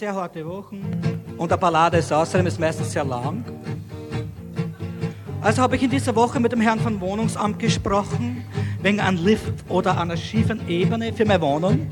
Sehr 0.00 0.14
harte 0.14 0.46
Wochen 0.46 0.80
und 1.36 1.52
ein 1.52 1.60
Ballade 1.60 1.98
ist 1.98 2.10
außerdem 2.10 2.46
ist 2.46 2.58
meistens 2.58 2.90
sehr 2.90 3.04
lang. 3.04 3.44
Also 5.42 5.60
habe 5.60 5.76
ich 5.76 5.82
in 5.82 5.90
dieser 5.90 6.16
Woche 6.16 6.40
mit 6.40 6.52
dem 6.52 6.62
Herrn 6.62 6.80
vom 6.80 6.98
Wohnungsamt 7.02 7.58
gesprochen, 7.58 8.42
wegen 8.80 8.98
einem 8.98 9.22
Lift 9.22 9.52
oder 9.68 10.00
einer 10.00 10.16
schiefen 10.16 10.66
Ebene 10.70 11.12
für 11.12 11.26
meine 11.26 11.42
Wohnung, 11.42 11.90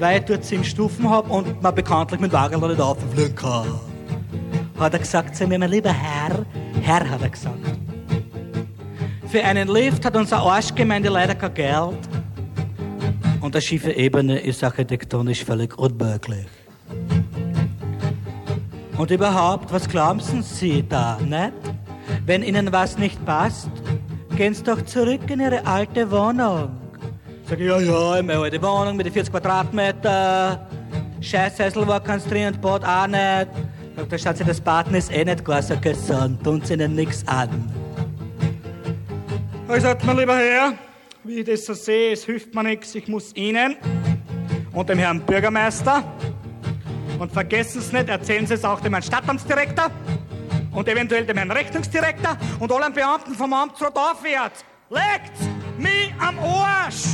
weil 0.00 0.18
ich 0.18 0.24
dort 0.24 0.44
zehn 0.44 0.64
Stufen 0.64 1.08
habe 1.08 1.32
und 1.32 1.62
man 1.62 1.72
bekanntlich 1.72 2.20
mit 2.20 2.32
Wagen 2.32 2.60
nicht 2.60 2.80
auffliegen 2.80 3.36
kann. 3.36 3.68
Hat 4.76 4.92
er 4.92 4.98
gesagt 4.98 5.36
zu 5.36 5.46
mir, 5.46 5.60
mein 5.60 5.70
lieber 5.70 5.92
Herr, 5.92 6.44
Herr 6.82 7.08
hat 7.08 7.22
er 7.22 7.30
gesagt. 7.30 7.54
Für 9.28 9.44
einen 9.44 9.68
Lift 9.68 10.04
hat 10.04 10.16
unsere 10.16 10.40
Arschgemeinde 10.40 11.08
leider 11.08 11.36
kein 11.36 11.54
Geld. 11.54 12.08
Und 13.40 13.54
eine 13.54 13.62
schiefe 13.62 13.92
Ebene 13.92 14.40
ist 14.40 14.64
architektonisch 14.64 15.44
völlig 15.44 15.78
unmöglich. 15.78 16.48
Und 18.96 19.10
überhaupt, 19.10 19.72
was 19.72 19.88
glauben 19.88 20.20
Sie 20.20 20.84
da, 20.88 21.18
nicht? 21.20 21.52
Wenn 22.26 22.42
Ihnen 22.42 22.72
was 22.72 22.96
nicht 22.96 23.24
passt, 23.26 23.70
gehen 24.36 24.54
Sie 24.54 24.62
doch 24.62 24.82
zurück 24.82 25.28
in 25.28 25.40
Ihre 25.40 25.66
alte 25.66 26.10
Wohnung. 26.10 26.70
Sag 27.48 27.60
ich, 27.60 27.66
ja, 27.66 27.78
ja, 27.80 28.16
in 28.16 28.26
meine 28.26 28.40
alte 28.40 28.62
Wohnung 28.62 28.96
mit 28.96 29.06
den 29.06 29.12
40 29.12 29.32
Quadratmeter. 29.32 30.66
Scheißhäusl 31.20 31.86
war 31.86 32.00
keins 32.00 32.24
drin 32.24 32.48
und 32.48 32.60
Bad 32.60 32.84
auch 32.84 33.06
nicht. 33.06 33.48
Sagt 33.96 34.12
der 34.12 34.18
Schatz, 34.18 34.38
das 34.46 34.60
Baden 34.60 34.94
ist 34.94 35.12
eh 35.12 35.24
nicht 35.24 35.44
gar 35.44 35.62
so 35.62 35.76
gesund, 35.76 36.42
tun 36.42 36.62
Sie 36.64 36.74
Ihnen 36.74 36.94
nichts 36.94 37.26
an. 37.26 37.48
Ich 39.74 39.82
sagte, 39.82 40.06
mein 40.06 40.18
lieber 40.18 40.36
Herr, 40.36 40.74
wie 41.24 41.40
ich 41.40 41.46
das 41.46 41.64
so 41.64 41.74
sehe, 41.74 42.12
es 42.12 42.24
hilft 42.24 42.54
mir 42.54 42.62
nichts, 42.62 42.94
ich 42.94 43.08
muss 43.08 43.34
Ihnen 43.34 43.76
und 44.72 44.88
dem 44.88 44.98
Herrn 44.98 45.20
Bürgermeister 45.20 46.04
und 47.24 47.32
vergessen 47.32 47.80
Sie 47.80 47.96
nicht, 47.96 48.10
erzählen 48.10 48.46
Sie 48.46 48.52
es 48.52 48.64
auch 48.64 48.80
dem 48.80 48.92
Herrn 48.92 49.02
Stadtamtsdirektor 49.02 49.90
und 50.72 50.86
eventuell 50.88 51.24
dem 51.24 51.38
Herrn 51.38 51.50
Rechnungsdirektor 51.50 52.36
und 52.60 52.70
allen 52.70 52.92
Beamten 52.92 53.34
vom 53.34 53.50
Amtsrat 53.52 53.96
aufwärts. 53.96 54.62
Legt 54.90 55.32
mich 55.78 56.12
am 56.18 56.38
Arsch! 56.38 57.04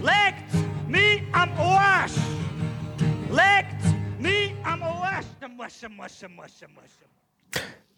Legt 0.00 0.88
mich 0.88 1.22
am 1.32 1.50
Arsch! 1.58 2.12
Legt 3.28 4.18
mich 4.18 4.54
am 4.64 4.82
Arsch! 4.82 5.24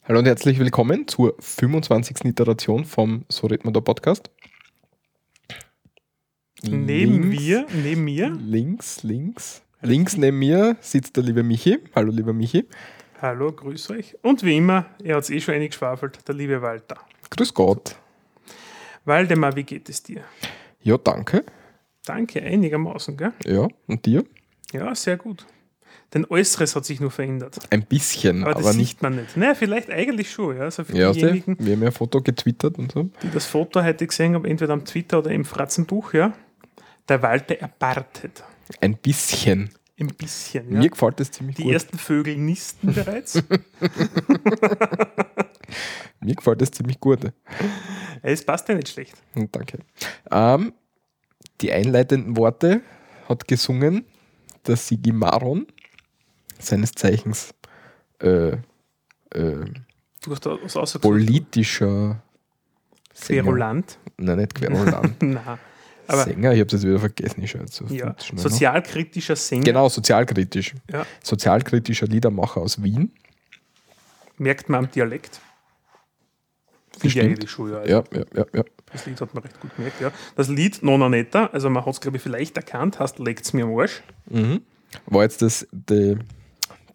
Hallo 0.09 0.19
und 0.19 0.27
herzlich 0.27 0.59
willkommen 0.59 1.07
zur 1.07 1.37
25. 1.39 2.25
Iteration 2.25 2.84
vom 2.84 3.25
So 3.29 3.47
redet 3.47 3.65
man 3.65 3.75
da 3.75 3.81
Podcast. 3.81 4.29
Neben 6.62 7.31
Links- 7.31 7.41
mir, 7.41 7.67
neben 7.73 8.05
mir. 8.05 8.31
Links, 8.41 9.05
links. 9.05 9.62
Links 9.83 10.17
neben 10.17 10.39
mir 10.39 10.77
sitzt 10.81 11.17
der 11.17 11.25
liebe 11.25 11.43
Michi. 11.43 11.79
Hallo, 11.95 12.11
lieber 12.11 12.33
Michi. 12.33 12.67
Hallo, 13.21 13.53
grüß 13.53 13.91
euch. 13.91 14.17
Und 14.23 14.43
wie 14.43 14.57
immer, 14.57 14.87
er 15.03 15.17
hat 15.17 15.25
es 15.25 15.31
eh 15.31 15.41
schon 15.41 15.55
eingeschwafelt, 15.55 16.27
der 16.27 16.35
liebe 16.35 16.61
Walter. 16.63 16.97
Grüß 17.31 17.53
Gott. 17.55 17.97
Waldemar, 19.05 19.55
wie 19.57 19.65
geht 19.65 19.89
es 19.89 20.03
dir? 20.03 20.23
Ja, 20.83 20.97
danke. 20.99 21.45
Danke, 22.05 22.43
einigermaßen, 22.43 23.17
gell? 23.17 23.33
Ja, 23.45 23.69
und 23.87 24.05
dir? 24.07 24.25
Ja, 24.73 24.95
sehr 24.95 25.17
gut. 25.17 25.47
Dein 26.11 26.25
Äußeres 26.31 26.77
hat 26.77 26.85
sich 26.85 27.01
nur 27.01 27.11
verändert. 27.11 27.59
Ein 27.71 27.85
bisschen, 27.85 28.43
Aber 28.45 28.53
aber, 28.57 28.63
das 28.63 28.77
nicht. 28.77 28.89
sieht 28.91 29.03
man 29.03 29.17
nicht. 29.17 29.37
Naja, 29.37 29.55
vielleicht 29.55 29.91
eigentlich 29.91 30.31
schon, 30.31 30.57
ja. 30.57 30.63
Also 30.65 30.85
für 30.85 30.97
Ja, 30.97 31.13
sie, 31.13 31.21
diejenigen, 31.21 31.57
wir 31.59 31.75
haben 31.75 31.83
ja 31.83 31.89
ein 31.89 31.93
Foto 31.93 32.21
getwittert 32.21 32.79
und 32.79 32.93
so. 32.93 33.11
die 33.23 33.31
das 33.31 33.47
Foto 33.47 33.83
heute 33.83 34.07
gesehen 34.07 34.35
haben, 34.35 34.45
entweder 34.45 34.73
am 34.73 34.85
Twitter 34.85 35.19
oder 35.19 35.31
im 35.33 35.45
Fratzenbuch, 35.45 36.13
ja. 36.15 36.33
Der 37.09 37.23
Walter 37.23 37.57
erbartet. 37.57 38.43
Ein 38.81 38.97
bisschen. 38.97 39.70
Ein 39.98 40.09
bisschen, 40.09 40.70
ja. 40.72 40.78
Mir 40.78 40.91
gefällt 40.91 41.19
das 41.20 41.31
ziemlich 41.31 41.56
Die 41.56 41.62
gut. 41.64 41.72
ersten 41.72 41.97
Vögel 41.98 42.36
nisten 42.36 42.92
bereits. 42.92 43.42
Mir 46.20 46.34
gefällt 46.34 46.61
das 46.61 46.70
ziemlich 46.70 47.00
gut. 47.00 47.33
es 48.22 48.44
passt 48.44 48.69
ja 48.69 48.75
nicht 48.75 48.88
schlecht. 48.88 49.15
Und 49.34 49.55
Danke. 49.56 49.78
Ähm, 50.31 50.72
die 51.60 51.72
einleitenden 51.72 52.37
Worte 52.37 52.82
hat 53.28 53.49
gesungen 53.49 54.05
der 54.66 54.76
Sigi 54.76 55.12
Maron, 55.12 55.66
seines 56.59 56.93
Zeichens 56.93 57.55
äh, 58.21 58.49
äh, 59.31 59.65
politischer 61.00 62.22
Sänger. 63.12 63.43
Querulant. 63.43 63.99
Nein, 64.19 64.38
nicht 64.38 64.55
Querulant. 64.56 65.22
Nein. 65.22 65.59
Aber 66.09 66.25
Sänger, 66.25 66.53
ich 66.53 66.61
habe 66.61 66.71
das 66.71 66.83
wieder 66.83 66.99
vergessen. 66.99 67.43
Ich 67.43 67.53
jetzt 67.53 67.75
so 67.75 67.84
ja, 67.87 68.15
schnell 68.22 68.41
sozialkritischer 68.43 69.37
Sänger. 69.37 69.65
Genau, 69.65 69.89
sozialkritisch. 69.89 70.75
Ja, 70.91 71.06
Sozialkritischer 71.22 72.06
Liedermacher 72.06 72.61
aus 72.61 72.83
Wien. 72.83 73.12
merkt 74.39 74.69
man 74.69 74.84
am 74.84 74.91
Dialekt. 74.91 75.41
Finde 76.99 77.19
ich 77.19 77.21
eigentlich 77.21 77.50
schon, 77.50 77.71
ja. 77.71 77.78
Also 77.78 77.91
Ja, 77.93 78.05
ja, 78.12 78.25
ja, 78.34 78.47
ja. 78.55 78.65
Das 78.93 79.05
Lied 79.05 79.21
hat 79.21 79.34
man 79.34 79.43
recht 79.43 79.61
gut 79.61 79.75
gemerkt, 79.77 80.00
ja. 80.00 80.12
Das 80.37 80.49
Lied 80.49 80.83
Nona 80.83 81.09
Netta, 81.09 81.47
also 81.47 81.69
man 81.69 81.84
hat 81.84 81.93
es, 81.93 82.00
glaube 82.00 82.17
ich, 82.17 82.23
vielleicht 82.23 82.56
erkannt, 82.56 82.99
heißt 82.99 83.19
Legt's 83.19 83.53
mir 83.53 83.65
am 83.65 83.77
Arsch. 83.77 84.03
Mhm. 84.31 84.62
War 85.06 85.23
jetzt 85.25 85.43
das 85.43 85.67
die, 85.73 86.17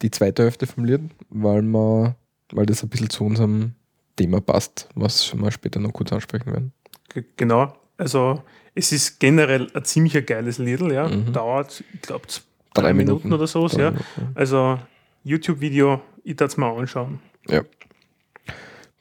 die 0.01 0.09
zweite 0.09 0.43
Hälfte 0.43 0.65
vom 0.65 0.85
Lied, 0.85 1.01
weil, 1.29 1.61
man, 1.61 2.15
weil 2.51 2.65
das 2.65 2.81
ein 2.81 2.89
bisschen 2.89 3.09
zu 3.09 3.25
unserem 3.25 3.73
Thema 4.15 4.41
passt, 4.41 4.87
was 4.95 5.35
wir 5.35 5.51
später 5.51 5.79
noch 5.79 5.93
kurz 5.93 6.11
ansprechen 6.11 6.51
werden. 6.51 6.73
G 7.09 7.23
genau. 7.37 7.73
Also 8.01 8.41
es 8.73 8.91
ist 8.91 9.19
generell 9.19 9.67
ein 9.75 9.85
ziemlich 9.85 10.25
geiles 10.25 10.57
Liedl, 10.57 10.91
ja. 10.91 11.07
Dauert, 11.07 11.83
ich 11.93 12.01
glaube, 12.01 12.25
drei, 12.73 12.81
Drei 12.81 12.93
Minuten, 12.93 13.27
Minuten. 13.27 13.33
oder 13.33 13.45
so, 13.45 13.67
ja. 13.67 13.91
Minuten, 13.91 14.05
Also 14.33 14.79
YouTube-Video, 15.23 16.01
ich 16.23 16.35
darf 16.35 16.49
es 16.51 16.57
mal 16.57 16.75
anschauen. 16.75 17.19
Ja. 17.47 17.61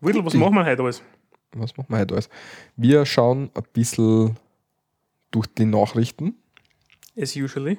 Widdl, 0.03 0.19
was 0.25 0.33
Guti. 0.35 0.37
machen 0.39 0.55
wir 0.57 0.67
heute 0.67 0.83
alles? 0.83 1.03
Was 1.53 1.75
machen 1.79 1.87
wir 1.89 1.99
heute 1.99 2.15
alles? 2.15 2.29
Wir 2.77 3.07
schauen 3.07 3.51
ein 3.55 3.63
bisschen 3.73 4.37
durch 5.31 5.47
die 5.47 5.65
Nachrichten, 5.65 6.35
As 7.19 7.35
usually. 7.37 7.79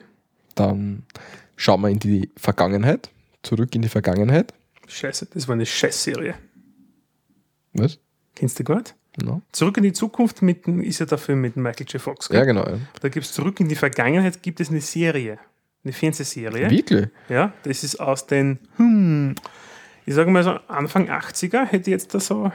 dann 0.55 1.03
schauen 1.55 1.81
wir 1.81 1.89
in 1.89 1.99
die 1.99 2.31
Vergangenheit, 2.35 3.11
zurück 3.43 3.75
in 3.75 3.83
die 3.83 3.89
Vergangenheit. 3.89 4.55
Scheiße, 4.87 5.27
das 5.33 5.47
war 5.47 5.53
eine 5.53 5.67
Scheißserie. 5.67 6.33
Was? 7.73 7.99
Kennst 8.35 8.59
du 8.59 8.63
gut? 8.63 8.95
No. 9.17 9.41
Zurück 9.51 9.77
in 9.77 9.83
die 9.83 9.93
Zukunft 9.93 10.41
mit, 10.41 10.67
ist 10.67 10.99
ja 10.99 11.05
der 11.05 11.17
Film 11.17 11.41
mit 11.41 11.57
Michael 11.57 11.85
J. 11.87 12.01
Fox. 12.01 12.29
gell? 12.29 12.39
Ja, 12.39 12.45
genau. 12.45 12.65
Ja. 12.65 12.79
Da 13.01 13.09
gibt 13.09 13.25
es 13.25 13.33
zurück 13.33 13.59
in 13.59 13.67
die 13.67 13.75
Vergangenheit, 13.75 14.41
gibt 14.41 14.61
es 14.61 14.69
eine 14.69 14.79
Serie, 14.79 15.37
eine 15.83 15.91
Fernsehserie. 15.91 16.69
Wirklich? 16.69 17.09
Ja, 17.27 17.51
das 17.63 17.83
ist 17.83 17.99
aus 17.99 18.25
den, 18.25 18.59
hm, 18.77 19.35
ich 20.05 20.13
sage 20.13 20.31
mal 20.31 20.43
so 20.43 20.51
Anfang 20.67 21.09
80er, 21.09 21.65
hätte 21.65 21.91
jetzt 21.91 22.13
da 22.13 22.21
so, 22.21 22.51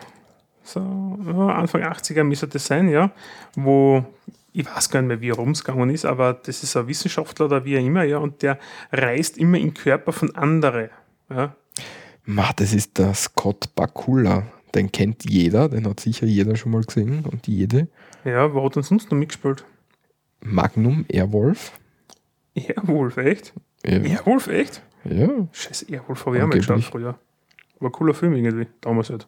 so 0.62 0.80
Anfang 0.80 1.82
80er 1.82 2.24
müsste 2.24 2.48
das 2.48 2.66
sein, 2.66 2.88
ja, 2.88 3.10
wo, 3.54 4.06
ich 4.52 4.64
weiß 4.64 4.88
gar 4.88 5.02
nicht 5.02 5.08
mehr, 5.08 5.20
wie 5.20 5.30
er 5.30 5.36
rumgegangen 5.36 5.90
ist, 5.90 6.06
aber 6.06 6.32
das 6.32 6.62
ist 6.62 6.74
ein 6.74 6.88
Wissenschaftler 6.88 7.46
oder 7.46 7.64
wie 7.66 7.76
auch 7.78 7.84
immer, 7.84 8.04
ja, 8.04 8.16
und 8.16 8.40
der 8.40 8.58
reist 8.92 9.36
immer 9.36 9.58
in 9.58 9.74
Körper 9.74 10.12
von 10.12 10.34
anderen. 10.34 10.88
Ja. 11.28 11.54
Ma, 12.24 12.50
das 12.56 12.72
ist 12.72 12.96
der 12.96 13.12
Scott 13.12 13.74
Bakula. 13.74 14.44
Den 14.76 14.92
kennt 14.92 15.24
jeder, 15.28 15.70
den 15.70 15.88
hat 15.88 16.00
sicher 16.00 16.26
jeder 16.26 16.54
schon 16.54 16.72
mal 16.72 16.82
gesehen 16.82 17.24
und 17.24 17.46
jede. 17.46 17.88
ja, 18.24 18.52
wo 18.52 18.62
hat 18.62 18.76
denn 18.76 18.82
sonst 18.82 19.10
noch 19.10 19.16
mitgespielt? 19.16 19.64
Magnum 20.44 21.06
Airwolf. 21.08 21.72
Airwolf, 22.54 23.16
echt? 23.16 23.54
Ja. 23.86 23.98
Airwolf, 23.98 24.48
echt? 24.48 24.82
ja. 25.04 25.28
Scheiße, 25.50 25.86
Airwolf 25.90 26.26
habe 26.26 26.36
ich 26.36 26.42
auch 26.42 26.48
mal 26.48 26.58
geschaut 26.58 26.84
früher. 26.84 27.18
War 27.80 27.88
ein 27.88 27.92
cooler 27.92 28.12
Film 28.12 28.34
irgendwie, 28.34 28.66
damals 28.82 29.08
halt. 29.08 29.26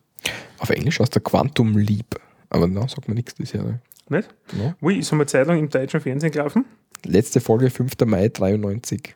Auf 0.58 0.68
Englisch 0.68 1.00
heißt 1.00 1.14
der 1.14 1.22
Quantum 1.22 1.78
Leap. 1.78 2.20
Aber 2.50 2.66
na, 2.66 2.86
sagt 2.86 3.08
mir 3.08 3.14
nichts, 3.14 3.34
die 3.34 3.46
Serie. 3.46 3.80
Nicht? 4.10 4.28
No. 4.52 4.74
Ui, 4.82 4.98
ist 4.98 5.10
einmal 5.12 5.28
Zeit 5.28 5.46
lang 5.46 5.58
im 5.58 5.70
deutschen 5.70 6.00
Fernsehen 6.00 6.30
gelaufen. 6.30 6.66
Letzte 7.04 7.40
Folge 7.40 7.70
5. 7.70 7.92
Mai 8.04 8.28
93. 8.28 9.14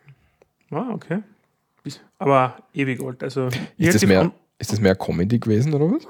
Ah, 0.70 0.90
okay. 0.92 1.22
Aber 2.18 2.56
ewig 2.72 3.02
alt. 3.02 3.22
Also 3.22 3.48
Ist 3.76 3.94
das, 3.94 4.06
mehr, 4.06 4.32
ist 4.62 4.72
das 4.72 4.80
mehr 4.80 4.94
Comedy 4.94 5.38
gewesen 5.38 5.74
oder 5.74 5.90
was? 5.90 6.06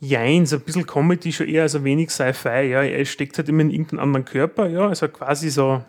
Jein, 0.00 0.44
so 0.46 0.56
ein 0.56 0.62
bisschen 0.62 0.86
Comedy 0.86 1.32
schon 1.32 1.46
eher, 1.48 1.62
also 1.62 1.84
wenig 1.84 2.10
Sci-Fi, 2.10 2.68
ja. 2.70 2.82
Er 2.82 3.04
steckt 3.04 3.38
halt 3.38 3.48
immer 3.48 3.60
in 3.60 3.70
irgendeinem 3.70 4.00
anderen 4.00 4.24
Körper, 4.24 4.66
ja. 4.68 4.88
Also 4.88 5.08
quasi 5.08 5.50
so, 5.50 5.82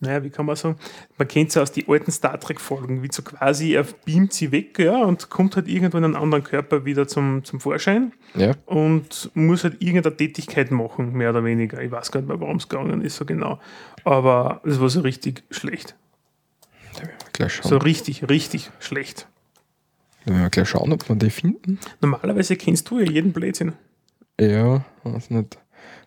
naja, 0.00 0.22
wie 0.22 0.30
kann 0.30 0.46
man 0.46 0.56
sagen? 0.56 0.76
Man 1.18 1.28
kennt 1.28 1.48
es 1.48 1.54
ja 1.56 1.62
aus 1.62 1.72
den 1.72 1.88
alten 1.88 2.10
Star 2.10 2.38
Trek-Folgen, 2.38 3.02
wie 3.02 3.08
so 3.10 3.22
quasi, 3.22 3.72
er 3.72 3.84
beamt 4.04 4.32
sie 4.32 4.52
weg, 4.52 4.78
ja, 4.78 5.02
und 5.02 5.30
kommt 5.30 5.56
halt 5.56 5.66
irgendwo 5.66 5.96
in 5.98 6.04
einen 6.04 6.16
anderen 6.16 6.44
Körper 6.44 6.84
wieder 6.84 7.08
zum, 7.08 7.42
zum 7.44 7.58
Vorschein 7.60 8.12
Ja. 8.34 8.52
und 8.66 9.30
muss 9.34 9.64
halt 9.64 9.82
irgendeine 9.82 10.16
Tätigkeit 10.16 10.70
machen, 10.70 11.12
mehr 11.14 11.30
oder 11.30 11.44
weniger. 11.44 11.80
Ich 11.82 11.90
weiß 11.90 12.10
gar 12.12 12.20
nicht 12.20 12.28
mehr, 12.28 12.40
warum 12.40 12.56
es 12.56 12.68
gegangen 12.68 13.02
ist, 13.02 13.16
so 13.16 13.24
genau. 13.24 13.60
Aber 14.04 14.60
es 14.64 14.80
war 14.80 14.88
so 14.88 15.00
richtig 15.00 15.42
schlecht. 15.50 15.94
So 17.62 17.76
richtig, 17.78 18.28
richtig 18.28 18.70
schlecht. 18.78 19.26
Wir 20.24 20.50
gleich 20.50 20.68
schauen, 20.68 20.92
ob 20.92 21.08
wir 21.08 21.16
die 21.16 21.30
finden. 21.30 21.78
Normalerweise 22.00 22.56
kennst 22.56 22.88
du 22.90 22.98
ja 22.98 23.10
jeden 23.10 23.32
Blödsinn. 23.32 23.72
Ja, 24.40 24.84
weiß 25.04 25.30
nicht. 25.30 25.58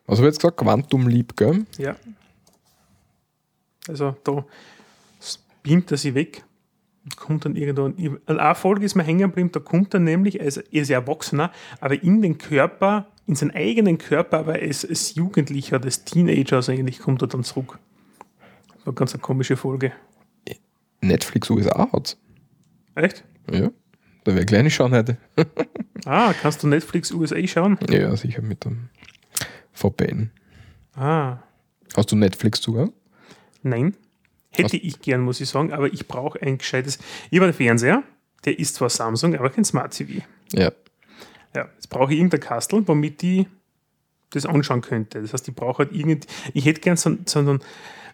Was 0.06 0.20
habe 0.20 0.28
ich 0.28 0.34
jetzt 0.34 0.42
gesagt? 0.42 0.58
Quantum 0.58 1.08
Leap, 1.08 1.36
gell? 1.36 1.66
Ja. 1.78 1.96
Also 3.88 4.16
da 4.24 4.46
beamt 5.64 5.92
er 5.92 5.98
sie 5.98 6.16
weg. 6.16 6.44
Und 7.04 7.18
kommt 7.18 7.46
dann 7.46 7.56
irgendwo. 7.56 7.94
Eine 8.26 8.56
Folge 8.56 8.86
ist 8.86 8.96
mir 8.96 9.04
hängen 9.04 9.20
geblieben, 9.20 9.52
da 9.52 9.60
kommt 9.60 9.94
er 9.94 10.00
nämlich, 10.00 10.42
also 10.42 10.62
er 10.72 10.82
ist 10.82 10.90
Erwachsener, 10.90 11.52
aber 11.80 12.02
in 12.02 12.22
den 12.24 12.40
Körper, 12.40 13.08
in 13.28 13.36
seinen 13.36 13.52
eigenen 13.52 14.00
Körper, 14.00 14.40
aber 14.40 14.54
als, 14.54 14.84
als 14.88 15.14
Jugendlicher, 15.14 15.80
als 15.84 16.04
Teenager, 16.04 16.56
also 16.56 16.72
eigentlich 16.72 17.00
kommt 17.00 17.22
er 17.22 17.28
dann 17.28 17.44
zurück. 17.44 17.78
War 18.86 18.94
ganz 18.94 19.14
eine 19.14 19.22
komische 19.22 19.56
Folge. 19.56 19.92
Netflix 21.02 21.50
USA 21.50 21.92
hat's. 21.92 22.18
Echt? 22.96 23.24
Ja. 23.52 23.70
Da 24.26 24.36
wäre 24.36 24.46
kleine 24.46 24.70
schauen 24.70 24.92
heute. 24.94 25.18
Ah, 26.08 26.34
kannst 26.40 26.62
du 26.62 26.68
Netflix 26.68 27.12
USA 27.12 27.36
schauen? 27.48 27.80
Ja, 27.90 28.16
sicher 28.16 28.44
mit 28.44 28.64
dem 28.64 28.90
VPN. 29.74 30.30
Ah, 30.96 31.38
Hast 31.98 32.12
du 32.12 32.16
Netflix 32.16 32.62
Zugang? 32.62 32.92
nein. 33.64 33.96
Hätte 34.52 34.78
ich 34.78 35.02
gern, 35.02 35.22
muss 35.22 35.42
ich 35.42 35.50
sagen, 35.50 35.74
aber 35.74 35.92
ich 35.92 36.08
brauche 36.08 36.40
ein 36.42 36.60
gescheites. 36.60 37.00
Ich 37.32 37.38
habe 37.40 37.46
einen 37.46 37.54
Fernseher, 37.56 38.04
der 38.46 38.58
ist 38.60 38.76
zwar 38.76 38.90
Samsung, 38.90 39.36
aber 39.36 39.50
kein 39.50 39.66
Smart 39.66 39.94
TV. 39.98 40.24
Ja. 40.54 40.72
Ja, 41.56 41.68
jetzt 41.76 41.90
brauche 41.90 42.14
ich 42.14 42.20
irgendein 42.20 42.40
Kastel, 42.40 42.88
womit 42.88 43.22
ich 43.24 43.48
das 44.30 44.46
anschauen 44.46 44.82
könnte. 44.82 45.22
Das 45.22 45.34
heißt, 45.34 45.48
ich 45.48 45.56
brauche 45.56 45.80
halt 45.80 45.92
irgend, 45.92 46.28
ich 46.54 46.66
hätte 46.66 46.82
gern 46.82 46.96
so, 46.98 47.18
so 47.26 47.40
einen, 47.40 47.60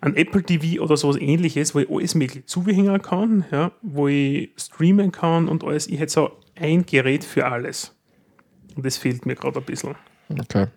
ein 0.01 0.15
Apple 0.15 0.43
TV 0.43 0.81
oder 0.81 0.97
sowas 0.97 1.17
ähnliches, 1.17 1.73
wo 1.75 1.79
ich 1.79 1.89
alles 1.89 2.15
mögliche 2.15 2.45
zuhängen 2.45 3.01
kann, 3.01 3.45
ja, 3.51 3.71
wo 3.81 4.07
ich 4.07 4.49
streamen 4.57 5.11
kann 5.11 5.47
und 5.47 5.63
alles. 5.63 5.87
Ich 5.87 5.99
hätte 5.99 6.11
so 6.11 6.31
ein 6.55 6.85
Gerät 6.85 7.23
für 7.23 7.45
alles. 7.45 7.95
Und 8.75 8.85
das 8.85 8.97
fehlt 8.97 9.25
mir 9.25 9.35
gerade 9.35 9.59
ein 9.59 9.65
bisschen. 9.65 9.95
Okay. 10.29 10.67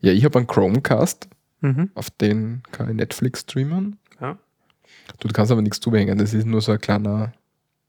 Ja, 0.00 0.12
ich 0.12 0.24
habe 0.24 0.38
einen 0.38 0.46
Chromecast, 0.46 1.28
Mhm. 1.62 1.90
auf 1.94 2.10
den 2.10 2.62
kann 2.70 2.88
ich 2.90 2.94
Netflix 2.96 3.40
streamen. 3.40 3.96
Ja. 4.20 4.36
Du 5.20 5.28
kannst 5.28 5.50
aber 5.50 5.62
nichts 5.62 5.80
zubehängen. 5.80 6.18
Das 6.18 6.34
ist 6.34 6.44
nur 6.44 6.60
so 6.60 6.72
ein 6.72 6.78
kleiner, 6.80 7.32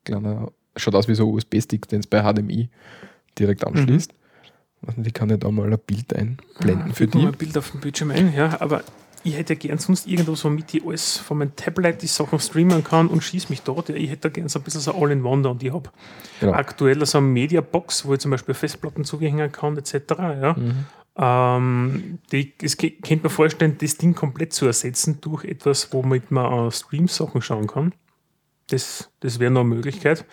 kleiner, 0.06 0.52
schaut 0.78 0.96
aus 0.96 1.08
wie 1.10 1.16
so 1.16 1.28
ein 1.28 1.34
USB-Stick, 1.34 1.88
den 1.90 2.00
es 2.00 2.08
bei 2.08 2.22
HDMI 2.22 2.70
direkt 3.38 3.66
anschließt. 3.68 4.14
Also 4.86 5.02
die 5.02 5.12
kann 5.12 5.30
ich 5.32 5.40
da 5.40 5.52
mal 5.52 5.72
ein 5.74 5.80
Bild 5.86 6.16
einblenden 6.16 6.94
für 6.94 6.94
Fügt 6.94 7.16
mir 7.16 7.20
die. 7.20 7.26
mal 7.26 7.32
ein 7.34 7.38
Bild 7.38 7.58
auf 7.58 7.72
dem 7.72 7.82
Bildschirm 7.82 8.12
ein, 8.12 8.34
ja, 8.34 8.62
aber 8.62 8.84
ich 9.28 9.38
hätte 9.38 9.54
ja 9.54 9.60
gern 9.60 9.78
sonst 9.78 10.08
irgendwo 10.08 10.36
so 10.36 10.50
mit 10.50 10.72
die 10.74 10.82
alles 10.86 11.18
von 11.18 11.38
meinem 11.40 11.56
Tablet 11.56 12.02
die 12.02 12.08
Sachen 12.08 12.40
streamen 12.40 12.84
kann 12.84 13.08
und 13.08 13.22
schieß 13.24 13.50
mich 13.50 13.62
dort. 13.62 13.90
Ich 13.90 14.10
hätte 14.10 14.30
gern 14.32 14.48
so 14.50 14.60
ein 14.60 14.64
bisschen 14.64 14.82
so 14.82 14.94
All-in-One 14.96 15.48
und 15.50 15.62
ich 15.64 15.72
habe 15.74 15.90
Genau. 16.40 16.54
aktuell 16.54 17.06
so 17.06 17.18
eine 17.18 17.28
Media-Box, 17.28 18.06
wo 18.06 18.14
ich 18.14 18.20
zum 18.20 18.32
Beispiel 18.32 18.54
Festplatten 18.54 19.04
zuhängen 19.04 19.52
kann, 19.52 19.78
etc. 19.78 19.94
Ja. 20.20 20.54
Mhm. 20.58 20.86
Ähm, 21.20 22.20
die, 22.32 22.54
es 22.62 22.78
ge- 22.78 22.92
könnte 23.02 23.24
mir 23.26 23.30
vorstellen, 23.30 23.76
das 23.80 23.98
Ding 23.98 24.14
komplett 24.14 24.54
zu 24.54 24.66
ersetzen 24.68 25.20
durch 25.22 25.44
etwas, 25.46 25.92
womit 25.92 26.30
man 26.32 26.46
an 26.46 26.72
Stream-Sachen 26.72 27.42
schauen 27.42 27.68
kann. 27.68 27.94
Das, 28.70 29.10
das 29.22 29.40
wäre 29.40 29.52
noch 29.52 29.62
eine 29.62 29.70
Möglichkeit. 29.70 30.26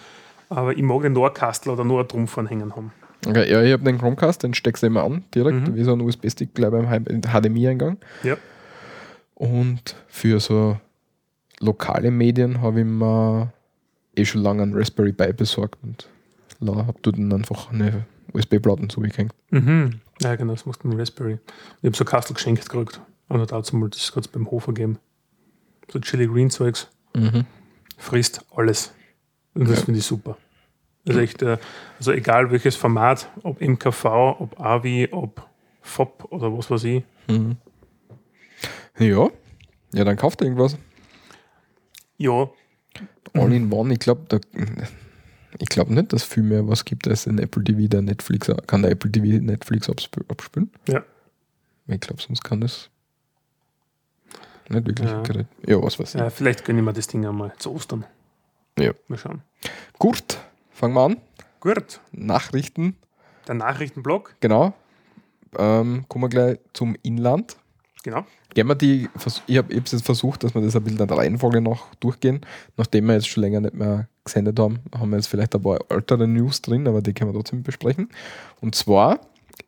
Aber 0.51 0.73
ich 0.77 0.83
mag 0.83 1.03
den 1.03 1.15
Kastel 1.33 1.71
oder 1.73 1.85
nur 1.85 2.07
Trumpf 2.07 2.37
hängen 2.37 2.77
haben. 2.77 2.93
Okay, 3.27 3.51
ja, 3.51 3.63
ich 3.63 3.73
habe 3.73 3.83
den 3.85 3.97
Chromecast, 3.99 4.43
den 4.43 4.53
steckst 4.53 4.83
du 4.83 4.87
immer 4.89 5.03
an, 5.05 5.25
direkt, 5.35 5.69
Mhm. 5.69 5.75
wie 5.75 5.85
so 5.85 5.93
ein 5.95 6.01
USB-Stick 6.03 6.53
gleich 6.55 6.71
beim 6.71 6.87
HDMI-Eingang. 6.87 7.97
Ja. 8.23 8.37
Und 9.35 9.97
für 10.09 10.41
so 10.41 10.79
lokale 11.61 12.11
Medien 12.11 12.61
habe 12.61 12.81
ich 12.81 12.87
mir 12.87 13.53
eh 14.17 14.25
schon 14.25 14.43
lange 14.43 14.63
einen 14.63 14.75
Raspberry 14.75 15.13
Pi 15.13 15.33
besorgt 15.33 15.79
und 15.83 16.09
habe 16.67 16.95
dort 17.03 17.17
dann 17.19 17.33
einfach 17.33 17.71
eine 17.73 18.07
USB-Platten 18.33 18.89
zugehängt. 18.89 19.33
Mhm. 19.51 20.01
Ja, 20.21 20.37
genau, 20.37 20.53
das 20.53 20.67
macht 20.67 20.85
ein 20.85 20.93
Raspberry. 20.99 21.39
Ich 21.83 21.87
habe 21.87 21.97
so 21.97 22.05
Kastel 22.05 22.35
geschenkt 22.35 22.69
gekriegt. 22.69 23.01
Und 23.29 23.51
dazu 23.51 23.77
mal 23.77 23.89
das 23.89 24.13
gerade 24.13 24.29
beim 24.29 24.51
Hofer 24.51 24.73
gegeben. 24.73 24.99
So 25.91 25.99
Chili 25.99 26.27
Green 26.27 26.51
Zeugs. 26.51 26.89
Mhm. 27.17 27.45
Frisst 27.97 28.45
alles. 28.55 28.93
Und 29.55 29.69
das 29.69 29.79
Ja. 29.81 29.85
finde 29.87 30.01
ich 30.01 30.07
super. 30.07 30.37
Also 31.07 31.21
echt, 31.21 31.43
äh, 31.43 31.59
also 31.99 32.13
egal 32.13 32.51
welches 32.51 32.77
Format, 32.77 33.29
ob 33.43 33.61
MKV, 33.61 34.05
ob 34.39 34.59
AVI, 34.61 35.09
ob 35.11 35.47
FOP 35.83 36.25
oder 36.31 36.57
was 36.57 36.71
weiß 36.71 36.85
ich. 36.85 37.03
Mhm. 37.29 37.57
Ja. 38.99 39.29
Ja, 39.93 40.05
dann 40.05 40.17
kauft 40.17 40.41
er 40.41 40.47
irgendwas. 40.47 40.77
Ja, 42.17 42.49
All 43.33 43.53
in 43.53 43.73
one, 43.73 43.93
ich 43.93 43.99
glaube, 43.99 44.41
ich 45.59 45.69
glaube 45.69 45.93
nicht, 45.93 46.13
dass 46.13 46.23
viel 46.23 46.45
mehr 46.45 46.67
was 46.69 46.85
gibt 46.85 47.09
als 47.09 47.27
ein 47.27 47.39
Apple 47.41 47.65
TV, 47.65 47.89
der 47.89 48.03
Netflix, 48.03 48.49
kann 48.69 48.83
der 48.83 48.93
Apple 48.93 49.11
TV 49.11 49.43
Netflix 49.43 49.89
absp- 49.89 50.29
abspielen? 50.31 50.71
Ja. 50.89 51.03
Ich 51.89 52.01
glaube, 52.01 52.23
sonst 52.23 52.45
kann 52.45 52.61
das 52.61 52.91
nicht 54.69 54.87
wirklich. 54.87 55.11
Ja. 55.11 55.23
Ja, 55.67 55.83
was 55.83 55.99
weiß 55.99 56.15
ich. 56.15 56.21
ja, 56.21 56.31
vielleicht 56.31 56.65
gönne 56.65 56.79
ich 56.79 56.85
mir 56.85 56.93
das 56.93 57.09
Ding 57.09 57.27
einmal 57.27 57.53
zu 57.59 57.73
Ostern. 57.73 58.05
Ja. 58.79 58.93
Mal 59.09 59.19
schauen. 59.19 59.43
Gut, 59.99 60.39
fangen 60.71 60.95
wir 60.95 61.03
an. 61.03 61.17
Gut, 61.61 62.01
Nachrichten, 62.13 62.97
der 63.49 63.55
Nachrichtenblock, 63.57 64.37
genau. 64.41 64.75
Ähm, 65.59 66.05
kommen 66.09 66.25
wir 66.25 66.29
gleich 66.29 66.59
zum 66.73 66.97
Inland. 67.03 67.57
genau. 68.05 68.25
Gehen 68.55 68.69
wir 68.69 68.75
die, 68.75 69.09
ich 69.47 69.59
habe 69.59 69.75
jetzt 69.75 70.05
versucht, 70.05 70.45
dass 70.45 70.55
wir 70.55 70.63
das 70.63 70.77
ein 70.77 70.85
bisschen 70.85 71.01
in 71.01 71.09
der 71.09 71.17
Reihenfolge 71.17 71.61
noch 71.61 71.93
durchgehen. 71.97 72.41
Nachdem 72.77 73.07
wir 73.07 73.15
jetzt 73.15 73.29
schon 73.29 73.43
länger 73.43 73.61
nicht 73.61 73.75
mehr 73.75 74.09
gesendet 74.25 74.59
haben, 74.59 74.79
haben 74.97 75.11
wir 75.11 75.17
jetzt 75.17 75.27
vielleicht 75.27 75.55
ein 75.55 75.63
paar 75.63 75.79
ältere 75.89 76.27
News 76.29 76.63
drin, 76.63 76.87
aber 76.87 77.03
die 77.03 77.13
können 77.13 77.31
wir 77.31 77.35
trotzdem 77.35 77.63
besprechen. 77.63 78.09
Und 78.61 78.75
zwar 78.75 79.21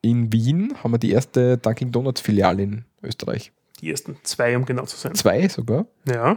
in 0.02 0.32
Wien 0.32 0.74
haben 0.82 0.92
wir 0.92 0.98
die 0.98 1.10
erste 1.10 1.58
Dunkin' 1.58 1.92
Donuts 1.92 2.20
Filiale 2.20 2.62
in 2.62 2.84
Österreich. 3.02 3.52
Die 3.80 3.90
ersten 3.90 4.16
zwei, 4.22 4.56
um 4.56 4.64
genau 4.64 4.84
zu 4.84 4.96
sein. 4.96 5.14
Zwei 5.14 5.48
sogar. 5.48 5.86
Ja, 6.08 6.36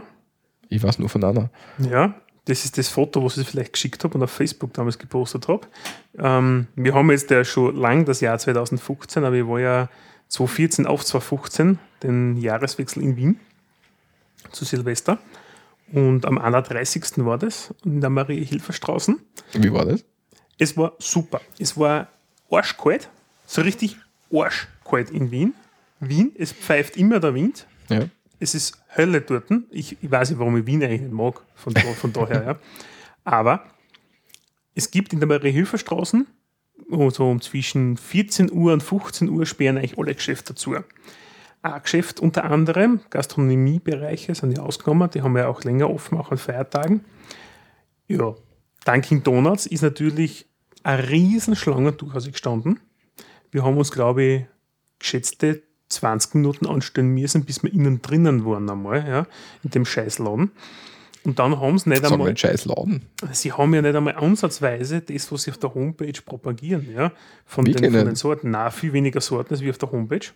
Ich 0.68 0.82
weiß 0.82 0.98
nur 0.98 1.08
von 1.08 1.24
einer. 1.24 1.50
Ja, 1.78 2.14
das 2.44 2.64
ist 2.64 2.78
das 2.78 2.88
Foto, 2.88 3.24
was 3.24 3.36
ich 3.38 3.46
vielleicht 3.46 3.72
geschickt 3.72 4.02
habe 4.04 4.14
und 4.14 4.24
auf 4.24 4.30
Facebook 4.30 4.72
damals 4.74 4.98
gepostet 4.98 5.48
habe. 5.48 5.66
Ähm, 6.18 6.66
wir 6.74 6.94
haben 6.94 7.10
jetzt 7.10 7.30
ja 7.30 7.44
schon 7.44 7.76
lang 7.76 8.04
das 8.04 8.20
Jahr 8.20 8.38
2015, 8.38 9.24
aber 9.24 9.36
ich 9.36 9.46
war 9.46 9.60
ja 9.60 9.88
2014 10.30 10.86
auf 10.86 11.04
2015, 11.04 11.78
den 12.02 12.36
Jahreswechsel 12.36 13.02
in 13.02 13.16
Wien 13.16 13.40
zu 14.52 14.64
Silvester. 14.64 15.18
Und 15.92 16.24
am 16.24 16.38
31. 16.38 17.18
war 17.18 17.36
das 17.36 17.74
in 17.84 18.00
der 18.00 18.10
Marie-Hilfer-Straßen. 18.10 19.20
Wie 19.54 19.72
war 19.72 19.84
das? 19.84 20.04
Es 20.56 20.76
war 20.76 20.92
super. 20.98 21.40
Es 21.58 21.76
war 21.76 22.08
arschkalt, 22.50 23.10
so 23.46 23.62
richtig 23.62 23.96
arschkalt 24.32 25.10
in 25.10 25.30
Wien. 25.30 25.54
Wien, 25.98 26.32
es 26.38 26.52
pfeift 26.52 26.96
immer 26.96 27.18
der 27.18 27.34
Wind. 27.34 27.66
Ja. 27.88 28.08
Es 28.38 28.54
ist 28.54 28.78
Hölle 28.96 29.20
dort. 29.20 29.50
Ich, 29.70 29.96
ich 30.00 30.10
weiß 30.10 30.30
nicht, 30.30 30.38
warum 30.38 30.56
ich 30.56 30.66
Wien 30.66 30.82
eigentlich 30.82 31.02
nicht 31.02 31.12
mag, 31.12 31.42
von, 31.56 31.74
da, 31.74 31.80
von 31.80 32.12
daher. 32.12 32.44
Ja. 32.44 32.58
Aber 33.24 33.64
es 34.74 34.90
gibt 34.90 35.12
in 35.12 35.18
der 35.18 35.28
Marie-Hilfer-Straßen, 35.28 36.26
so 37.10 37.30
um 37.30 37.40
zwischen 37.40 37.96
14 37.96 38.52
Uhr 38.52 38.72
und 38.72 38.82
15 38.82 39.28
Uhr 39.28 39.46
sperren 39.46 39.78
eigentlich 39.78 39.98
alle 39.98 40.14
Geschäfte 40.14 40.54
dazu. 40.54 40.76
Ein 41.62 41.82
Geschäft 41.82 42.20
unter 42.20 42.44
anderem, 42.44 43.00
Gastronomiebereiche 43.10 44.34
sind 44.34 44.56
ja 44.56 44.62
ausgenommen, 44.62 45.10
die 45.10 45.22
haben 45.22 45.36
ja 45.36 45.48
auch 45.48 45.62
länger 45.62 45.90
offen, 45.90 46.18
auch 46.18 46.30
an 46.30 46.38
Feiertagen. 46.38 47.04
Ja, 48.08 48.34
Dunkin' 48.84 49.22
Donuts 49.22 49.66
ist 49.66 49.82
natürlich 49.82 50.46
eine 50.82 51.08
Riesenschlange 51.08 51.92
durchaus 51.92 52.26
gestanden. 52.26 52.80
Wir 53.50 53.64
haben 53.64 53.76
uns, 53.76 53.92
glaube 53.92 54.22
ich, 54.22 54.44
geschätzte 54.98 55.62
20 55.90 56.34
Minuten 56.34 56.66
anstellen 56.66 57.08
müssen, 57.08 57.44
bis 57.44 57.62
wir 57.62 57.72
innen 57.72 58.00
drinnen 58.00 58.44
waren 58.44 58.70
einmal, 58.70 59.06
ja, 59.06 59.26
in 59.62 59.70
dem 59.70 59.84
Scheißladen. 59.84 60.52
Und 61.24 61.38
dann 61.38 61.60
haben 61.60 61.78
sie 61.78 61.90
nicht 61.90 62.02
mal 62.02 62.12
einmal, 62.12 62.28
einen 62.28 62.36
scheiß 62.36 62.64
Laden. 62.64 63.02
sie 63.32 63.52
haben 63.52 63.74
ja 63.74 63.82
nicht 63.82 63.94
einmal 63.94 64.16
ansatzweise 64.16 65.02
das, 65.02 65.30
was 65.30 65.42
sie 65.42 65.50
auf 65.50 65.58
der 65.58 65.74
Homepage 65.74 66.20
propagieren, 66.24 66.88
ja, 66.94 67.12
von, 67.44 67.64
den, 67.64 67.92
von 67.92 67.92
den? 67.92 68.14
Sorten. 68.14 68.50
Nein, 68.50 68.70
viel 68.70 68.92
weniger 68.92 69.20
Sorten 69.20 69.52
als 69.52 69.60
wie 69.60 69.70
auf 69.70 69.78
der 69.78 69.92
Homepage. 69.92 70.28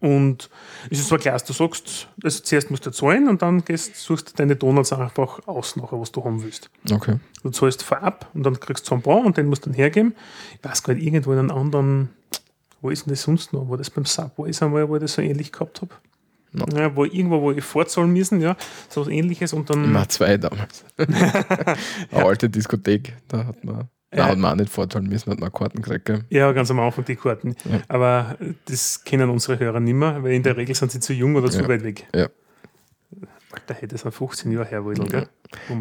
Und 0.00 0.50
es 0.90 0.98
ist 0.98 1.08
zwar 1.08 1.18
klar, 1.18 1.40
du 1.44 1.52
sagst, 1.52 2.08
also 2.22 2.42
zuerst 2.42 2.70
musst 2.70 2.84
du 2.84 2.90
zahlen 2.90 3.28
und 3.28 3.40
dann 3.40 3.64
gehst, 3.64 3.96
suchst 3.96 4.30
du 4.30 4.32
deine 4.36 4.56
Donuts 4.56 4.92
einfach 4.92 5.46
aus, 5.46 5.76
nachher, 5.76 5.98
was 5.98 6.12
du 6.12 6.22
haben 6.24 6.42
willst. 6.42 6.70
Okay. 6.90 7.18
Du 7.42 7.50
zahlst 7.50 7.82
vorab 7.82 8.28
und 8.34 8.42
dann 8.42 8.60
kriegst 8.60 8.88
du 8.90 8.94
ein 8.94 9.02
paar 9.02 9.24
und 9.24 9.36
den 9.36 9.46
musst 9.46 9.64
du 9.64 9.70
dann 9.70 9.76
hergeben. 9.76 10.14
Ich 10.58 10.68
weiß 10.68 10.86
nicht, 10.88 11.02
irgendwo 11.02 11.32
in 11.32 11.38
einem 11.38 11.50
anderen, 11.50 12.10
wo 12.82 12.90
ist 12.90 13.06
denn 13.06 13.12
das 13.12 13.22
sonst 13.22 13.52
noch? 13.52 13.70
War 13.70 13.78
das 13.78 13.90
beim 13.90 14.04
Subway 14.04 14.52
einmal, 14.60 14.88
wo 14.88 14.96
ich 14.96 15.02
das 15.02 15.14
so 15.14 15.22
ähnlich 15.22 15.50
gehabt 15.50 15.80
habe? 15.80 15.94
Ja, 16.74 16.94
wo 16.96 17.04
irgendwo, 17.04 17.40
wo 17.42 17.52
ich 17.52 17.64
vorzahlen 17.64 18.12
müssen, 18.12 18.40
ja, 18.40 18.56
so 18.88 19.00
was 19.02 19.08
ähnliches 19.08 19.52
und 19.52 19.68
dann. 19.70 19.84
Immer 19.84 20.08
zwei 20.08 20.36
damals. 20.38 20.84
Eine 20.96 21.76
alte 22.24 22.48
Diskothek, 22.48 23.14
da 23.28 23.46
hat 23.46 23.64
man, 23.64 23.88
da 24.10 24.18
Ja. 24.18 24.26
hat 24.28 24.38
man 24.38 24.52
auch 24.52 24.56
nicht 24.56 24.72
vorzahlen 24.72 25.08
müssen, 25.08 25.30
hat 25.30 25.40
man 25.40 25.52
Karten 25.52 25.82
gekriegt. 25.82 26.04
gell? 26.06 26.24
Ja, 26.30 26.52
ganz 26.52 26.70
am 26.70 26.80
Anfang 26.80 27.04
die 27.04 27.16
Karten. 27.16 27.56
Ja. 27.70 27.80
Aber 27.88 28.36
äh, 28.40 28.54
das 28.66 29.04
kennen 29.04 29.28
unsere 29.30 29.58
Hörer 29.58 29.80
nicht 29.80 29.94
mehr, 29.94 30.22
weil 30.22 30.32
in 30.32 30.42
der 30.42 30.56
Regel 30.56 30.74
sind 30.74 30.92
sie 30.92 31.00
zu 31.00 31.12
jung 31.12 31.34
oder 31.36 31.50
zu 31.50 31.60
Ja. 31.62 31.68
weit 31.68 31.84
weg. 31.84 32.06
Ja. 32.14 32.28
Da 33.66 33.74
hätte 33.74 33.94
es 33.94 34.04
an 34.04 34.12
15 34.12 34.52
Jahre 34.52 34.66
her 34.66 34.84
wollen, 34.84 35.08
gell? 35.08 35.28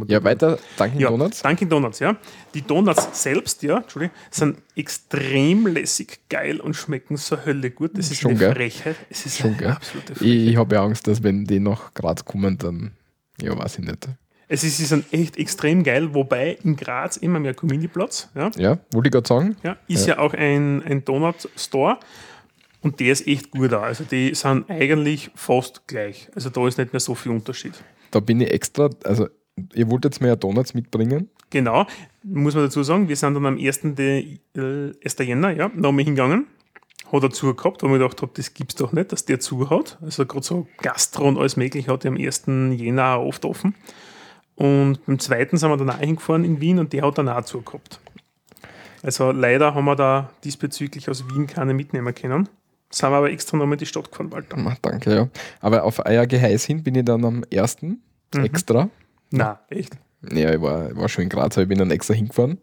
Ja, 0.08 0.24
weiter, 0.24 0.58
Dunkin' 0.78 1.00
Ja, 1.00 1.10
Donuts. 1.10 1.42
Dunkin' 1.42 1.70
Donuts, 1.70 2.00
ja. 2.00 2.16
Die 2.54 2.62
Donuts 2.62 3.22
selbst, 3.24 3.64
ja, 3.64 3.78
Entschuldigung, 3.78 4.16
sind 4.32 4.58
extrem 4.76 5.68
lässig, 5.68 6.20
geil 6.30 6.60
und 6.60 6.74
schmecken 6.76 7.18
so 7.18 7.38
Hölle 7.46 7.72
gut. 7.72 7.98
Das 7.98 8.12
ist 8.12 8.20
Schon 8.22 8.32
eine. 8.32 8.52
Frechheit. 8.54 8.96
Es 9.10 9.26
ist 9.26 9.38
Schon 9.40 9.56
eine 9.56 9.76
absolute 9.76 10.14
Ich, 10.14 10.20
Frechheit. 10.20 10.48
ich 10.50 10.58
habe 10.58 10.76
ja 10.76 10.84
Angst, 10.84 11.08
dass 11.08 11.22
wenn 11.24 11.46
die 11.46 11.60
nach 11.60 11.94
Graz 11.94 12.24
kommen, 12.26 12.58
dann, 12.58 12.92
ja, 13.42 13.58
weiß 13.58 13.80
ich 13.80 13.86
nicht. 13.86 14.08
Es 14.48 14.64
ist, 14.64 14.78
sie 14.78 14.86
sind 14.86 15.12
echt 15.12 15.38
extrem 15.38 15.84
geil, 15.84 16.14
wobei 16.14 16.58
in 16.64 16.76
Graz 16.76 17.18
immer 17.18 17.40
mehr 17.40 17.56
Community-Platz. 17.56 18.30
Ja, 18.36 18.52
Ja, 18.58 18.78
wollte 18.92 19.08
ich 19.08 19.12
gerade 19.12 19.28
sagen. 19.28 19.56
ja, 19.64 19.76
ist 19.88 20.06
ja, 20.06 20.20
auch 20.20 20.34
ein, 20.36 20.84
ein 20.84 21.04
Donut-Store 21.04 21.98
und 22.82 23.00
der 23.00 23.12
ist 23.12 23.28
echt 23.28 23.50
gut 23.50 23.72
da. 23.72 23.82
Also 23.82 24.04
die 24.04 24.36
sind 24.36 24.70
eigentlich 24.70 25.32
fast 25.34 25.88
gleich. 25.88 26.30
Also 26.36 26.52
da 26.52 26.68
ist 26.68 26.78
nicht 26.78 26.94
mehr 26.94 27.00
so 27.00 27.16
viel 27.16 27.32
Unterschied. 27.32 27.74
Da 28.12 28.20
bin 28.20 28.40
ich 28.40 28.52
extra, 28.52 28.90
also 29.04 29.28
ihr 29.74 29.90
wolltet 29.90 30.22
mir 30.22 30.30
ja 30.30 30.36
Donuts 30.36 30.74
mitbringen. 30.74 31.30
Genau, 31.50 31.86
muss 32.24 32.56
man 32.56 32.66
dazu 32.66 32.84
sagen, 32.84 33.08
wir 33.08 33.16
sind 33.16 33.34
dann 33.36 33.46
am 33.46 33.58
1. 33.58 33.96
De, 33.96 34.40
äh, 34.56 34.94
1. 35.04 35.16
Jänner 35.20 35.52
ja, 35.52 35.70
nochmal 35.74 36.04
hingegangen. 36.04 36.48
Hat 37.12 37.24
er 37.24 37.30
zu 37.30 37.54
gehabt, 37.54 37.84
wo 37.84 37.88
ich 37.88 37.94
gedacht 37.94 38.22
habe, 38.22 38.32
das 38.36 38.54
gibt's 38.54 38.76
doch 38.76 38.92
nicht, 38.92 39.12
dass 39.12 39.26
der 39.26 39.40
zu 39.40 39.70
hat. 39.70 40.00
Also 40.02 40.26
gerade 40.26 40.46
so 40.46 40.68
Gastro 40.82 41.28
und 41.28 41.38
alles 41.38 41.56
mögliche 41.56 41.92
hat 41.92 42.04
er 42.04 42.12
am 42.12 42.18
1. 42.18 42.46
Jänner 42.48 43.16
auch 43.16 43.28
oft 43.28 43.46
offen. 43.46 43.76
Und 44.56 45.06
beim 45.06 45.20
zweiten 45.20 45.58
sind 45.58 45.70
wir 45.70 45.78
dann 45.78 45.90
auch 45.90 46.00
hingefahren 46.00 46.44
in 46.44 46.62
Wien 46.62 46.80
und 46.80 46.94
der 46.94 47.04
hat 47.04 47.18
dann 47.18 47.30
auch 47.30 47.46
zu 47.46 47.62
gehabt. 47.62 48.00
Also 49.04 49.32
leider 49.32 49.76
haben 49.76 49.86
wir 49.86 49.96
da 49.96 50.32
diesbezüglich 50.44 51.10
aus 51.10 51.30
Wien 51.30 51.46
keine 51.46 51.74
mitnehmen 51.74 52.16
können. 52.16 52.50
Sind 52.90 53.12
wir 53.12 53.18
aber 53.18 53.30
extra 53.30 53.58
nochmal 53.58 53.74
in 53.74 53.80
die 53.80 53.86
Stadt 53.86 54.10
gefahren, 54.10 54.32
Walter. 54.32 54.78
Danke, 54.82 55.14
ja. 55.14 55.30
Aber 55.60 55.84
auf 55.84 56.02
euer 56.04 56.26
Geheiß 56.26 56.66
hin 56.66 56.82
bin 56.82 56.96
ich 56.96 57.06
dann 57.06 57.24
am 57.24 57.44
ersten 57.52 58.02
extra. 58.34 58.90
Na, 59.38 59.60
echt? 59.70 59.98
Ja, 60.32 60.54
ich 60.54 60.62
war, 60.62 60.92
ich 60.92 60.96
war 60.96 61.10
schon 61.10 61.24
in 61.24 61.30
Graz, 61.30 61.56
aber 61.58 61.64
ich 61.64 61.70
bin 61.70 61.78
dann 61.78 61.92
extra 61.92 62.14
hingefahren 62.14 62.58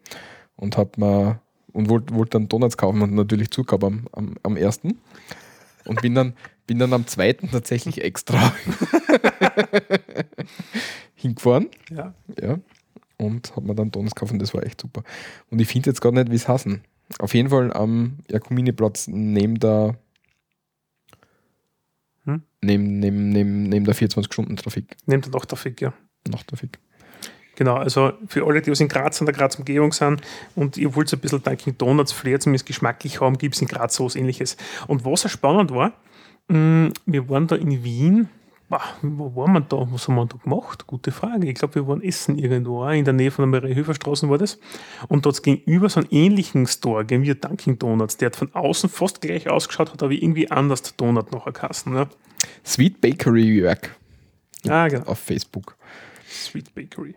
und 0.56 0.76
hab 0.76 0.98
mir 0.98 1.40
und 1.72 1.88
wollte 1.88 2.14
wollt 2.14 2.34
dann 2.34 2.48
Donuts 2.48 2.76
kaufen 2.76 3.02
und 3.02 3.14
natürlich 3.14 3.50
zugab 3.50 3.84
am, 3.84 4.08
am, 4.12 4.34
am 4.42 4.56
ersten. 4.56 4.98
Und 5.84 6.02
bin 6.02 6.14
dann, 6.14 6.34
bin 6.66 6.78
dann 6.78 6.92
am 6.92 7.06
zweiten 7.06 7.50
tatsächlich 7.50 8.02
extra 8.02 8.38
hingefahren. 11.14 11.68
Ja. 11.90 12.14
Ja. 12.40 12.58
Und 13.18 13.54
hab 13.54 13.64
mir 13.64 13.74
dann 13.74 13.90
Donuts 13.90 14.14
gekauft 14.14 14.32
und 14.32 14.40
das 14.40 14.54
war 14.54 14.64
echt 14.64 14.80
super. 14.80 15.02
Und 15.50 15.60
ich 15.60 15.68
finde 15.68 15.90
jetzt 15.90 16.00
gar 16.00 16.12
nicht, 16.12 16.30
wie 16.30 16.36
es 16.36 16.48
hassen. 16.48 16.82
Auf 17.18 17.34
jeden 17.34 17.50
Fall 17.50 17.72
am 17.72 18.18
Jakominiplatz 18.28 19.06
neben 19.08 19.58
der 19.58 19.96
Hm? 22.24 22.42
neben, 22.60 23.00
neben, 23.00 23.30
neben, 23.30 23.62
neben 23.64 23.84
der 23.84 23.94
24-Stunden-Trafik. 23.94 24.96
Nehmt 25.06 25.26
ihr 25.26 25.30
doch 25.30 25.44
Trafik, 25.44 25.80
ja. 25.80 25.92
Nachttrafik. 26.28 26.78
Genau, 27.56 27.74
also 27.76 28.12
für 28.28 28.46
alle, 28.46 28.62
die 28.62 28.70
aus 28.70 28.80
in 28.80 28.88
Graz 28.88 29.20
und 29.20 29.26
der 29.26 29.34
Graz-Umgebung 29.34 29.92
sind 29.92 30.22
und 30.56 30.78
ihr 30.78 30.94
wollt 30.96 31.08
so 31.08 31.16
ein 31.16 31.20
bisschen 31.20 31.42
Dunkin' 31.42 31.76
Donuts 31.76 32.10
Flair 32.12 32.40
zumindest 32.40 32.66
geschmacklich 32.66 33.20
haben, 33.20 33.36
gibt 33.36 33.54
es 33.54 33.60
in 33.60 33.68
Graz 33.68 33.94
so 33.96 34.06
was 34.06 34.16
ähnliches. 34.16 34.56
Und 34.86 35.04
was 35.04 35.26
auch 35.26 35.30
spannend 35.30 35.70
war, 35.70 35.92
mh, 36.48 36.90
wir 37.04 37.28
waren 37.28 37.46
da 37.46 37.56
in 37.56 37.84
Wien, 37.84 38.28
wo 39.02 39.36
waren 39.36 39.52
wir 39.52 39.60
da, 39.60 39.86
was 39.90 40.08
haben 40.08 40.14
wir 40.14 40.24
da 40.24 40.38
gemacht? 40.38 40.86
Gute 40.86 41.12
Frage. 41.12 41.46
Ich 41.46 41.56
glaube, 41.56 41.74
wir 41.74 41.86
waren 41.86 42.02
essen 42.02 42.38
irgendwo, 42.38 42.86
in 42.88 43.04
der 43.04 43.12
Nähe 43.12 43.30
von 43.30 43.50
der 43.50 43.60
Marie-Höfer-Straße 43.60 44.30
war 44.30 44.38
das. 44.38 44.58
Und 45.08 45.26
dort 45.26 45.42
gegenüber 45.42 45.90
so 45.90 46.00
einen 46.00 46.08
ähnlichen 46.10 46.66
Store, 46.66 47.04
gehen 47.04 47.22
wir 47.22 47.34
Dunkin' 47.34 47.78
Donuts, 47.78 48.16
der 48.16 48.26
hat 48.26 48.36
von 48.36 48.48
außen 48.54 48.88
fast 48.88 49.20
gleich 49.20 49.50
ausgeschaut, 49.50 49.92
hat 49.92 50.02
aber 50.02 50.12
irgendwie 50.12 50.50
anders 50.50 50.96
Donut 50.96 51.32
nachher 51.32 51.52
Kassen. 51.52 51.92
Ne? 51.92 52.08
Sweet 52.64 53.02
Bakery 53.02 53.44
Jörg 53.58 53.90
Ah, 54.66 54.88
genau. 54.88 55.04
auf 55.06 55.18
Facebook. 55.18 55.76
Sweet 56.32 56.74
Bakery. 56.74 57.14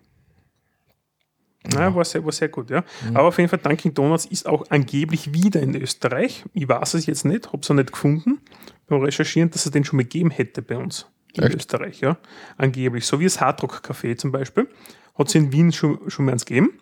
Ja, 1.73 1.93
war, 1.95 2.05
sehr, 2.05 2.23
war 2.23 2.31
sehr 2.31 2.49
gut, 2.49 2.69
ja. 2.69 2.83
Aber 3.13 3.29
auf 3.29 3.37
jeden 3.37 3.49
Fall, 3.49 3.59
Dunkin' 3.59 3.93
Donuts 3.93 4.25
ist 4.25 4.45
auch 4.45 4.69
angeblich 4.69 5.33
wieder 5.33 5.61
in 5.61 5.75
Österreich. 5.75 6.45
Ich 6.53 6.67
weiß 6.67 6.93
es 6.93 7.07
jetzt 7.07 7.25
nicht, 7.25 7.47
habe 7.47 7.59
es 7.61 7.71
auch 7.71 7.75
nicht 7.75 7.91
gefunden 7.91 8.39
beim 8.87 9.01
Recherchieren, 9.01 9.49
dass 9.49 9.65
es 9.65 9.71
den 9.71 9.83
schon 9.83 9.97
mal 9.97 10.03
gegeben 10.03 10.29
hätte 10.29 10.61
bei 10.61 10.77
uns 10.77 11.07
in 11.33 11.43
Echt? 11.43 11.55
Österreich, 11.55 12.01
ja. 12.01 12.17
Angeblich. 12.57 13.05
So 13.05 13.19
wie 13.19 13.23
das 13.23 13.41
Hardrock 13.41 13.81
Café 13.83 14.15
zum 14.15 14.31
Beispiel. 14.31 14.67
Hat 15.15 15.27
es 15.27 15.35
in 15.35 15.51
Wien 15.51 15.71
schon, 15.71 16.09
schon 16.09 16.25
mal 16.25 16.33
eins 16.33 16.45
gegeben. 16.45 16.79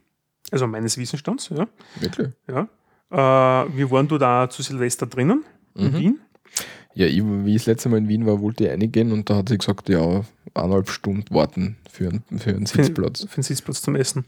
Also 0.52 0.68
meines 0.68 0.98
Wissensstands, 0.98 1.50
ja. 1.50 1.68
Wirklich? 2.00 2.30
ja. 2.48 2.68
Äh, 3.10 3.78
wir 3.78 3.90
waren 3.92 4.08
da 4.08 4.50
zu 4.50 4.62
Silvester 4.62 5.06
drinnen 5.06 5.44
in 5.76 5.94
Wien. 5.94 6.20
Ja, 6.96 7.08
ich, 7.08 7.24
wie 7.24 7.56
ich 7.56 7.62
das 7.62 7.66
letzte 7.68 7.90
Mal 7.90 7.98
in 7.98 8.08
Wien 8.08 8.26
war, 8.26 8.42
wollte 8.42 8.66
ich 8.66 8.70
reingehen 8.70 9.12
und 9.12 9.30
da 9.30 9.38
hat 9.38 9.50
sie 9.50 9.58
gesagt, 9.58 9.90
ja, 9.90 10.24
eineinhalb 10.54 10.90
Stunden 10.90 11.34
warten 11.34 11.78
für, 11.92 12.10
einen- 12.10 12.40
für 12.40 12.52
einen 12.52 12.66
Sitzplatz. 12.66 13.26
Für, 13.28 13.36
einen 13.38 13.44
Sitzplatz 13.44 13.82
zum 13.82 13.96
Essen. 13.96 14.26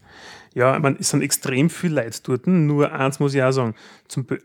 Ja, 0.54 0.78
meine, 0.78 0.96
es 0.98 1.10
sind 1.10 1.22
extrem 1.22 1.70
viele 1.70 2.02
Leute 2.02 2.20
dort. 2.22 2.46
Nur 2.46 2.92
eins 2.92 3.20
muss 3.20 3.34
ich 3.34 3.42
auch 3.42 3.52
sagen: 3.52 3.74
Be 4.26 4.38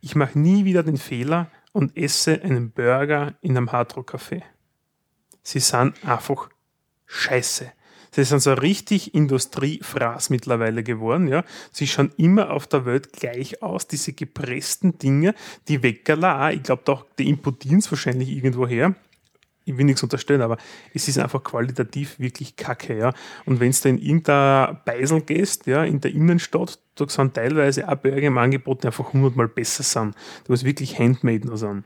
Ich 0.00 0.14
mache 0.14 0.38
nie 0.38 0.64
wieder 0.64 0.82
den 0.82 0.96
Fehler 0.96 1.50
und 1.72 1.96
esse 1.96 2.42
einen 2.42 2.70
Burger 2.70 3.34
in 3.40 3.56
einem 3.56 3.72
Hardrock-Café. 3.72 4.42
Sie 5.42 5.60
sind 5.60 5.94
einfach 6.04 6.50
scheiße. 7.06 7.72
Sie 8.14 8.24
sind 8.24 8.40
so 8.40 8.52
richtig 8.52 9.14
Industriefraß 9.14 10.28
mittlerweile 10.28 10.82
geworden. 10.82 11.28
Ja. 11.28 11.44
Sie 11.70 11.86
schauen 11.86 12.12
immer 12.18 12.50
auf 12.50 12.66
der 12.66 12.84
Welt 12.84 13.12
gleich 13.14 13.62
aus, 13.62 13.86
diese 13.88 14.12
gepressten 14.12 14.98
Dinge, 14.98 15.34
die 15.68 15.82
Weckerla, 15.82 16.48
auch. 16.48 16.52
ich 16.52 16.62
glaube, 16.62 16.82
doch, 16.84 17.06
die 17.18 17.28
importieren 17.30 17.78
es 17.78 17.90
wahrscheinlich 17.90 18.28
irgendwo 18.28 18.66
her 18.66 18.94
ich 19.64 19.76
will 19.78 19.84
nichts 19.84 20.02
unterstellen, 20.02 20.42
aber 20.42 20.56
es 20.94 21.08
ist 21.08 21.18
einfach 21.18 21.42
qualitativ 21.42 22.18
wirklich 22.18 22.56
kacke, 22.56 22.96
ja. 22.98 23.12
Und 23.44 23.60
wenn 23.60 23.70
du 23.72 23.88
in 23.88 23.98
irgendein 23.98 24.78
Beisel 24.84 25.20
gehst, 25.20 25.66
ja, 25.66 25.84
in 25.84 26.00
der 26.00 26.12
Innenstadt, 26.12 26.78
da 26.96 27.08
sind 27.08 27.34
teilweise 27.34 27.88
auch 27.88 27.96
Burger 27.96 28.22
im 28.22 28.38
Angebot, 28.38 28.82
die 28.82 28.88
einfach 28.88 29.12
hundertmal 29.12 29.48
besser 29.48 29.82
sind. 29.82 30.14
Die 30.46 30.50
was 30.50 30.64
wirklich 30.64 30.98
handmade 30.98 31.46
noch 31.46 31.56
sind. 31.56 31.84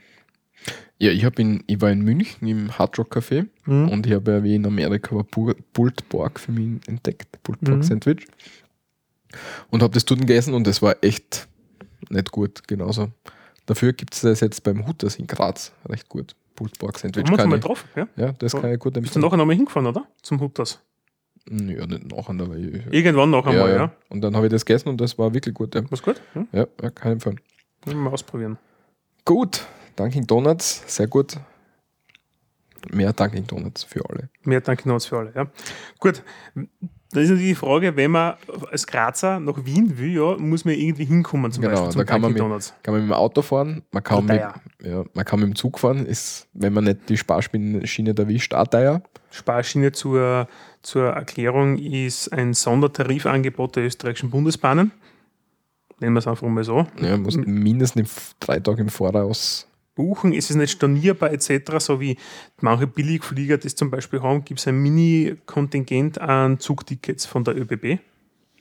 Ja, 0.98 1.10
ich, 1.12 1.24
hab 1.26 1.38
in, 1.38 1.62
ich 1.66 1.80
war 1.82 1.90
in 1.92 2.00
München 2.02 2.48
im 2.48 2.76
Hard 2.78 2.98
Rock 2.98 3.16
Café 3.16 3.46
Mhm. 3.66 3.88
und 3.90 4.06
ich 4.06 4.12
habe 4.14 4.32
ja 4.32 4.42
wie 4.42 4.54
in 4.54 4.64
Amerika 4.66 5.14
war 5.14 5.22
Pu- 5.24 5.54
Pulled 5.74 6.08
Pork 6.08 6.40
für 6.40 6.52
mich 6.52 6.80
entdeckt, 6.88 7.40
Pulled 7.42 7.60
Pork 7.60 7.76
Mhm. 7.78 7.82
Sandwich. 7.82 8.26
Und 9.70 9.82
habe 9.82 9.92
das 9.92 10.04
dort 10.06 10.20
gegessen 10.20 10.54
und 10.54 10.66
das 10.66 10.80
war 10.82 10.96
echt 11.02 11.46
nicht 12.08 12.30
gut, 12.32 12.66
genauso. 12.66 13.10
Dafür 13.66 13.92
gibt 13.92 14.14
es 14.14 14.20
das 14.22 14.40
jetzt 14.40 14.62
beim 14.62 14.86
Hutters 14.86 15.16
in 15.16 15.26
Graz 15.26 15.72
recht 15.88 16.08
gut. 16.08 16.34
Pulled 16.56 16.98
Sandwich 16.98 17.28
uns 17.30 17.36
kann 17.36 17.48
mal 17.48 17.60
drauf, 17.60 17.84
ja? 17.94 18.08
Ja, 18.16 18.32
das 18.32 18.52
kann 18.52 18.72
ich 18.72 18.78
gut 18.80 18.94
Bist 18.94 18.96
du 18.96 19.18
empfehlen. 19.18 19.22
nachher 19.22 19.36
nochmal 19.36 19.56
hingefahren, 19.56 19.86
oder? 19.86 20.06
Zum 20.22 20.40
Hutters. 20.40 20.80
Ja, 21.48 21.86
nicht 21.86 22.10
nachher, 22.10 22.40
aber 22.40 22.56
ich, 22.56 22.82
Irgendwann 22.90 23.30
noch 23.30 23.46
einmal, 23.46 23.70
ja. 23.72 23.92
Und 24.08 24.22
dann 24.22 24.34
habe 24.34 24.46
ich 24.46 24.52
das 24.52 24.64
gegessen 24.64 24.88
und 24.88 25.00
das 25.00 25.16
war 25.16 25.32
wirklich 25.32 25.54
gut. 25.54 25.74
Ja, 25.74 25.82
Was 25.90 26.02
gut? 26.02 26.20
Ja? 26.34 26.46
ja, 26.52 26.66
ja 26.82 26.90
kann 26.90 27.12
ich 27.16 27.24
empfehlen. 27.24 27.40
Mal 27.94 28.10
ausprobieren. 28.10 28.58
Gut, 29.24 29.64
Dunkin' 29.94 30.26
Donuts, 30.26 30.82
sehr 30.86 31.06
gut. 31.06 31.36
Mehr 32.90 33.12
Dunkin' 33.12 33.46
Donuts 33.46 33.84
für 33.84 34.08
alle. 34.08 34.28
Mehr 34.42 34.60
Dunkin' 34.60 34.88
Donuts 34.88 35.06
für 35.06 35.18
alle, 35.18 35.32
ja. 35.34 35.46
Gut, 36.00 36.22
da 37.12 37.20
ist 37.20 37.28
natürlich 37.28 37.50
die 37.50 37.54
Frage, 37.54 37.96
wenn 37.96 38.10
man 38.10 38.34
als 38.70 38.86
Grazer 38.86 39.38
nach 39.40 39.64
Wien 39.64 39.98
will, 39.98 40.14
ja, 40.14 40.36
muss 40.38 40.64
man 40.64 40.74
irgendwie 40.74 41.04
hinkommen 41.04 41.52
zum 41.52 41.62
Genau, 41.62 41.74
Beispiel 41.74 41.92
zum 41.92 41.98
da 42.00 42.04
kann 42.04 42.20
man 42.20 42.32
mit-. 42.32 42.42
Kann 42.82 42.94
man 42.94 43.00
mit 43.02 43.10
dem 43.10 43.12
Auto 43.12 43.42
fahren, 43.42 43.82
man 43.92 44.02
kann, 44.02 44.24
mit, 44.24 44.40
ja, 44.82 45.04
man 45.14 45.24
kann 45.24 45.40
mit 45.40 45.48
dem 45.48 45.56
Zug 45.56 45.78
fahren, 45.78 46.04
ist, 46.04 46.48
wenn 46.52 46.72
man 46.72 46.84
nicht 46.84 47.08
die 47.08 47.16
Sparschiene 47.16 48.14
erwischt, 48.16 48.54
auch 48.54 48.66
teuer. 48.66 49.02
Sparschiene 49.30 49.92
zur, 49.92 50.48
zur 50.82 51.10
Erklärung 51.10 51.78
ist 51.78 52.32
ein 52.32 52.54
Sondertarifangebot 52.54 53.76
der 53.76 53.84
österreichischen 53.84 54.30
Bundesbahnen. 54.30 54.92
Nennen 56.00 56.14
wir 56.14 56.18
es 56.18 56.26
einfach 56.26 56.46
mal 56.46 56.64
so. 56.64 56.86
Ja, 57.00 57.16
muss 57.16 57.36
mindestens 57.36 58.34
drei 58.40 58.60
Tage 58.60 58.82
im 58.82 58.88
Voraus. 58.88 59.66
Buchen, 59.96 60.32
ist 60.32 60.50
es 60.50 60.56
nicht 60.56 60.70
stornierbar 60.70 61.32
etc., 61.32 61.78
so 61.78 62.00
wie 62.00 62.16
manche 62.60 62.86
Billigflieger 62.86 63.58
das 63.58 63.74
zum 63.74 63.90
Beispiel 63.90 64.22
haben, 64.22 64.44
gibt 64.44 64.60
es 64.60 64.68
ein 64.68 64.76
Mini-Kontingent 64.76 66.20
an 66.20 66.60
Zugtickets 66.60 67.26
von 67.26 67.42
der 67.42 67.56
ÖBB. 67.56 67.98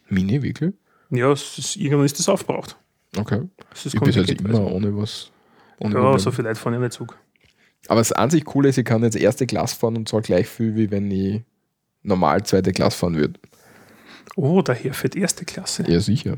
Mini, 0.10 0.42
wirklich? 0.42 0.74
Ja, 1.12 1.32
ist, 1.32 1.75
irgendwann 1.75 2.06
ist 2.06 2.18
das 2.18 2.30
aufgebraucht. 2.30 2.77
Okay. 3.15 3.42
Das 3.70 3.86
ist 3.86 3.94
Ich 3.94 4.00
bin 4.00 4.08
also 4.08 4.20
Kontingent. 4.22 4.50
immer 4.50 4.72
ohne 4.72 4.98
was. 4.98 5.32
Ohne 5.80 5.94
ja, 5.94 6.00
Probleme. 6.00 6.20
so 6.20 6.32
viel 6.32 6.46
Leute 6.46 6.60
fahren 6.60 6.74
ja 6.74 6.80
nicht 6.80 6.94
Zug. 6.94 7.18
Aber 7.88 8.00
das 8.00 8.12
an 8.12 8.30
sich 8.30 8.46
coole 8.46 8.70
ist, 8.70 8.77
ich 8.77 8.86
kann 8.86 9.04
jetzt 9.04 9.15
erste 9.15 9.46
Klasse 9.46 9.75
fahren 9.75 9.98
und 9.98 10.10
zwar 10.10 10.22
gleich 10.22 10.48
viel, 10.48 10.75
wie 10.75 10.89
wenn 10.89 11.12
ich 11.12 11.42
normal 12.01 12.44
zweite 12.44 12.72
Klasse 12.72 12.98
fahren 12.98 13.15
würde. 13.15 13.39
Oh, 14.36 14.62
daher 14.62 14.94
fährt 14.94 15.15
erste 15.15 15.46
Klasse. 15.46 15.84
Ja, 15.88 16.00
sicher. 16.00 16.38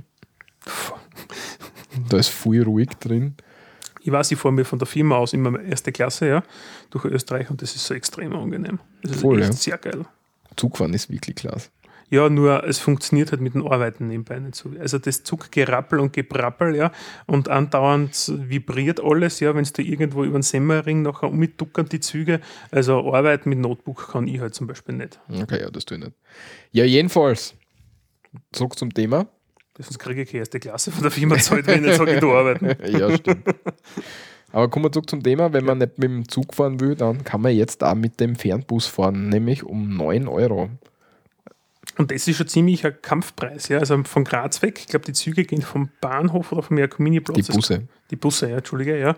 Da 2.10 2.18
ist 2.18 2.30
viel 2.30 2.64
ruhig 2.64 2.90
drin. 3.00 3.36
Ich 4.08 4.14
weiß, 4.14 4.32
ich 4.32 4.40
fahre 4.40 4.54
mir 4.54 4.64
von 4.64 4.80
der 4.80 4.86
Firma 4.86 5.18
aus 5.18 5.34
immer 5.34 5.62
erste 5.62 5.92
Klasse, 5.92 6.30
ja, 6.30 6.44
durch 6.92 7.04
Österreich 7.04 7.50
und 7.50 7.62
das 7.62 7.76
ist 7.76 7.86
so 7.86 7.94
extrem 7.94 8.34
angenehm. 8.34 8.80
Das 9.04 9.18
ist 9.18 9.22
Voll, 9.22 9.42
echt 9.42 9.50
ja. 9.50 9.54
sehr 9.54 9.78
geil. 9.78 10.06
Zugfahren 10.56 10.94
ist 10.94 11.10
wirklich 11.10 11.36
klasse. 11.36 11.68
Ja, 12.10 12.30
nur 12.30 12.64
es 12.64 12.80
funktioniert 12.80 13.32
halt 13.32 13.42
mit 13.42 13.54
dem 13.54 13.68
Arbeiten 13.68 14.08
nebenbei 14.08 14.40
nicht 14.40 14.56
so. 14.56 14.72
Also 14.80 14.98
das 14.98 15.26
Zuggerappel 15.26 16.00
und 16.00 16.14
Geprappel, 16.14 16.74
ja, 16.78 16.94
und 17.26 17.50
andauernd 17.50 18.32
vibriert 18.34 19.04
alles, 19.04 19.42
ja, 19.42 19.54
wenn 19.54 19.64
es 19.64 19.74
da 19.74 19.84
irgendwo 19.84 20.24
über 20.24 20.40
den 20.40 20.44
Semmering 20.44 21.02
nachher 21.02 21.28
umduckern 21.28 21.90
die 21.90 22.00
Züge. 22.00 22.40
Also 22.72 23.14
arbeiten 23.14 23.50
mit 23.50 23.60
Notebook 23.60 24.14
kann 24.14 24.30
ich 24.30 24.40
halt 24.40 24.56
zum 24.56 24.68
Beispiel 24.68 24.96
nicht. 24.96 25.20
Okay, 25.30 25.60
ja, 25.60 25.70
das 25.70 25.84
tue 25.84 25.98
ich 25.98 26.06
nicht. 26.06 26.16
Ja, 26.72 26.86
jedenfalls. 26.86 27.56
Zurück 28.54 28.80
zum 28.80 28.94
Thema. 28.94 29.28
Sonst 29.80 30.00
kriege 30.00 30.24
ich 30.24 30.34
erste 30.34 30.60
Klasse 30.60 30.92
von 30.92 31.04
der 31.04 31.12
Firma 31.12 31.38
zahlt, 31.38 31.68
wenn 31.68 31.82
ich 31.82 31.88
nicht 31.88 31.98
sage, 31.98 32.16
ich 32.16 32.24
arbeiten. 32.24 32.76
ja, 32.98 33.16
stimmt. 33.16 33.48
Aber 34.52 34.70
kommen 34.70 34.86
wir 34.86 34.92
zurück 34.92 35.10
zum 35.10 35.22
Thema. 35.22 35.54
Wenn 35.54 35.66
man 35.66 35.78
nicht 35.78 36.00
mit 36.00 36.10
dem 36.10 36.28
Zug 36.28 36.56
fahren 36.56 36.80
will, 36.80 36.96
dann 36.96 37.24
kann 37.24 37.42
man 37.42 37.54
jetzt 37.54 37.84
auch 37.84 37.96
mit 37.96 38.20
dem 38.20 38.36
Fernbus 38.36 38.88
fahren, 38.88 39.30
nämlich 39.30 39.64
um 39.64 39.96
9 39.96 40.28
Euro. 40.28 40.70
Und 41.98 42.12
das 42.12 42.28
ist 42.28 42.38
schon 42.38 42.48
ziemlich 42.48 42.86
ein 42.86 42.96
Kampfpreis. 43.02 43.70
Ja? 43.70 43.80
Also 43.80 44.04
von 44.04 44.24
Graz 44.24 44.62
weg, 44.62 44.80
ich 44.80 44.88
glaube, 44.88 45.06
die 45.06 45.14
Züge 45.14 45.44
gehen 45.44 45.62
vom 45.62 45.90
Bahnhof 46.02 46.52
oder 46.52 46.64
vom 46.64 46.78
Jakominiplatz. 46.78 47.46
Die 47.48 47.52
Busse. 47.52 47.88
Die 48.12 48.16
Busse, 48.16 48.50
ja, 48.50 48.58
Entschuldige, 48.58 48.98
ja. 48.98 49.16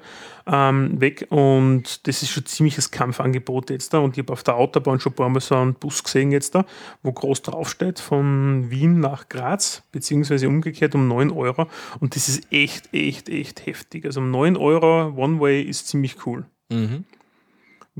Ähm, 0.47 0.99
weg. 0.99 1.27
Und 1.29 2.07
das 2.07 2.23
ist 2.23 2.29
schon 2.29 2.45
ziemliches 2.45 2.91
Kampfangebot 2.91 3.69
jetzt 3.69 3.93
da. 3.93 3.99
Und 3.99 4.17
ich 4.17 4.23
habe 4.23 4.33
auf 4.33 4.43
der 4.43 4.55
Autobahn 4.55 4.99
schon 4.99 5.11
ein 5.11 5.15
paar 5.15 5.29
Mal 5.29 5.41
so 5.41 5.55
einen 5.55 5.75
Bus 5.75 6.03
gesehen 6.03 6.31
jetzt 6.31 6.55
da, 6.55 6.65
wo 7.03 7.11
groß 7.11 7.41
draufsteht, 7.41 7.99
von 7.99 8.71
Wien 8.71 8.99
nach 8.99 9.29
Graz, 9.29 9.83
beziehungsweise 9.91 10.47
umgekehrt 10.47 10.95
um 10.95 11.07
9 11.07 11.31
Euro. 11.31 11.67
Und 11.99 12.15
das 12.15 12.29
ist 12.29 12.51
echt, 12.51 12.93
echt, 12.93 13.29
echt 13.29 13.65
heftig. 13.65 14.05
Also 14.05 14.21
um 14.21 14.31
9 14.31 14.57
Euro 14.57 15.13
One-Way 15.15 15.61
ist 15.63 15.87
ziemlich 15.87 16.25
cool 16.25 16.45
Mhm. 16.69 17.05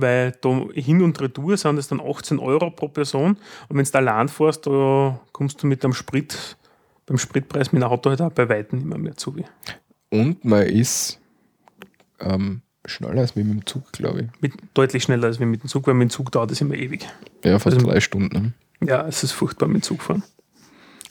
Weil 0.02 0.32
da 0.42 0.66
hin 0.74 1.02
und 1.02 1.20
retour 1.22 1.58
sind 1.58 1.78
es 1.78 1.88
dann 1.88 2.02
18 2.02 2.40
Euro 2.40 2.72
pro 2.72 2.88
Person 2.88 3.38
und 3.70 3.78
wenn 3.78 3.86
du 3.86 3.98
allein 3.98 4.28
fährst, 4.30 4.66
da 4.68 5.20
kommst 5.32 5.62
du 5.64 5.68
mit 5.68 5.84
dem 5.84 5.94
Sprit, 5.94 6.58
beim 7.06 7.18
Spritpreis 7.18 7.72
mit 7.72 7.82
dem 7.82 7.90
Auto 7.90 8.10
halt 8.10 8.22
auch 8.22 8.32
bei 8.32 8.48
Weitem 8.50 8.82
immer 8.82 8.98
mehr 8.98 9.16
zu. 9.18 9.36
Und 10.12 10.44
man 10.46 10.64
ist 10.64 11.20
ähm, 12.20 12.62
schneller 12.86 13.22
als 13.22 13.36
mit 13.36 13.48
dem 13.48 13.66
Zug, 13.66 13.92
glaube 13.94 14.22
ich. 14.22 14.42
Mit, 14.42 14.54
deutlich 14.74 15.04
schneller 15.04 15.28
als 15.28 15.40
mit 15.40 15.62
dem 15.64 15.68
Zug, 15.68 15.88
weil 15.88 15.94
mit 15.94 16.10
dem 16.10 16.12
Zug 16.12 16.32
dauert 16.32 16.52
es 16.52 16.62
immer 16.62 16.76
ewig. 16.76 17.08
Ja, 17.44 17.60
fast 17.60 17.78
Also- 17.78 17.88
drei 17.88 18.00
Stunden. 18.00 18.54
Ja, 18.82 19.06
es 19.08 19.24
ist 19.24 19.34
furchtbar 19.34 19.68
mit 19.68 19.78
dem 19.78 19.82
Zug 19.84 20.02
fahren. 20.02 20.24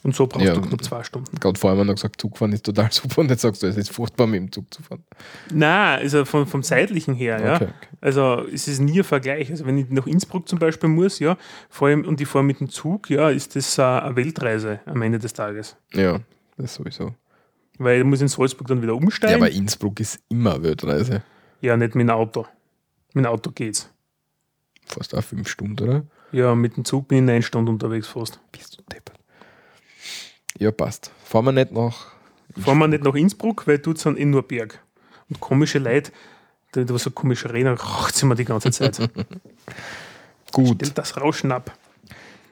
Und 0.09 0.15
so 0.17 0.27
brauchst 0.27 0.47
Ja. 0.47 0.55
du 0.55 0.63
knapp 0.63 0.83
zwei 0.83 1.03
Stunden. 1.05 1.39
Gerade 1.39 1.59
vorher 1.61 1.79
haben 1.79 1.87
wir 1.87 1.93
noch 1.93 1.97
gesagt, 1.97 2.19
Zugfahren 2.19 2.53
ist 2.55 2.65
total 2.65 2.91
super 2.91 3.21
und 3.21 3.29
jetzt 3.31 3.43
sagst 3.43 3.63
du, 3.63 3.67
es 3.67 3.77
ist 3.77 3.91
furchtbar 3.91 4.27
mit 4.27 4.41
dem 4.41 4.51
Zug 4.51 4.73
zu 4.73 4.83
fahren. 4.83 5.05
Nein, 5.53 5.99
also 6.01 6.25
von, 6.25 6.47
vom 6.47 6.63
zeitlichen 6.63 7.15
her, 7.15 7.39
ja. 7.45 7.55
Okay, 7.57 7.65
okay. 7.65 7.89
Also 8.01 8.47
es 8.51 8.69
ist 8.69 8.79
nie 8.81 9.01
ein 9.01 9.05
Vergleich. 9.05 9.51
Also 9.51 9.67
wenn 9.67 9.77
ich 9.77 9.91
nach 9.91 10.07
Innsbruck 10.07 10.49
zum 10.49 10.59
Beispiel 10.59 10.89
muss, 10.89 11.19
ja, 11.19 11.37
vor 11.69 11.89
allem 11.89 12.07
und 12.07 12.23
ich 12.23 12.27
fahre 12.27 12.43
mit 12.43 12.59
dem 12.61 12.71
Zug, 12.71 13.11
ja, 13.11 13.29
ist 13.29 13.55
das 13.55 13.77
äh, 13.77 13.83
eine 13.83 14.17
Weltreise 14.17 14.81
am 14.87 15.03
Ende 15.03 15.19
des 15.19 15.35
Tages. 15.35 15.77
Ja, 15.93 16.21
das 16.57 16.75
sowieso. 16.77 17.15
Weil 17.77 17.99
ich 17.99 18.05
muss 18.05 18.23
in 18.23 18.29
Salzburg 18.29 18.67
dann 18.67 18.81
wieder 18.81 18.95
Ja, 18.95 18.99
umsteigen. 18.99 19.35
aber 19.37 19.51
Innsbruck 19.51 20.01
ist 20.01 20.21
immer 20.31 20.55
eine 20.55 20.63
Weltreise. 20.65 21.23
Ja, 21.61 21.77
nicht 21.77 21.95
mit 21.95 22.09
dem 22.09 22.11
Auto. 22.11 22.47
Mit 23.13 23.25
dem 23.27 23.31
Auto 23.31 23.51
geht's. 23.51 23.91
Fast 24.87 25.15
auch 25.15 25.23
fünf 25.23 25.49
Stunden, 25.49 25.83
oder? 25.87 26.03
Ja, 26.33 26.55
mit 26.55 26.77
dem 26.79 26.85
Zug 26.87 27.09
bin 27.09 27.19
ich 27.19 27.25
neun 27.25 27.43
Stunden 27.43 27.69
unterwegs 27.69 28.07
fast. 28.09 28.41
Bist 28.53 28.79
du 28.79 28.83
deppert. 28.95 29.18
Ja, 30.59 30.73
passt. 30.73 31.11
Fahren 31.25 31.45
wir 31.45 31.53
nicht 31.53 31.73
nach. 31.73 32.07
Fahren 32.59 32.79
wir 32.79 32.89
nicht 32.89 33.05
nach 33.05 33.15
Innsbruck, 33.15 33.67
weil 33.67 33.79
dort 33.79 33.99
sind 33.99 34.19
eh 34.19 34.25
nur 34.25 34.43
Berg. 34.43 34.81
Und 35.29 35.41
komische 35.41 35.79
Leute, 35.79 36.13
da 36.73 36.99
so 36.99 37.11
komische 37.11 37.53
reden, 37.53 37.75
raucht 37.75 38.15
sie 38.15 38.27
mir 38.27 38.35
die 38.35 38.45
ganze 38.45 38.71
Zeit. 38.71 38.99
Gut. 40.53 40.77
Stellt 40.77 40.99
das 40.99 41.17
Rauschen 41.17 41.53
ab. 41.53 41.77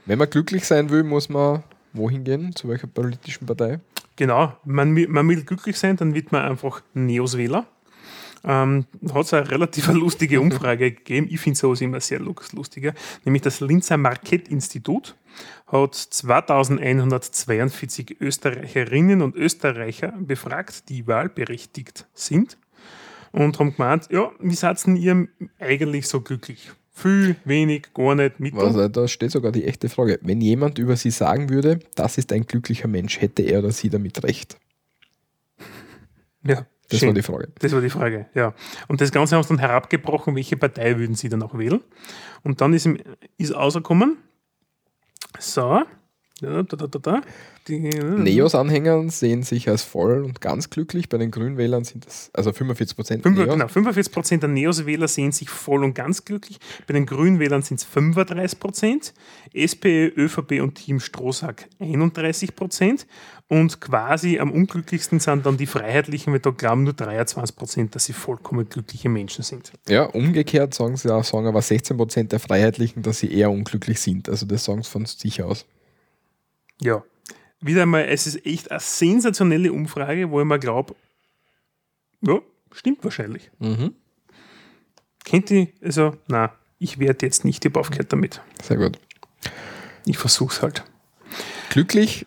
Wenn 0.05 0.19
man 0.19 0.31
glücklich 0.31 0.65
sein 0.65 0.91
will, 0.91 1.03
muss 1.03 1.29
man 1.29 1.65
wohin 1.93 2.23
gehen? 2.23 2.55
Zu 2.55 2.69
welcher 2.69 2.87
politischen 2.87 3.47
Partei? 3.47 3.81
Genau, 4.15 4.53
man, 4.65 4.93
man 4.93 5.29
will 5.29 5.43
glücklich 5.43 5.79
sein, 5.79 5.97
dann 5.97 6.15
wird 6.15 6.31
man 6.33 6.43
einfach 6.43 6.83
Neos-Wähler. 6.95 7.67
Ähm, 8.47 8.87
hat 9.13 9.27
es 9.27 9.35
eine 9.35 9.51
relativ 9.51 9.89
lustige 9.93 10.41
Umfrage 10.41 10.93
gegeben. 10.93 11.27
Ich 11.29 11.41
finde 11.41 11.59
sowas 11.59 11.81
immer 11.81 11.99
sehr 12.01 12.21
lustiger. 12.21 12.95
Nämlich 13.25 13.43
das 13.43 13.59
Linzer 13.61 13.97
Markett-Institut 13.97 15.17
hat 15.67 15.97
2142 15.97 18.21
Österreicherinnen 18.21 19.21
und 19.21 19.35
Österreicher 19.35 20.15
befragt, 20.19 20.89
die 20.89 21.09
wahlberechtigt 21.09 22.07
sind. 22.15 22.57
Und 23.33 23.59
haben 23.59 23.75
gemeint, 23.75 24.07
ja, 24.11 24.31
wie 24.39 24.55
seid 24.55 24.87
denn 24.87 24.95
ihr 24.97 25.27
eigentlich 25.59 26.07
so 26.07 26.21
glücklich? 26.21 26.71
Viel, 26.93 27.35
wenig, 27.45 27.93
gar 27.93 28.15
nicht, 28.15 28.39
mittel. 28.41 28.61
Also, 28.61 28.89
da 28.89 29.07
steht 29.07 29.33
sogar 29.33 29.53
die 29.53 29.65
echte 29.65 29.91
Frage. 29.91 30.19
Wenn 30.23 30.41
jemand 30.41 30.79
über 30.79 30.97
sie 30.97 31.11
sagen 31.11 31.51
würde, 31.51 31.81
das 31.95 32.17
ist 32.17 32.33
ein 32.33 32.47
glücklicher 32.47 32.89
Mensch, 32.89 33.21
hätte 33.21 33.43
er 33.43 33.59
oder 33.59 33.73
sie 33.73 33.91
damit 33.91 34.25
recht? 34.25 34.57
Ja, 36.43 36.65
Das 36.89 37.01
schön. 37.01 37.09
war 37.09 37.15
die 37.15 37.23
Frage. 37.23 37.49
Das 37.59 37.73
war 37.73 37.81
die 37.81 37.91
Frage, 37.91 38.27
ja. 38.35 38.55
Und 38.89 39.01
das 39.01 39.11
Ganze 39.11 39.37
haben 39.37 39.43
sie 39.43 39.49
dann 39.49 39.59
herabgebrochen, 39.59 40.37
welche 40.37 40.57
Partei 40.57 40.99
würden 40.99 41.17
sie 41.17 41.29
dann 41.29 41.43
auch 41.43 41.59
wählen. 41.59 41.81
Und 42.43 42.61
dann 42.61 42.73
ist, 42.75 42.87
ihm, 42.87 42.99
ist 43.39 43.55
rausgekommen, 43.55 44.19
so, 45.39 45.83
ja, 46.41 46.63
da, 46.63 46.63
da, 46.63 46.87
da, 46.87 46.99
da, 46.99 47.21
die, 47.69 47.79
Neos-Anhänger 47.79 49.09
sehen 49.11 49.43
sich 49.43 49.69
als 49.69 49.83
voll 49.83 50.25
und 50.25 50.41
ganz 50.41 50.71
glücklich. 50.71 51.09
Bei 51.09 51.19
den 51.19 51.31
Grünwählern 51.31 51.85
sind 51.85 52.07
es 52.07 52.31
also 52.33 52.53
45 52.53 52.97
Prozent. 52.97 53.23
Genau, 53.23 53.67
45% 53.67 54.39
der 54.39 54.49
Neos-Wähler 54.49 55.09
sehen 55.09 55.33
sich 55.33 55.51
voll 55.51 55.85
und 55.85 55.95
ganz 55.95 56.25
glücklich. 56.25 56.59
Bei 56.87 56.95
den 56.95 57.07
Grünwählern 57.07 57.63
sind 57.63 57.81
es 57.81 57.87
35%, 57.87 59.13
SPÖ, 59.53 60.13
ÖVP 60.17 60.61
und 60.63 60.75
Team 60.77 61.01
Strohsack 61.01 61.69
31%. 61.81 63.07
Und 63.49 63.81
quasi 63.81 64.41
am 64.41 64.51
unglücklichsten 64.51 65.21
sind 65.21 65.47
dann 65.47 65.57
die 65.57 65.67
Freiheitlichen, 65.67 66.33
weil 66.33 66.41
da 66.41 66.51
glauben 66.51 66.83
nur 66.83 66.95
23%, 66.95 67.91
dass 67.91 68.07
sie 68.07 68.13
vollkommen 68.13 68.69
glückliche 68.69 69.09
Menschen 69.09 69.45
sind. 69.45 69.73
Ja, 69.89 70.05
umgekehrt 70.05 70.75
sagen 70.75 70.97
sie 70.97 71.15
auch, 71.15 71.23
sagen 71.23 71.47
aber 71.47 71.63
16 71.63 71.97
Prozent 71.97 72.33
der 72.33 72.41
Freiheitlichen, 72.41 73.03
dass 73.03 73.21
sie 73.21 73.33
eher 73.33 73.53
unglücklich 73.53 74.01
sind. 74.01 74.29
Also 74.29 74.47
das 74.47 74.65
sagen 74.65 74.83
sie 74.83 74.91
von 74.91 75.07
sich 75.07 75.43
aus. 75.43 75.65
Ja. 76.81 77.05
Wieder 77.61 77.83
einmal, 77.83 78.05
es 78.05 78.27
ist 78.27 78.45
echt 78.47 78.71
eine 78.71 78.81
sensationelle 78.81 79.73
Umfrage, 79.73 80.31
wo 80.31 80.41
ich 80.41 80.47
mir 80.47 80.59
glaube, 80.59 80.95
ja, 82.21 82.39
stimmt 82.73 83.03
wahrscheinlich. 83.05 83.51
Mhm. 83.59 83.95
Kennt 85.25 85.51
ihr, 85.51 85.69
also, 85.83 86.17
na, 86.29 86.53
ich 86.79 86.99
werde 86.99 87.27
jetzt 87.27 87.45
nicht, 87.45 87.65
ich 87.65 87.71
habe 87.71 87.81
aufgehört 87.81 88.13
damit. 88.13 88.41
Sehr 88.63 88.77
gut. 88.77 88.99
Ich 90.05 90.19
versuch's 90.19 90.63
halt. 90.63 90.85
Glücklich 91.71 92.27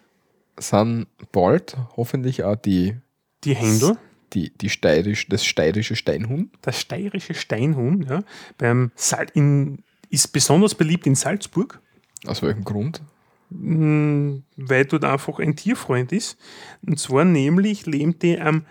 sind 0.57 1.07
bald 1.31 1.77
hoffentlich 1.95 2.43
auch 2.43 2.55
die, 2.57 2.97
Die 3.45 3.55
Händel, 3.55 3.97
die, 4.33 4.49
die 4.57 4.69
steirisch, 4.69 5.27
das 5.29 5.45
steirische 5.45 5.95
Steinhuhn. 5.95 6.51
das 6.61 6.79
steirische 6.81 7.33
Steinhuhn, 7.33 8.03
ja, 8.03 8.23
beim 8.57 8.91
Sal 8.95 9.27
in, 9.33 9.83
ist 10.09 10.27
besonders 10.33 10.75
beliebt 10.75 11.07
in 11.07 11.15
Salzburg, 11.15 11.79
Aus 12.25 12.41
welchem 12.41 12.65
Grund? 12.65 13.01
Weil 13.49 14.85
dort 14.85 15.03
einfach 15.03 15.39
ein 15.39 15.55
Tierfreund 15.55 16.11
ist. 16.11 16.37
Und 16.85 16.99
zwar 16.99 17.25
nämlich 17.25 17.85
lebt 17.85 18.23
er 18.23 18.45
am, 18.45 18.65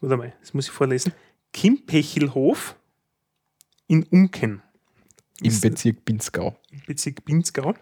warte 0.00 0.16
mal, 0.16 0.32
das 0.40 0.54
muss 0.54 0.66
ich 0.66 0.72
vorlesen, 0.72 1.12
Kimpechelhof 1.52 2.76
in 3.86 4.04
Unken. 4.04 4.62
Im 5.42 5.60
Bezirk 5.60 6.04
Pinzgau. 6.04 6.56
Bezirk 6.86 7.24
Pinzgau. 7.24 7.74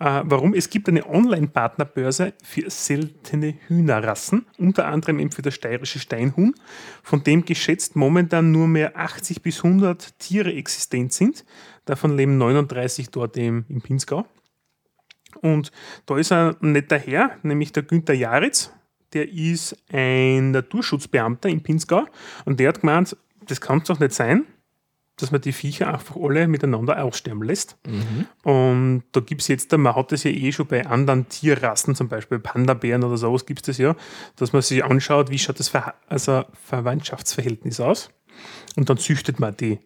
Äh, 0.00 0.22
warum? 0.24 0.54
Es 0.54 0.68
gibt 0.68 0.88
eine 0.88 1.08
Online-Partnerbörse 1.08 2.34
für 2.42 2.68
seltene 2.68 3.54
Hühnerrassen, 3.68 4.44
unter 4.58 4.86
anderem 4.86 5.18
eben 5.18 5.30
für 5.30 5.42
das 5.42 5.54
steirische 5.54 5.98
Steinhuhn, 5.98 6.54
von 7.02 7.22
dem 7.22 7.44
geschätzt 7.44 7.96
momentan 7.96 8.50
nur 8.50 8.66
mehr 8.66 8.98
80 8.98 9.40
bis 9.40 9.64
100 9.64 10.18
Tiere 10.18 10.52
existent 10.52 11.12
sind. 11.12 11.44
Davon 11.84 12.16
leben 12.16 12.36
39 12.38 13.10
dort 13.10 13.36
im, 13.36 13.64
im 13.68 13.80
Pinzgau. 13.80 14.26
Und 15.36 15.72
da 16.06 16.18
ist 16.18 16.32
ein 16.32 16.56
netter 16.60 16.98
Herr, 16.98 17.36
nämlich 17.42 17.72
der 17.72 17.82
Günther 17.82 18.14
Jaritz. 18.14 18.72
Der 19.12 19.30
ist 19.32 19.76
ein 19.92 20.50
Naturschutzbeamter 20.50 21.48
in 21.48 21.62
Pinzgau 21.62 22.04
und 22.44 22.58
der 22.58 22.68
hat 22.68 22.80
gemeint, 22.80 23.16
das 23.46 23.60
kann 23.60 23.78
es 23.78 23.84
doch 23.84 24.00
nicht 24.00 24.12
sein, 24.12 24.44
dass 25.16 25.30
man 25.30 25.40
die 25.40 25.52
Viecher 25.52 25.92
einfach 25.92 26.16
alle 26.16 26.48
miteinander 26.48 27.00
aussterben 27.00 27.44
lässt. 27.44 27.76
Und 28.42 29.04
da 29.12 29.20
gibt 29.20 29.42
es 29.42 29.48
jetzt, 29.48 29.70
man 29.70 29.94
hat 29.94 30.10
das 30.10 30.24
ja 30.24 30.32
eh 30.32 30.50
schon 30.50 30.66
bei 30.66 30.84
anderen 30.86 31.28
Tierrassen, 31.28 31.94
zum 31.94 32.08
Beispiel 32.08 32.40
Panda-Bären 32.40 33.04
oder 33.04 33.16
sowas 33.16 33.46
gibt 33.46 33.60
es 33.60 33.66
das 33.66 33.78
ja, 33.78 33.94
dass 34.34 34.52
man 34.52 34.62
sich 34.62 34.84
anschaut, 34.84 35.30
wie 35.30 35.38
schaut 35.38 35.60
das 35.60 35.68
Ver 35.68 35.94
also 36.08 36.44
Verwandtschaftsverhältnis 36.64 37.78
aus. 37.78 38.10
Und 38.74 38.90
dann 38.90 38.98
züchtet 38.98 39.38
man 39.38 39.56
die 39.56 39.78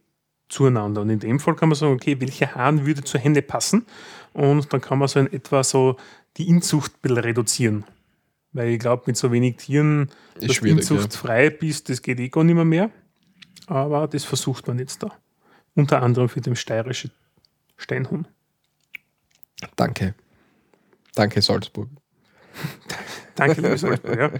zueinander. 0.48 1.02
Und 1.02 1.10
in 1.10 1.18
dem 1.18 1.40
Fall 1.40 1.54
kann 1.54 1.68
man 1.68 1.76
sagen, 1.76 1.92
okay, 1.92 2.18
welcher 2.20 2.54
Hahn 2.54 2.86
würde 2.86 3.04
zur 3.04 3.20
Henne 3.20 3.42
passen? 3.42 3.84
Und 4.38 4.72
dann 4.72 4.80
kann 4.80 5.00
man 5.00 5.08
so 5.08 5.18
in 5.18 5.32
etwa 5.32 5.64
so 5.64 5.96
die 6.36 6.48
Inzucht 6.48 6.92
ein 6.92 7.00
bisschen 7.02 7.18
reduzieren. 7.18 7.84
Weil 8.52 8.68
ich 8.68 8.78
glaube, 8.78 9.02
mit 9.06 9.16
so 9.16 9.32
wenig 9.32 9.56
Tieren, 9.56 10.10
Ist 10.36 10.48
dass 10.48 10.60
du 10.60 10.66
inzuchtfrei 10.66 11.50
bist, 11.50 11.88
das 11.88 12.02
geht 12.02 12.20
eh 12.20 12.28
gar 12.28 12.44
nicht 12.44 12.54
mehr, 12.54 12.64
mehr. 12.64 12.90
Aber 13.66 14.06
das 14.06 14.24
versucht 14.24 14.68
man 14.68 14.78
jetzt 14.78 15.02
da. 15.02 15.10
Unter 15.74 16.02
anderem 16.02 16.28
für 16.28 16.40
den 16.40 16.54
steirischen 16.54 17.10
Steinhuhn. 17.76 18.28
Danke. 19.74 20.14
Danke, 21.16 21.42
Salzburg. 21.42 21.88
Danke, 23.34 23.60
liebe 23.60 23.76
Salzburg. 23.76 24.16
Ja. 24.16 24.30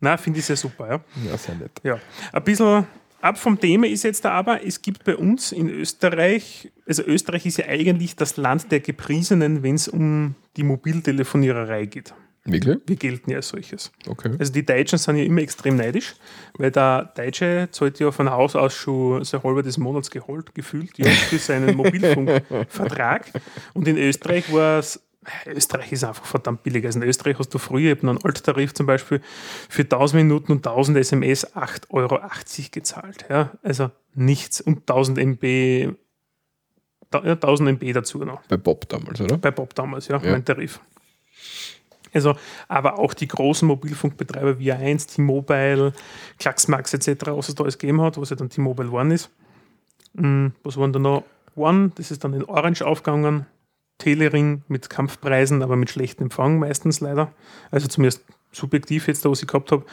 Na, 0.00 0.18
finde 0.18 0.40
ich 0.40 0.44
sehr 0.44 0.56
super. 0.56 0.86
Ja. 0.86 1.00
Ja, 1.30 1.38
sehr 1.38 1.54
nett. 1.54 1.80
Ja. 1.82 1.98
Ein 2.30 2.44
bisschen 2.44 2.86
ab 3.20 3.38
vom 3.38 3.58
Thema 3.60 3.86
ist 3.86 4.04
jetzt 4.04 4.24
da 4.24 4.32
aber, 4.32 4.64
es 4.64 4.82
gibt 4.82 5.04
bei 5.04 5.16
uns 5.16 5.52
in 5.52 5.68
Österreich, 5.68 6.72
also 6.86 7.02
Österreich 7.02 7.46
ist 7.46 7.58
ja 7.58 7.66
eigentlich 7.66 8.16
das 8.16 8.36
Land 8.36 8.70
der 8.70 8.80
Gepriesenen, 8.80 9.62
wenn 9.62 9.74
es 9.74 9.88
um 9.88 10.34
die 10.56 10.62
Mobiltelefoniererei 10.62 11.86
geht. 11.86 12.14
Wirklich? 12.46 12.78
Wir 12.86 12.96
gelten 12.96 13.30
ja 13.30 13.38
als 13.38 13.48
solches. 13.48 13.90
Okay. 14.06 14.30
Also 14.38 14.52
die 14.52 14.64
Deutschen 14.64 14.98
sind 14.98 15.16
ja 15.16 15.24
immer 15.24 15.40
extrem 15.40 15.76
neidisch, 15.76 16.14
weil 16.56 16.70
der 16.70 17.12
Deutsche 17.16 17.68
zahlt 17.72 17.98
ja 17.98 18.12
von 18.12 18.30
Haus 18.30 18.54
aus 18.54 18.72
schon 18.72 19.24
sein 19.24 19.42
halber 19.42 19.64
des 19.64 19.78
Monats 19.78 20.10
Gehalt 20.10 20.54
gefühlt 20.54 20.96
ja, 20.96 21.10
für 21.10 21.38
seinen 21.38 21.76
Mobilfunkvertrag. 21.76 23.32
Und 23.74 23.88
in 23.88 23.98
Österreich 23.98 24.52
war 24.52 24.78
es 24.78 25.02
Österreich 25.46 25.92
ist 25.92 26.04
einfach 26.04 26.24
verdammt 26.24 26.62
billig. 26.62 26.84
Also 26.86 27.00
in 27.00 27.08
Österreich 27.08 27.38
hast 27.38 27.52
du 27.54 27.58
früher 27.58 27.90
eben 27.92 28.08
einen 28.08 28.22
Alttarif 28.24 28.74
zum 28.74 28.86
Beispiel 28.86 29.20
für 29.68 29.82
1000 29.82 30.22
Minuten 30.22 30.52
und 30.52 30.66
1000 30.66 30.98
SMS 30.98 31.54
8,80 31.54 31.90
Euro 31.90 32.20
gezahlt. 32.70 33.24
Ja? 33.28 33.50
Also 33.62 33.90
nichts 34.14 34.60
und 34.60 34.80
1000 34.88 35.18
MB, 35.18 35.94
da- 37.10 37.24
ja, 37.24 37.32
1000 37.36 37.68
MB 37.70 37.92
dazu 37.92 38.24
noch. 38.24 38.42
Bei 38.48 38.56
Bob 38.56 38.88
damals, 38.88 39.20
oder? 39.20 39.36
Bei 39.38 39.50
Bob 39.50 39.74
damals, 39.74 40.08
ja, 40.08 40.18
Ja. 40.22 40.30
mein 40.32 40.44
Tarif. 40.44 40.80
Also, 42.14 42.34
aber 42.68 42.98
auch 42.98 43.12
die 43.12 43.28
großen 43.28 43.68
Mobilfunkbetreiber 43.68 44.58
wie 44.58 44.72
1, 44.72 45.06
T-Mobile, 45.08 45.92
Klaxmax 46.38 46.94
etc., 46.94 47.26
was 47.26 47.48
es 47.50 47.54
da 47.56 47.64
alles 47.64 47.76
gegeben 47.76 48.00
hat, 48.00 48.16
was 48.16 48.30
ja 48.30 48.36
dann 48.36 48.48
T-Mobile 48.48 48.90
One 48.90 49.12
ist. 49.14 49.28
Mm, 50.14 50.46
Was 50.62 50.78
waren 50.78 50.92
da 50.94 50.98
noch? 50.98 51.24
One, 51.56 51.90
das 51.94 52.10
ist 52.10 52.24
dann 52.24 52.32
in 52.32 52.44
Orange 52.44 52.82
aufgegangen. 52.86 53.44
Telering 53.98 54.62
mit 54.68 54.90
Kampfpreisen, 54.90 55.62
aber 55.62 55.76
mit 55.76 55.90
schlechtem 55.90 56.24
Empfang 56.24 56.58
meistens 56.58 57.00
leider. 57.00 57.32
Also 57.70 57.88
zumindest 57.88 58.24
subjektiv 58.52 59.08
jetzt, 59.08 59.24
da 59.24 59.30
was 59.30 59.42
ich 59.42 59.48
gehabt 59.48 59.72
habe. 59.72 59.84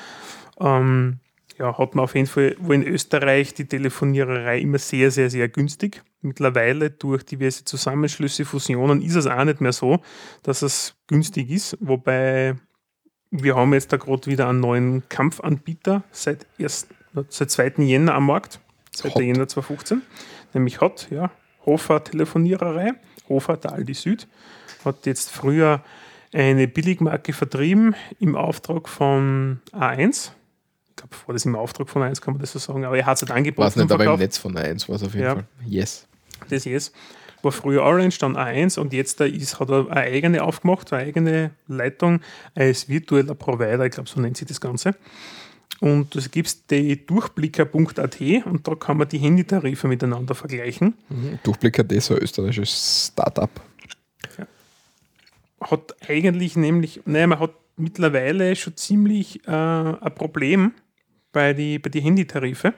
Ähm, 0.60 1.20
ja, 1.60 1.78
hat 1.78 1.96
man 1.96 2.04
auf 2.04 2.16
jeden 2.16 2.28
Fall, 2.28 2.56
wo 2.60 2.74
in 2.74 2.84
Österreich 2.84 3.54
die 3.54 3.66
Telefoniererei 3.66 4.60
immer 4.60 4.80
sehr, 4.80 5.12
sehr, 5.12 5.30
sehr 5.30 5.50
günstig. 5.50 6.02
Mittlerweile 6.22 6.90
durch 6.90 7.24
diverse 7.24 7.64
Zusammenschlüsse, 7.64 8.46
Fusionen 8.46 9.02
ist 9.02 9.16
es 9.16 9.28
auch 9.28 9.44
nicht 9.44 9.62
mehr 9.62 9.74
so, 9.74 10.00
dass 10.42 10.62
es 10.62 10.96
günstig 11.08 11.50
ist. 11.50 11.78
Wobei 11.80 12.56
wir 13.30 13.56
haben 13.56 13.74
jetzt 13.74 13.92
da 13.92 13.98
gerade 13.98 14.28
wieder 14.28 14.48
einen 14.48 14.60
neuen 14.60 15.10
Kampfanbieter 15.10 16.04
seit, 16.12 16.46
erst, 16.58 16.90
seit 17.30 17.52
2. 17.52 17.74
Jänner 17.84 18.16
am 18.16 18.28
Markt, 18.28 18.60
seit 18.92 19.16
Hot. 19.16 19.22
Jänner 19.22 19.48
2015, 19.48 20.02
nämlich 20.54 20.82
Hot, 20.82 21.08
ja, 21.10 21.32
Hofer 21.66 22.04
Telefoniererei, 22.04 22.94
Hofer 23.30 23.58
der 23.58 23.74
Aldi 23.74 23.94
Süd, 23.94 24.28
hat 24.86 25.06
jetzt 25.06 25.32
früher 25.32 25.82
eine 26.34 26.68
Billigmarke 26.68 27.34
vertrieben 27.34 27.96
im 28.20 28.36
Auftrag 28.36 28.90
von 28.90 29.60
A1. 29.72 30.32
Ich 30.90 30.96
glaube, 30.98 31.16
vor 31.16 31.34
das 31.34 31.46
im 31.46 31.56
Auftrag 31.56 31.90
von 31.90 32.02
A1 32.02 32.22
kann 32.22 32.34
man 32.36 32.42
das 32.42 32.52
so 32.52 32.60
sagen, 32.60 32.86
aber 32.86 32.98
er 32.98 33.06
hat 33.06 33.18
es 33.18 33.22
halt 33.24 33.32
angeboten. 33.32 33.66
Weiß 33.66 33.76
nicht, 33.76 33.88
zum 33.90 34.00
aber 34.02 34.14
im. 34.14 34.20
Netz 34.20 34.38
von 34.38 34.56
1 34.58 34.90
war 34.90 34.96
es 34.96 35.04
auf 35.04 35.14
jeden 35.14 35.26
Ja. 35.26 35.34
Fall. 35.36 35.46
Yes. 35.66 36.08
Das 36.50 36.66
Yes. 36.66 36.92
War 37.42 37.52
früher 37.52 37.84
Orange, 37.84 38.20
dann 38.20 38.38
A1 38.38 38.80
und 38.80 38.94
jetzt 38.94 39.20
da 39.20 39.26
ist, 39.26 39.60
hat 39.60 39.70
er 39.70 39.90
eine 39.90 40.02
eigene 40.02 40.44
aufgemacht, 40.44 40.94
eine 40.94 41.04
eigene 41.04 41.52
Leitung 41.68 42.22
als 42.56 42.88
virtueller 42.88 43.36
Provider, 43.36 43.86
ich 43.86 43.92
glaube, 43.92 44.10
so 44.10 44.20
nennt 44.22 44.38
sich 44.38 44.48
das 44.48 44.62
Ganze. 44.62 44.96
Und 45.80 46.16
es 46.16 46.32
gibt 46.32 46.72
die 46.72 47.06
durchblicker.at 47.06 48.22
und 48.46 48.68
da 48.68 48.76
kann 48.76 48.98
man 48.98 49.10
die 49.10 49.18
Handytarife 49.18 49.88
miteinander 49.88 50.34
vergleichen. 50.34 50.94
Durchblick 51.44 51.80
hat 51.80 51.92
das 51.92 52.06
so 52.06 52.16
ein 52.16 52.22
österreichisches 52.22 53.12
Startup. 53.12 53.50
Hat 55.60 55.96
eigentlich 56.08 56.56
nämlich, 56.56 57.02
naja, 57.06 57.28
man 57.28 57.40
hat 57.40 57.52
mittlerweile 57.76 58.56
schon 58.56 58.78
ziemlich 58.78 59.46
äh, 59.48 59.52
ein 59.52 60.16
Problem 60.16 60.74
bei 61.32 61.54
die, 61.54 61.80
bei 61.80 61.90
die 61.90 62.02
Handytarife, 62.02 62.74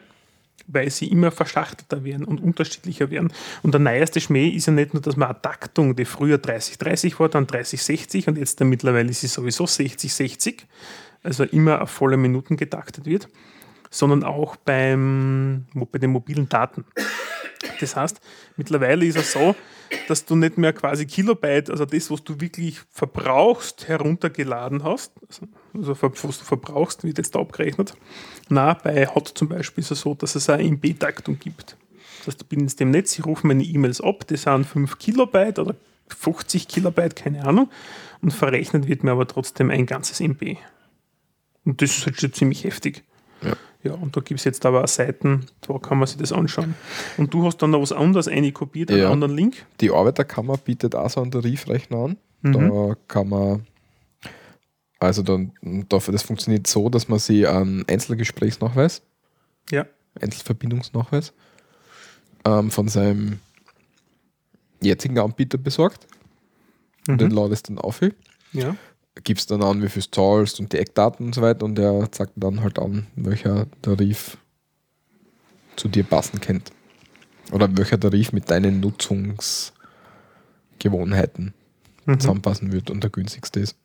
weil 0.68 0.90
sie 0.90 1.08
immer 1.08 1.32
verschachtelter 1.32 2.04
werden 2.04 2.26
und 2.26 2.42
unterschiedlicher 2.42 3.12
werden. 3.12 3.32
Und 3.62 3.74
der 3.74 3.82
neueste 3.82 4.20
Schmäh 4.20 4.48
ist 4.48 4.68
ja 4.68 4.74
nicht 4.74 4.94
nur, 4.94 5.02
dass 5.02 5.16
man 5.16 5.30
eine 5.30 5.42
Taktung, 5.42 5.96
die 5.96 6.06
früher 6.06 6.38
30-30 6.38 7.20
war, 7.20 7.30
dann 7.30 7.46
30-60 7.46 8.30
und 8.30 8.38
jetzt 8.38 8.60
dann 8.62 8.70
mittlerweile 8.70 9.10
ist 9.10 9.22
sie 9.22 9.28
sowieso 9.28 9.66
60-60, 9.66 10.62
also 11.26 11.44
immer 11.44 11.82
auf 11.82 11.90
volle 11.90 12.18
Minuten 12.18 12.58
getaktet 12.58 13.06
wird, 13.06 13.28
sondern 13.90 14.24
auch 14.24 14.56
beim, 14.56 15.66
bei 15.92 16.00
den 16.00 16.12
mobilen 16.12 16.50
Daten. 16.50 16.86
Das 17.80 17.96
heißt, 17.96 18.22
mittlerweile 18.58 19.06
ist 19.06 19.18
es 19.18 19.32
so, 19.32 19.56
dass 20.08 20.26
du 20.26 20.36
nicht 20.36 20.58
mehr 20.58 20.74
quasi 20.74 21.06
Kilobyte, 21.06 21.70
also 21.70 21.86
das, 21.86 22.12
was 22.12 22.24
du 22.24 22.40
wirklich 22.40 22.82
verbrauchst, 22.92 23.88
heruntergeladen 23.88 24.84
hast, 24.84 25.14
also, 25.28 25.48
also 25.74 26.14
was 26.24 26.40
du 26.40 26.46
verbrauchst, 26.46 27.04
wird 27.04 27.18
jetzt 27.18 27.36
da 27.36 27.40
abgerechnet. 27.40 27.96
Na, 28.50 28.74
bei 28.74 29.08
Hot 29.08 29.32
zum 29.36 29.50
Beispiel 29.50 29.84
ist 29.84 29.92
es 29.92 30.02
so, 30.02 30.14
dass 30.14 30.36
es 30.36 30.50
eine 30.50 30.64
MB-Taktung 30.64 31.40
gibt. 31.40 31.78
Das 32.20 32.28
heißt, 32.28 32.42
du 32.42 32.46
bist 32.46 32.82
im 32.82 32.92
Netz, 32.92 33.18
ich 33.18 33.26
rufe 33.26 33.46
meine 33.48 33.64
E-Mails 33.64 34.02
ab, 34.02 34.26
das 34.28 34.44
sind 34.44 34.66
5 34.66 34.98
Kilobyte 34.98 35.60
oder 35.60 35.76
50 36.10 36.68
Kilobyte, 36.68 37.16
keine 37.16 37.46
Ahnung, 37.46 37.70
und 38.22 38.32
verrechnet 38.32 38.88
wird 38.88 39.04
mir 39.04 39.12
aber 39.12 39.28
trotzdem 39.28 39.70
ein 39.70 39.86
ganzes 39.86 40.20
MB. 40.20 40.58
Und 41.66 41.82
das 41.82 41.98
ist 41.98 42.06
halt 42.06 42.20
schon 42.20 42.32
ziemlich 42.34 42.64
heftig. 42.64 43.04
Ja. 43.42 43.54
Ja, 43.84 43.94
und 43.94 44.16
da 44.18 44.22
gibt 44.22 44.40
es 44.40 44.44
jetzt 44.46 44.66
aber 44.66 44.84
auch 44.84 44.88
Seiten, 44.88 45.46
da 45.68 45.78
kann 45.78 46.00
man 46.00 46.08
sich 46.08 46.18
das 46.18 46.32
anschauen. 46.32 46.74
Und 47.18 47.32
du 47.34 47.46
hast 47.46 47.58
dann 47.58 47.70
noch 47.70 47.82
was 47.82 47.92
anderes 47.92 48.28
einkopiert, 48.28 48.90
einen 48.90 49.02
Ja. 49.02 49.12
anderen 49.12 49.36
Link. 49.36 49.64
Die 49.80 49.92
Arbeiterkammer 49.92 50.58
bietet 50.58 50.96
auch 50.96 51.10
so 51.10 51.22
einen 51.22 51.30
Tarifrechner 51.30 51.98
an. 51.98 52.18
Mhm. 52.42 52.54
Da 52.54 52.96
kann 53.08 53.30
man, 53.30 53.68
also 55.00 55.22
dann, 55.22 55.52
das 55.90 56.24
funktioniert 56.24 56.66
so, 56.66 56.90
dass 56.90 57.08
man 57.10 57.20
sich 57.20 57.48
einen 57.48 57.88
Einzelgesprächsnachweis, 57.88 59.04
Ja. 59.70 59.86
Einzelverbindungsnachweis 60.20 61.34
ähm, 62.46 62.72
von 62.72 62.88
seinem 62.88 63.40
jetzigen 64.82 65.20
Anbieter 65.20 65.58
besorgt. 65.60 66.08
Und 67.08 67.22
den 67.22 67.30
Mhm. 67.30 67.36
ladest 67.36 67.70
dann 67.70 67.78
auf. 67.78 68.02
Ja. 68.52 68.76
Gibst 69.24 69.50
dann 69.50 69.64
an, 69.64 69.82
wie 69.82 69.88
viel 69.90 70.04
du 70.04 70.12
zahlst 70.12 70.60
und 70.60 70.74
die 70.74 70.78
Eckdaten 70.78 71.28
und 71.28 71.34
so 71.36 71.42
weiter. 71.42 71.64
Und 71.66 71.76
der 71.76 72.12
zeigt 72.12 72.34
dann 72.36 72.62
halt 72.62 72.78
an, 72.80 73.08
welcher 73.16 73.66
Tarif 73.82 74.38
zu 75.78 75.88
dir 75.88 76.04
passen 76.04 76.42
könnte. 76.42 76.74
Oder 77.52 77.70
welcher 77.78 78.00
Tarif 78.00 78.34
mit 78.34 78.50
deinen 78.50 78.80
Nutzungsgewohnheiten 78.82 81.54
Mhm. 82.06 82.20
zusammenpassen 82.20 82.72
wird 82.72 82.92
und 82.92 83.02
der 83.04 83.10
günstigste 83.10 83.60
ist. 83.62 83.76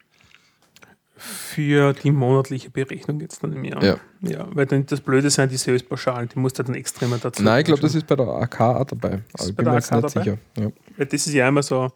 Für 1.16 1.92
die 1.94 2.10
monatliche 2.10 2.70
Berechnung 2.70 3.20
jetzt 3.20 3.42
dann 3.42 3.52
im 3.52 3.64
Jahr. 3.64 3.82
Ja. 3.82 3.96
ja. 4.22 4.48
Weil 4.54 4.66
dann 4.66 4.84
das 4.86 5.00
Blöde 5.00 5.30
sind 5.30 5.52
die 5.52 5.56
Servicepauschalen, 5.58 6.28
die 6.28 6.38
musst 6.38 6.58
du 6.58 6.62
dann 6.62 6.74
extra 6.74 7.06
immer 7.06 7.18
dazu. 7.18 7.42
Nein, 7.42 7.60
ich 7.60 7.66
glaube, 7.66 7.80
das 7.82 7.94
ist 7.94 8.06
bei 8.06 8.16
der 8.16 8.26
AK 8.26 8.60
auch 8.60 8.84
dabei. 8.84 9.22
Ist 9.38 9.48
ich 9.50 9.56
bei 9.56 9.62
bin 9.62 9.64
der 9.64 9.72
mir 9.72 9.78
jetzt 9.80 9.92
nicht 9.92 10.02
dabei? 10.16 10.24
sicher. 10.24 10.38
Ja. 10.58 10.70
Das 11.04 11.26
ist 11.26 11.32
ja 11.34 11.48
immer 11.48 11.62
so, 11.62 11.90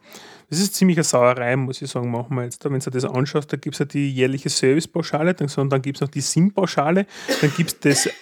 das 0.55 0.63
ist 0.63 0.75
ziemlich 0.75 0.97
eine 0.99 1.05
Sauerei, 1.05 1.57
muss 1.57 1.83
ich 1.83 1.91
sagen, 1.91 2.11
machen 2.11 2.37
wir 2.37 2.45
jetzt. 2.45 2.65
Wenn 2.65 2.79
du 2.79 2.91
das 2.91 3.05
anschaust, 3.05 3.53
da 3.53 3.57
gibt 3.57 3.75
es 3.75 3.81
ja 3.81 3.85
die 3.87 4.13
jährliche 4.13 4.49
Servicepauschale, 4.49 5.35
dann, 5.35 5.49
dann 5.69 5.83
gibt 5.83 5.97
es 5.97 6.01
noch 6.01 6.09
die 6.09 6.21
SIM-Pauschale, 6.21 7.07
dann 7.41 7.53
gibt 7.57 7.73
es 7.73 7.81
das 7.81 8.15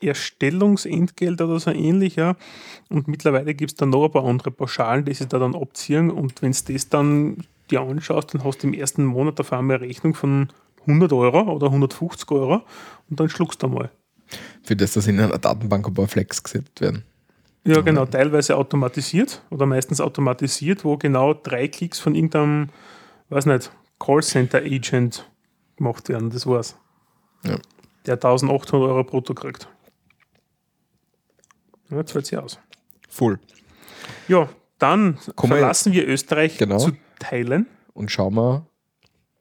Erstellungsentgelt 0.00 1.40
oder 1.40 1.58
so 1.58 1.72
ähnlich, 1.72 2.14
ja. 2.14 2.36
Und 2.88 3.08
mittlerweile 3.08 3.54
gibt 3.54 3.72
es 3.72 3.76
dann 3.76 3.90
noch 3.90 4.04
ein 4.04 4.12
paar 4.12 4.24
andere 4.24 4.52
Pauschalen, 4.52 5.04
die 5.04 5.14
sich 5.14 5.26
da 5.26 5.40
dann 5.40 5.56
abziehen. 5.56 6.10
Und 6.10 6.42
wenn 6.42 6.52
du 6.52 6.72
das 6.72 6.88
dann 6.88 7.38
dir 7.70 7.80
anschaust, 7.80 8.34
dann 8.34 8.44
hast 8.44 8.62
du 8.62 8.68
im 8.68 8.74
ersten 8.74 9.04
Monat 9.04 9.40
auf 9.40 9.52
einmal 9.52 9.78
eine 9.78 9.86
Rechnung 9.86 10.14
von 10.14 10.48
100 10.86 11.12
Euro 11.12 11.42
oder 11.52 11.66
150 11.66 12.30
Euro 12.30 12.62
und 13.10 13.18
dann 13.18 13.28
schluckst 13.28 13.62
du 13.64 13.68
mal. 13.68 13.90
Für 14.62 14.76
das, 14.76 14.92
dass 14.92 15.08
in 15.08 15.18
einer 15.18 15.38
Datenbank 15.38 15.88
ein 15.88 15.94
paar 15.94 16.06
Flex 16.06 16.42
gesetzt 16.42 16.80
werden. 16.80 17.04
Ja, 17.64 17.80
genau, 17.82 18.06
teilweise 18.06 18.56
automatisiert 18.56 19.42
oder 19.50 19.66
meistens 19.66 20.00
automatisiert, 20.00 20.84
wo 20.84 20.96
genau 20.96 21.34
drei 21.34 21.68
Klicks 21.68 21.98
von 21.98 22.14
irgendeinem, 22.14 22.68
weiß 23.28 23.46
nicht, 23.46 23.70
Callcenter-Agent 23.98 25.30
gemacht 25.76 26.08
werden. 26.08 26.30
Das 26.30 26.46
war's. 26.46 26.76
Ja. 27.44 27.58
Der 28.06 28.14
1800 28.14 28.72
Euro 28.88 29.04
brutto 29.04 29.34
kriegt. 29.34 29.68
Ja, 31.90 31.98
jetzt 31.98 32.12
fällt 32.12 32.26
sie 32.26 32.36
aus. 32.38 32.58
Full. 33.08 33.38
Ja, 34.28 34.48
dann 34.78 35.18
Kommen 35.36 35.52
verlassen 35.52 35.92
wir 35.92 36.06
Österreich 36.08 36.56
Genau. 36.56 36.78
zu 36.78 36.92
Teilen. 37.18 37.66
Und 37.92 38.10
schauen 38.10 38.34
wir 38.34 38.66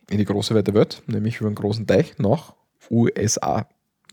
in 0.10 0.18
die 0.18 0.26
große 0.26 0.54
weite 0.56 0.74
Welt, 0.74 1.04
nämlich 1.08 1.40
über 1.40 1.50
den 1.50 1.56
großen 1.56 1.88
Teich 1.88 2.18
nach 2.18 2.54
USA, 2.90 3.68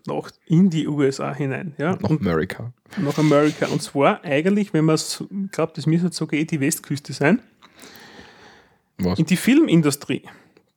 Nach 0.07 0.31
in 0.47 0.71
die 0.71 0.87
USA 0.87 1.35
hinein. 1.35 1.75
Ja? 1.79 1.97
nach 2.01 2.11
Und 2.11 2.21
Amerika. 2.21 2.73
nach 2.97 3.19
Amerika. 3.19 3.67
Und 3.67 3.83
zwar 3.83 4.23
eigentlich, 4.25 4.73
wenn 4.73 4.85
man 4.85 4.95
es 4.95 5.25
glaubt, 5.53 5.77
das 5.79 5.87
müsste 5.87 6.13
sogar 6.13 6.39
eh 6.39 6.45
die 6.45 6.61
Westküste 6.61 7.13
sein, 7.13 7.41
Was? 8.99 9.19
in 9.19 9.27
die 9.27 9.37
Filmindustrie 9.37 10.23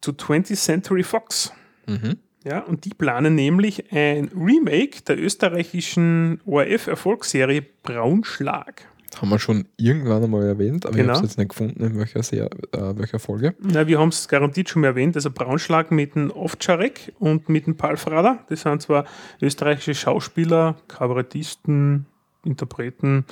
zu 0.01 0.11
20th 0.11 0.55
Century 0.55 1.03
Fox. 1.03 1.51
Mhm. 1.87 2.17
Ja, 2.45 2.59
und 2.59 2.85
die 2.85 2.89
planen 2.91 3.35
nämlich 3.35 3.91
ein 3.91 4.29
Remake 4.33 5.01
der 5.01 5.19
österreichischen 5.19 6.39
ORF-Erfolgsserie 6.45 7.63
Braunschlag. 7.83 8.85
Haben 9.21 9.29
wir 9.29 9.39
schon 9.39 9.67
irgendwann 9.77 10.23
einmal 10.23 10.43
erwähnt, 10.45 10.85
aber 10.85 10.95
ich 10.95 11.01
Genau. 11.01 11.13
habe 11.15 11.25
es 11.25 11.31
jetzt 11.31 11.37
nicht 11.37 11.49
gefunden, 11.49 11.83
in 11.83 11.97
welcher, 11.97 12.21
Ser 12.23 12.45
äh, 12.71 12.97
welcher 12.97 13.19
Folge. 13.19 13.55
Na, 13.59 13.87
wir 13.87 13.99
haben 13.99 14.09
es 14.09 14.27
garantiert 14.27 14.69
schon 14.69 14.81
mal 14.81 14.89
erwähnt, 14.89 15.15
also 15.15 15.31
Braunschlag 15.31 15.91
mit 15.91 16.15
dem 16.15 16.31
Ovtcharek 16.31 17.13
und 17.19 17.49
mit 17.49 17.67
dem 17.67 17.75
Palfrader. 17.75 18.39
Das 18.49 18.61
sind 18.61 18.81
zwar 18.81 19.05
österreichische 19.41 19.95
Schauspieler, 19.95 20.77
Kabarettisten, 20.87 22.05
Interpreten, 22.43 23.25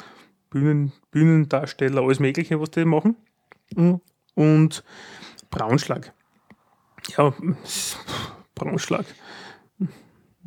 Bühnen, 0.49 0.91
Bühnendarsteller, 1.11 2.01
alles 2.01 2.19
Mögliche, 2.19 2.59
was 2.59 2.71
die 2.71 2.85
machen. 2.85 3.15
Und 4.35 4.83
Braunschlag. 5.49 6.13
Ja, 7.17 7.33
Braunschlag. 8.55 9.05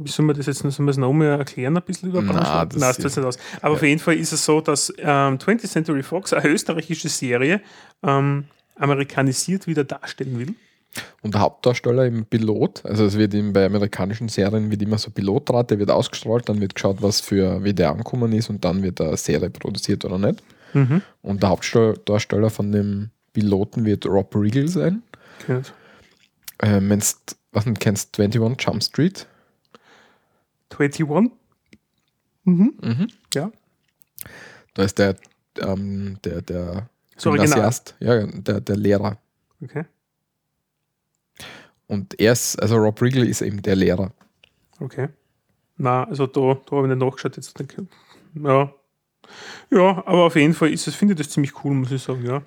Wie 0.03 0.11
soll 0.11 0.25
man 0.27 0.37
das 0.37 0.47
jetzt 0.47 0.59
soll 0.61 0.71
man 0.79 0.87
das 0.87 0.97
noch 0.97 1.13
mal 1.13 1.27
erklären, 1.27 1.77
ein 1.77 1.83
bisschen 1.83 2.09
über 2.09 2.23
das 2.23 2.35
Nein, 2.35 2.69
das 2.71 2.99
ist- 2.99 3.03
tut 3.03 3.17
nicht 3.19 3.27
aus. 3.27 3.39
Aber 3.61 3.75
auf 3.75 3.83
jeden 3.83 3.99
Fall 4.01 4.15
ist 4.15 4.33
es 4.33 4.45
so, 4.45 4.61
dass 4.61 4.93
ähm, 4.99 5.39
20th 5.39 5.67
Century 5.69 6.03
Fox, 6.03 6.33
eine 6.33 6.49
österreichische 6.49 7.09
Serie, 7.09 7.61
ähm, 8.03 8.45
amerikanisiert 8.77 9.67
wieder 9.67 9.85
darstellen 9.85 10.39
will. 10.39 10.55
Und 11.23 11.35
der 11.35 11.43
Hauptdarsteller 11.43 12.07
im 12.07 12.25
Pilot, 12.27 12.85
also 12.85 13.05
es 13.05 13.17
wird 13.17 13.33
ihm 13.35 13.53
bei 13.53 13.65
amerikanischen 13.67 14.29
Serien 14.29 14.71
wird 14.71 14.83
immer 14.83 14.99
so 14.99 15.11
Pilotrat, 15.11 15.71
der 15.71 15.79
wird 15.79 15.91
ausgestrahlt, 15.91 16.49
dann 16.49 16.61
wird 16.61 16.75
geschaut, 16.75 17.01
was 17.01 17.21
für 17.21 17.63
wie 17.63 17.73
der 17.75 17.91
angekommen 17.91 18.33
ist 18.33 18.51
und 18.51 18.65
dann 18.65 18.83
wird 18.83 19.01
eine 19.01 19.17
Serie 19.17 19.51
produziert 19.51 20.05
oder 20.05 20.19
nicht. 20.19 20.43
Mhm. 20.73 21.03
Und 21.23 21.43
der 21.43 21.51
Hauptdarsteller 21.51 22.51
von 22.51 22.73
dem 22.73 23.11
Piloten 23.33 23.85
wird 23.85 24.05
Rob 24.07 24.35
Riggle 24.35 24.67
sein. 24.67 25.03
Okay. 25.43 25.61
Ähm, 26.63 26.91
wenn's, 26.91 27.19
was 27.53 27.65
du 27.65 27.75
kennst, 27.75 28.19
21 28.19 28.67
Jump 28.67 28.83
Street. 28.83 29.27
21? 30.71 31.33
Mhm. 32.45 32.75
Mhm. 32.81 33.09
Ja. 33.35 33.51
Da 34.75 34.83
ist 34.85 34.99
der, 34.99 35.17
ähm, 35.59 36.19
der, 36.25 36.43
der. 36.43 36.89
Gymnasiast, 37.23 37.97
ja, 38.01 38.25
der, 38.27 38.61
der 38.63 38.77
Lehrer. 38.77 39.19
Okay. 39.63 39.85
Und 41.87 42.19
er 42.19 42.33
ist, 42.33 42.57
also 42.63 42.77
Rob 42.77 43.03
Riggle 43.03 43.27
ist 43.27 43.43
eben 43.43 43.61
der 43.61 43.77
Lehrer. 43.77 44.13
Okay. 44.79 45.09
Na, 45.77 46.05
also 46.05 46.27
da, 46.27 46.41
da 46.41 46.77
habe 46.77 46.87
ich 46.87 46.95
nicht 46.95 47.05
nachgeschaut. 47.05 47.37
Jetzt 47.37 47.59
denke 47.59 47.83
ich, 47.83 48.43
ja. 48.43 48.73
Ja, 49.71 49.99
aber 50.07 50.25
auf 50.25 50.37
jeden 50.37 50.55
Fall 50.55 50.73
ist 50.73 50.87
es, 50.87 50.95
finde 50.95 51.13
ich 51.15 51.19
das 51.19 51.31
ziemlich 51.31 51.63
cool, 51.65 51.75
muss 51.75 51.93
ich 51.93 52.03
sagen, 52.03 52.25
ja. 52.25 52.43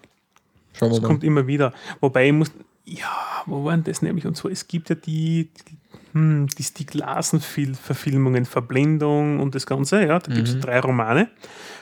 Schauen 0.74 0.90
wir 0.90 0.96
Das 0.96 1.02
mal. 1.02 1.08
kommt 1.08 1.24
immer 1.24 1.46
wieder. 1.46 1.74
Wobei 2.00 2.28
ich 2.28 2.34
muss, 2.34 2.52
ja, 2.86 3.44
wo 3.46 3.64
waren 3.66 3.84
das 3.84 4.02
nämlich? 4.02 4.26
Und 4.26 4.36
zwar, 4.36 4.52
es 4.52 4.68
gibt 4.68 4.90
ja 4.90 4.96
die, 4.96 5.52
die, 5.54 5.78
hm, 6.14 6.48
die 6.48 6.64
Stieg 6.64 6.94
Larsen-Verfilmungen, 6.94 8.46
Verblendung 8.46 9.40
und 9.40 9.56
das 9.56 9.66
Ganze, 9.66 10.06
ja. 10.06 10.20
Da 10.20 10.34
gibt 10.34 10.48
es 10.48 10.56
Mhm. 10.56 10.62
drei 10.62 10.80
Romane. 10.80 11.30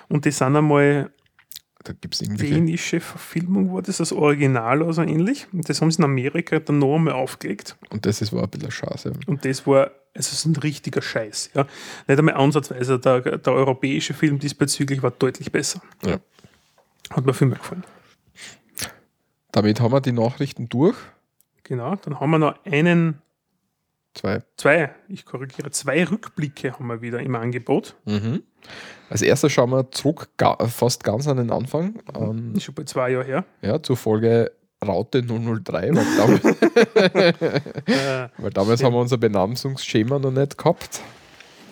Und 0.10 0.26
die 0.26 0.32
sind 0.32 0.56
einmal 0.56 1.12
Da 1.84 1.94
gibt 1.94 2.14
es 2.14 2.22
irgendwelche. 2.22 2.54
dänische 2.54 3.00
Verfilmung, 3.00 3.74
war 3.74 3.82
das 3.82 3.98
das 3.98 4.12
Original 4.12 4.84
oder 4.84 4.94
so 4.94 5.02
ähnlich. 5.02 5.48
Und 5.52 5.68
das 5.68 5.82
haben 5.82 5.90
sie 5.90 5.98
in 6.00 6.04
Amerika 6.06 6.60
dann 6.60 6.78
noch 6.80 6.96
einmal 6.96 7.14
aufgelegt. 7.16 7.76
Und 7.90 8.06
das 8.06 8.22
ist 8.22 8.32
war 8.34 8.44
ein 8.44 8.50
bisschen 8.50 8.70
schade. 8.72 9.14
Und 9.26 9.44
das 9.46 9.66
war, 9.66 9.86
also 9.86 9.92
es 10.14 10.34
ist 10.34 10.46
ein 10.46 10.56
richtiger 10.58 11.02
Scheiß. 11.02 11.50
Ja. 11.56 11.66
Nicht 12.08 12.20
einmal 12.20 12.36
ansatzweise. 12.36 13.00
Der, 13.00 13.22
der 13.22 13.54
europäische 13.54 14.14
Film 14.14 14.38
diesbezüglich 14.38 15.02
war 15.02 15.10
deutlich 15.12 15.52
besser. 15.52 15.82
Ja. 16.06 16.20
Hat 17.10 17.26
mir 17.26 17.34
viel 17.34 17.48
mehr 17.48 17.58
gefallen. 17.58 17.84
Damit 19.52 19.80
haben 19.82 19.92
wir 19.92 20.02
die 20.02 20.12
Nachrichten 20.12 20.70
durch. 20.70 20.96
Genau. 21.64 21.96
Dann 21.96 22.20
haben 22.20 22.32
wir 22.32 22.40
noch 22.40 22.66
einen, 22.66 23.22
Zwei. 24.14 24.42
zwei, 24.58 24.94
ich 25.08 25.26
korrigiere, 25.26 25.72
zwei 25.72 26.04
Rückblicke 26.04 26.74
haben 26.74 26.88
wir 26.88 27.02
wieder 27.02 27.20
im 27.22 27.36
Angebot. 27.36 27.96
Mhm. 28.06 28.44
Als 29.10 29.22
erstes 29.22 29.52
schauen 29.54 29.70
wir 29.72 29.90
zurück, 29.92 30.30
ga, 30.38 30.58
fast 30.68 31.04
ganz 31.04 31.28
an 31.28 31.38
den 31.38 31.50
Anfang, 31.52 32.00
an, 32.14 32.54
Ist 32.56 32.64
schon 32.64 32.76
bei 32.76 32.84
zwei 32.84 33.12
Jahren 33.12 33.26
her. 33.26 33.46
ja, 33.62 33.82
zur 33.82 33.98
Folge 33.98 34.52
Raute 34.86 35.22
003, 35.24 35.94
weil 35.94 36.06
damals, 36.18 36.44
weil 38.38 38.50
damals 38.52 38.84
haben 38.84 38.94
wir 38.94 39.00
unser 39.00 39.18
Benamsungsschema 39.18 40.20
noch 40.20 40.32
nicht 40.32 40.58
gehabt. 40.58 41.02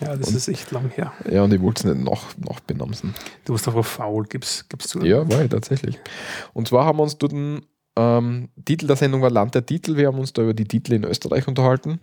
Ja, 0.00 0.16
das 0.16 0.32
ist 0.32 0.48
echt 0.48 0.70
lang 0.70 0.90
her. 0.90 1.12
Ja, 1.30 1.44
und 1.44 1.52
ich 1.52 1.60
wollte 1.60 1.88
es 1.88 1.94
nicht 1.94 2.04
nach, 2.08 2.36
nachbenamsen. 2.38 3.14
Du 3.44 3.52
warst 3.52 3.68
einfach 3.68 3.84
faul, 3.84 4.24
gib's, 4.24 4.68
gib's 4.68 4.88
zu. 4.88 5.04
Ja, 5.04 5.28
war 5.30 5.42
ich 5.42 5.50
tatsächlich. 5.50 5.98
Und 6.52 6.68
zwar 6.68 6.86
haben 6.86 6.98
wir 6.98 7.02
uns 7.02 7.18
dort 7.18 7.32
einen 7.32 7.66
ähm, 7.96 8.48
Titel 8.64 8.86
der 8.86 8.96
Sendung 8.96 9.22
war 9.22 9.30
Land 9.30 9.54
der 9.54 9.66
Titel. 9.66 9.96
Wir 9.96 10.06
haben 10.06 10.18
uns 10.18 10.32
da 10.32 10.42
über 10.42 10.54
die 10.54 10.64
Titel 10.64 10.94
in 10.94 11.04
Österreich 11.04 11.46
unterhalten. 11.48 12.00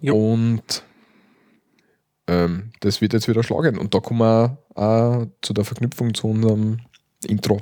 Jo. 0.00 0.32
Und 0.32 0.84
ähm, 2.26 2.72
das 2.80 3.00
wird 3.00 3.12
jetzt 3.12 3.28
wieder 3.28 3.42
schlagen. 3.42 3.78
Und 3.78 3.94
da 3.94 4.00
kommen 4.00 4.20
wir 4.20 4.58
auch 4.74 5.26
zu 5.42 5.52
der 5.52 5.64
Verknüpfung 5.64 6.14
zu 6.14 6.28
unserem 6.28 6.78
Intro. 7.26 7.60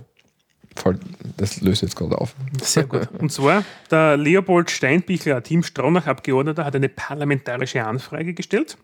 Das 1.36 1.60
löst 1.60 1.82
jetzt 1.82 1.96
gerade 1.96 2.18
auf. 2.18 2.34
Sehr 2.60 2.84
gut. 2.84 3.08
Und 3.18 3.30
zwar, 3.30 3.64
der 3.90 4.16
Leopold 4.16 4.70
Steinbichler, 4.70 5.36
ein 5.36 5.44
Team 5.44 5.62
Stronach-Abgeordneter, 5.62 6.64
hat 6.64 6.74
eine 6.74 6.88
parlamentarische 6.88 7.84
Anfrage 7.84 8.34
gestellt 8.34 8.78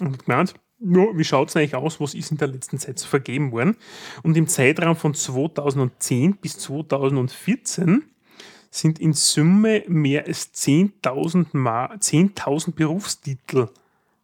und 0.00 0.12
hat 0.12 0.24
gemeint, 0.26 0.54
ja, 0.80 1.06
wie 1.14 1.24
schaut 1.24 1.48
es 1.48 1.56
eigentlich 1.56 1.74
aus, 1.74 2.00
was 2.00 2.14
ist 2.14 2.30
in 2.30 2.38
der 2.38 2.48
letzten 2.48 2.78
Zeit 2.78 2.98
so 2.98 3.08
vergeben 3.08 3.50
worden? 3.50 3.76
Und 4.22 4.36
im 4.36 4.46
Zeitraum 4.46 4.94
von 4.94 5.14
2010 5.14 6.36
bis 6.36 6.58
2014 6.58 8.04
sind 8.70 8.98
in 8.98 9.12
Summe 9.12 9.82
mehr 9.88 10.26
als 10.26 10.54
10.000 10.54 11.46
Ma- 11.52 11.92
10.000 11.94 12.74
Berufstitel 12.74 13.68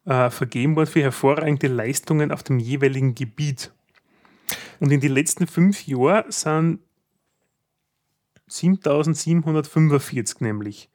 äh, 0.05 0.31
vergeben 0.31 0.77
worden 0.77 0.87
für 0.87 1.03
hervorragende 1.03 1.66
Leistungen 1.66 2.31
auf 2.31 2.42
dem 2.42 2.59
jeweiligen 2.59 3.14
Gebiet. 3.14 3.72
Und 4.81 4.92
in 4.92 5.00
den 5.00 5.12
letzten 5.12 5.46
fünf 5.46 5.87
Jahren 5.87 6.31
sind 6.31 6.81
7745 8.55 10.40
nämlich 10.40 10.88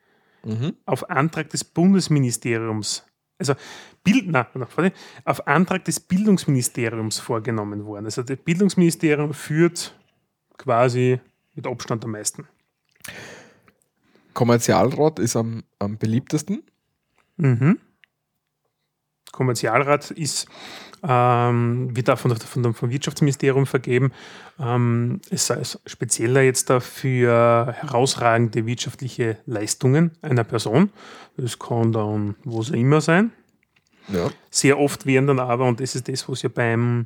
Mhm. 0.43 0.75
auf 0.85 1.09
Antrag 1.09 1.49
des 1.49 1.65
Bundesministeriums, 1.65 3.03
also 3.37 3.55
Bild, 4.03 4.27
na, 4.27 4.47
na, 4.53 4.67
warte, 4.75 4.93
auf 5.25 5.45
Antrag 5.47 5.83
des 5.83 5.99
Bildungsministeriums 5.99 7.19
vorgenommen 7.19 7.85
worden. 7.85 8.05
Also 8.05 8.23
das 8.23 8.37
Bildungsministerium 8.37 9.33
führt 9.33 9.97
quasi 10.57 11.19
mit 11.55 11.67
Abstand 11.67 12.05
am 12.05 12.11
meisten. 12.11 12.47
Kommerzialrat 14.33 15.19
ist 15.19 15.35
am, 15.35 15.63
am 15.79 15.97
beliebtesten. 15.97 16.63
Mhm. 17.35 17.79
Kommerzialrat 19.31 20.11
ist, 20.11 20.47
ähm, 21.07 21.95
wird 21.95 22.09
auch 22.09 22.19
von, 22.19 22.35
von 22.35 22.73
vom 22.73 22.89
Wirtschaftsministerium 22.89 23.65
vergeben. 23.65 24.11
Ähm, 24.59 25.21
es 25.29 25.47
sei 25.47 25.55
es 25.55 25.79
spezieller 25.85 26.41
jetzt 26.41 26.69
dafür 26.69 27.75
herausragende 27.79 28.65
wirtschaftliche 28.65 29.37
Leistungen 29.45 30.11
einer 30.21 30.43
Person. 30.43 30.91
Das 31.37 31.59
kann 31.59 31.91
dann 31.91 32.35
was 32.43 32.71
auch 32.71 32.75
immer 32.75 33.01
sein. 33.01 33.31
Ja. 34.09 34.29
Sehr 34.49 34.79
oft 34.79 35.05
werden 35.05 35.27
dann 35.27 35.39
aber, 35.39 35.65
und 35.65 35.79
das 35.79 35.95
ist 35.95 36.07
das, 36.07 36.27
was 36.27 36.41
ja 36.41 36.49
beim 36.49 37.05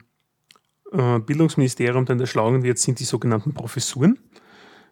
äh, 0.92 1.20
Bildungsministerium 1.20 2.06
dann 2.06 2.20
erschlagen 2.20 2.64
wird, 2.64 2.78
sind 2.78 3.00
die 3.00 3.04
sogenannten 3.04 3.54
Professuren. 3.54 4.20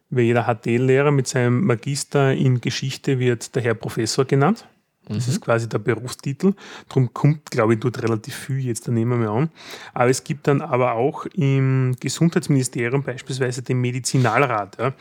Weil 0.10 0.26
jeder 0.26 0.44
HTL-Lehrer 0.44 1.12
mit 1.12 1.28
seinem 1.28 1.66
Magister 1.66 2.34
in 2.34 2.60
Geschichte 2.60 3.18
wird 3.18 3.56
der 3.56 3.62
Herr 3.64 3.76
Professor 3.76 4.26
genannt. 4.26 4.68
Das 5.16 5.28
ist 5.28 5.42
quasi 5.42 5.68
der 5.68 5.80
Berufstitel. 5.80 6.54
Darum 6.90 7.14
kommt, 7.14 7.52
glaube 7.52 7.74
ich, 7.74 7.80
dort 7.80 8.02
relativ 8.02 8.36
viel 8.36 8.66
jetzt, 8.66 8.88
da 8.88 8.92
nehmen 8.92 9.22
wir 9.22 9.30
an. 9.30 9.50
Aber 9.94 10.10
es 10.10 10.24
gibt 10.24 10.48
dann 10.48 10.62
aber 10.62 10.94
auch 10.94 11.26
im 11.28 11.96
Gesundheitsministerium 12.00 13.04
beispielsweise 13.04 13.62
den 13.62 13.80
Medizinalrat. 13.82 14.78
Ja. 14.80 14.94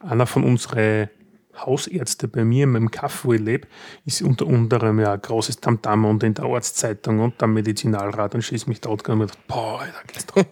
Einer 0.00 0.26
von 0.26 0.44
unseren 0.44 1.08
Hausärzte 1.56 2.28
bei 2.28 2.44
mir 2.44 2.64
in 2.64 2.70
meinem 2.70 2.90
Kaff, 2.90 3.24
wo 3.24 3.32
ich 3.32 3.40
lebe, 3.40 3.68
ist 4.06 4.22
unter 4.22 4.46
anderem 4.46 5.00
ja 5.00 5.12
ein 5.12 5.20
großes 5.20 5.60
Tamtam 5.60 6.04
und 6.04 6.22
in 6.22 6.34
der 6.34 6.46
Arztzeitung 6.46 7.20
und 7.20 7.40
der 7.40 7.48
Medizinalrat 7.48 8.34
und 8.34 8.42
schießt 8.42 8.68
mich 8.68 8.80
dort 8.80 9.06
und 9.08 9.20
gedacht, 9.20 9.38
boah, 9.46 9.80
Alter, 9.80 10.02
geht's 10.06 10.26
doch. 10.26 10.44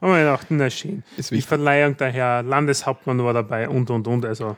Aber 0.00 0.18
ich 0.18 0.24
dachte, 0.24 0.54
na 0.54 0.68
schön. 0.68 1.02
Ist 1.16 1.30
Die. 1.30 1.40
Verleihung 1.40 1.96
der 1.96 2.10
Herr 2.10 2.42
Landeshauptmann 2.42 3.22
war 3.24 3.32
dabei 3.32 3.68
und 3.68 3.90
und 3.90 4.06
und. 4.06 4.26
Also 4.26 4.56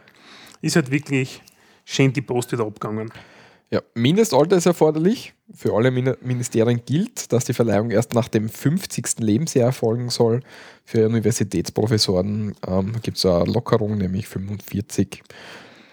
ist 0.60 0.76
halt 0.76 0.90
wirklich 0.90 1.42
schön 1.84 2.12
die 2.12 2.22
Post 2.22 2.52
wieder 2.52 2.66
abgegangen. 2.66 3.12
Ja, 3.72 3.80
Mindestalter 3.94 4.56
ist 4.58 4.66
erforderlich. 4.66 5.32
Für 5.54 5.72
alle 5.74 5.90
Min- 5.90 6.14
Ministerien 6.20 6.82
gilt, 6.84 7.32
dass 7.32 7.46
die 7.46 7.54
Verleihung 7.54 7.90
erst 7.90 8.12
nach 8.12 8.28
dem 8.28 8.50
50. 8.50 9.18
Lebensjahr 9.20 9.64
erfolgen 9.66 10.10
soll. 10.10 10.40
Für 10.84 11.06
Universitätsprofessoren 11.06 12.54
ähm, 12.66 12.92
gibt 13.02 13.16
es 13.16 13.24
eine 13.24 13.44
Lockerung, 13.50 13.96
nämlich 13.96 14.28
45. 14.28 15.22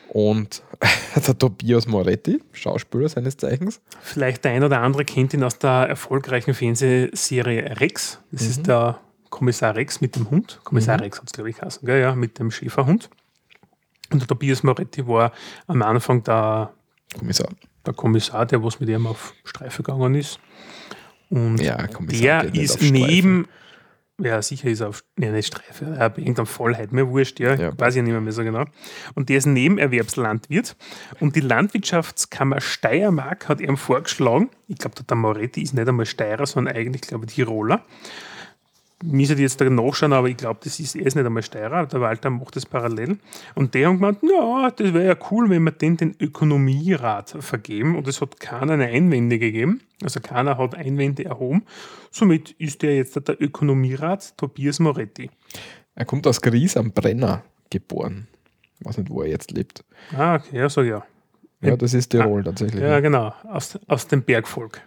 Und 0.09 0.61
der 1.15 1.37
Tobias 1.37 1.87
Moretti, 1.87 2.41
Schauspieler 2.51 3.07
seines 3.07 3.37
Zeichens, 3.37 3.79
Vielleicht 4.01 4.43
der 4.43 4.51
ein 4.51 4.63
oder 4.63 4.81
andere 4.81 5.05
kennt 5.05 5.33
ihn 5.33 5.43
aus 5.43 5.57
der 5.57 5.87
erfolgreichen 5.87 6.53
Fernsehserie 6.53 7.79
Rex. 7.79 8.19
Das 8.31 8.41
ist 8.41 8.67
der 8.67 8.99
Kommissar 9.29 9.75
Rex 9.75 10.01
mit 10.01 10.17
dem 10.17 10.29
Hund. 10.29 10.59
Kommissar 10.65 10.99
Rex 10.99 11.19
hat 11.19 11.27
es, 11.27 11.31
glaube 11.33 11.49
ich, 11.51 11.57
geheißen, 11.57 11.85
gell? 11.85 12.01
Ja, 12.01 12.13
mit 12.13 12.39
dem 12.39 12.51
Schäferhund. 12.51 13.09
Und 14.11 14.19
der 14.21 14.27
Tobias 14.27 14.63
Moretti 14.63 15.07
war 15.07 15.31
am 15.67 15.81
Anfang 15.83 16.23
der, 16.23 16.73
Kommissar. 17.17 17.49
der 17.85 17.93
Kommissar, 17.93 18.45
der 18.45 18.63
was 18.63 18.79
mit 18.79 18.89
ihm 18.89 19.07
auf 19.07 19.33
Streife 19.43 19.83
gegangen 19.83 20.15
ist. 20.15 20.39
Und 21.29 21.59
Ja, 21.61 21.87
Kommissar 21.87 22.43
der 22.45 22.61
ist 22.61 22.81
neben, 22.81 23.47
ja, 24.21 24.41
sicher 24.41 24.69
ist 24.69 24.81
er 24.81 24.89
auf, 24.89 25.03
nee, 25.15 25.29
nicht 25.31 25.47
Streife, 25.47 25.85
er 25.85 25.97
hat 25.99 26.17
irgendeine 26.17 26.45
Vollheit, 26.45 26.91
mir 26.91 27.07
wurscht, 27.07 27.39
ja, 27.39 27.55
Ja. 27.55 27.79
weiß 27.79 27.95
ich 27.95 28.03
nicht 28.03 28.11
mehr, 28.11 28.21
mehr 28.21 28.33
so 28.33 28.43
genau. 28.43 28.65
Und 29.15 29.29
der 29.29 29.37
ist 29.37 29.45
Nebenerwerbslandwirt 29.45 30.75
und 31.19 31.35
die 31.35 31.41
Landwirtschaftskammer 31.41 32.61
Steiermark 32.61 33.47
hat 33.47 33.61
ihm 33.61 33.77
vorgeschlagen, 33.77 34.49
ich 34.67 34.77
glaube, 34.77 35.03
der 35.03 35.17
Moretti 35.17 35.61
ist 35.61 35.73
nicht 35.73 35.87
einmal 35.87 36.05
Steirer, 36.05 36.45
sondern 36.45 36.75
eigentlich, 36.75 37.01
glaube 37.03 37.25
ich, 37.27 37.35
Tiroler. 37.35 37.85
Müsste 39.01 39.35
ich 39.35 39.39
jetzt 39.39 39.61
da 39.61 39.69
nachschauen, 39.69 40.11
aber 40.11 40.27
ich 40.27 40.35
glaube, 40.35 40.59
das 40.63 40.79
ist, 40.79 40.95
er 40.95 41.05
ist 41.05 41.15
nicht 41.15 41.25
einmal 41.25 41.41
Steirer, 41.41 41.85
der 41.85 42.01
Walter 42.01 42.29
macht 42.29 42.57
das 42.57 42.65
parallel. 42.65 43.17
Und 43.55 43.73
die 43.73 43.85
haben 43.85 43.95
gemeint, 43.95 44.19
ja, 44.23 44.69
das 44.71 44.93
wäre 44.93 45.07
ja 45.07 45.15
cool, 45.31 45.49
wenn 45.49 45.63
wir 45.63 45.71
den 45.71 45.95
den 45.95 46.15
Ökonomierat 46.19 47.37
vergeben. 47.39 47.95
Und 47.95 48.07
es 48.07 48.19
hat 48.19 48.39
keiner 48.41 48.73
eine 48.73 48.87
Einwände 48.87 49.39
gegeben. 49.39 49.81
Also 50.03 50.19
keiner 50.19 50.57
hat 50.57 50.75
Einwände 50.75 51.23
erhoben. 51.23 51.63
Somit 52.11 52.51
ist 52.51 52.81
der 52.81 52.97
jetzt 52.97 53.15
der 53.27 53.41
Ökonomierat 53.41 54.37
Tobias 54.37 54.79
Moretti. 54.79 55.29
Er 55.95 56.05
kommt 56.05 56.27
aus 56.27 56.41
Gries 56.41 56.75
am 56.75 56.91
Brenner 56.91 57.43
geboren. 57.69 58.27
Ich 58.79 58.85
weiß 58.85 58.97
nicht, 58.97 59.09
wo 59.09 59.21
er 59.21 59.29
jetzt 59.29 59.51
lebt. 59.51 59.83
Ah, 60.15 60.35
okay, 60.35 60.57
ja, 60.57 60.69
so 60.69 60.81
ja. 60.81 61.05
Ja, 61.61 61.75
das 61.75 61.93
ist 61.93 62.09
Tirol 62.09 62.43
tatsächlich. 62.43 62.81
Ja, 62.81 62.99
genau, 63.01 63.33
aus, 63.43 63.77
aus 63.87 64.07
dem 64.07 64.23
Bergvolk. 64.23 64.81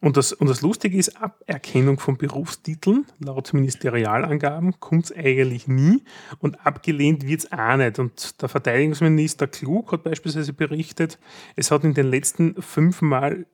Und 0.00 0.16
das, 0.16 0.32
und 0.32 0.46
das 0.46 0.60
Lustige 0.62 0.96
ist, 0.96 1.20
Aberkennung 1.20 1.98
von 1.98 2.16
Berufstiteln, 2.16 3.04
laut 3.18 3.52
Ministerialangaben, 3.52 4.78
kommt 4.78 5.06
es 5.06 5.12
eigentlich 5.16 5.66
nie 5.66 6.04
und 6.38 6.64
abgelehnt 6.64 7.26
wird 7.26 7.40
es 7.40 7.52
auch 7.52 7.76
nicht. 7.76 7.98
Und 7.98 8.40
der 8.40 8.48
Verteidigungsminister 8.48 9.48
Klug 9.48 9.90
hat 9.90 10.04
beispielsweise 10.04 10.52
berichtet, 10.52 11.18
es 11.56 11.72
hat 11.72 11.82
in 11.82 11.94
den 11.94 12.06
letzten 12.06 12.60
fünf 12.62 13.02
Mal 13.02 13.46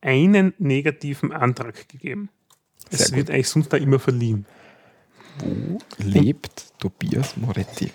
einen 0.00 0.54
negativen 0.58 1.32
Antrag 1.32 1.88
gegeben. 1.88 2.28
Sehr 2.90 3.00
Es 3.00 3.06
gut. 3.08 3.16
wird 3.16 3.30
eigentlich 3.30 3.48
sonst 3.48 3.72
da 3.72 3.76
immer 3.76 3.98
verliehen. 3.98 4.46
Wo 5.38 5.78
lebt 5.98 6.78
Tobias 6.78 7.36
Moretti? 7.36 7.90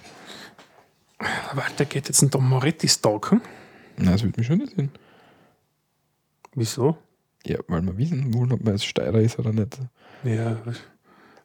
Walter 1.53 1.85
geht 1.85 2.07
jetzt 2.09 2.21
ein 2.21 2.31
Tom 2.31 2.49
Moretti 2.49 2.89
stalken. 2.89 3.41
Na, 3.95 4.11
das 4.11 4.23
würde 4.23 4.39
mich 4.39 4.47
schon 4.47 4.59
interessieren. 4.59 4.91
Wieso? 6.53 6.97
Ja, 7.47 7.59
weil 7.67 7.81
wir 7.83 7.97
wissen 7.97 8.33
wollen, 8.33 8.51
ob 8.51 8.63
man 8.63 8.73
als 8.73 8.83
Steirer 8.83 9.19
ist 9.19 9.39
oder 9.39 9.53
nicht. 9.53 9.79
Ja. 10.23 10.57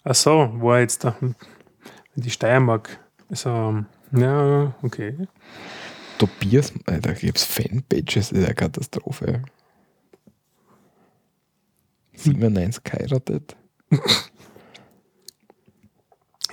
Ach 0.04 0.14
so, 0.14 0.52
wo 0.56 0.72
er 0.72 0.80
jetzt 0.80 1.04
da 1.04 1.16
die 2.14 2.30
Steiermark. 2.30 2.98
Also, 3.30 3.84
ja, 4.12 4.74
okay. 4.82 5.16
Tobias, 6.18 6.72
da 6.84 7.12
gibt 7.12 7.38
es 7.38 7.44
Fanpages, 7.44 8.30
das 8.30 8.32
ist 8.32 8.44
eine 8.44 8.54
Katastrophe. 8.54 9.42
97 12.14 12.84
geheiratet. 12.84 13.56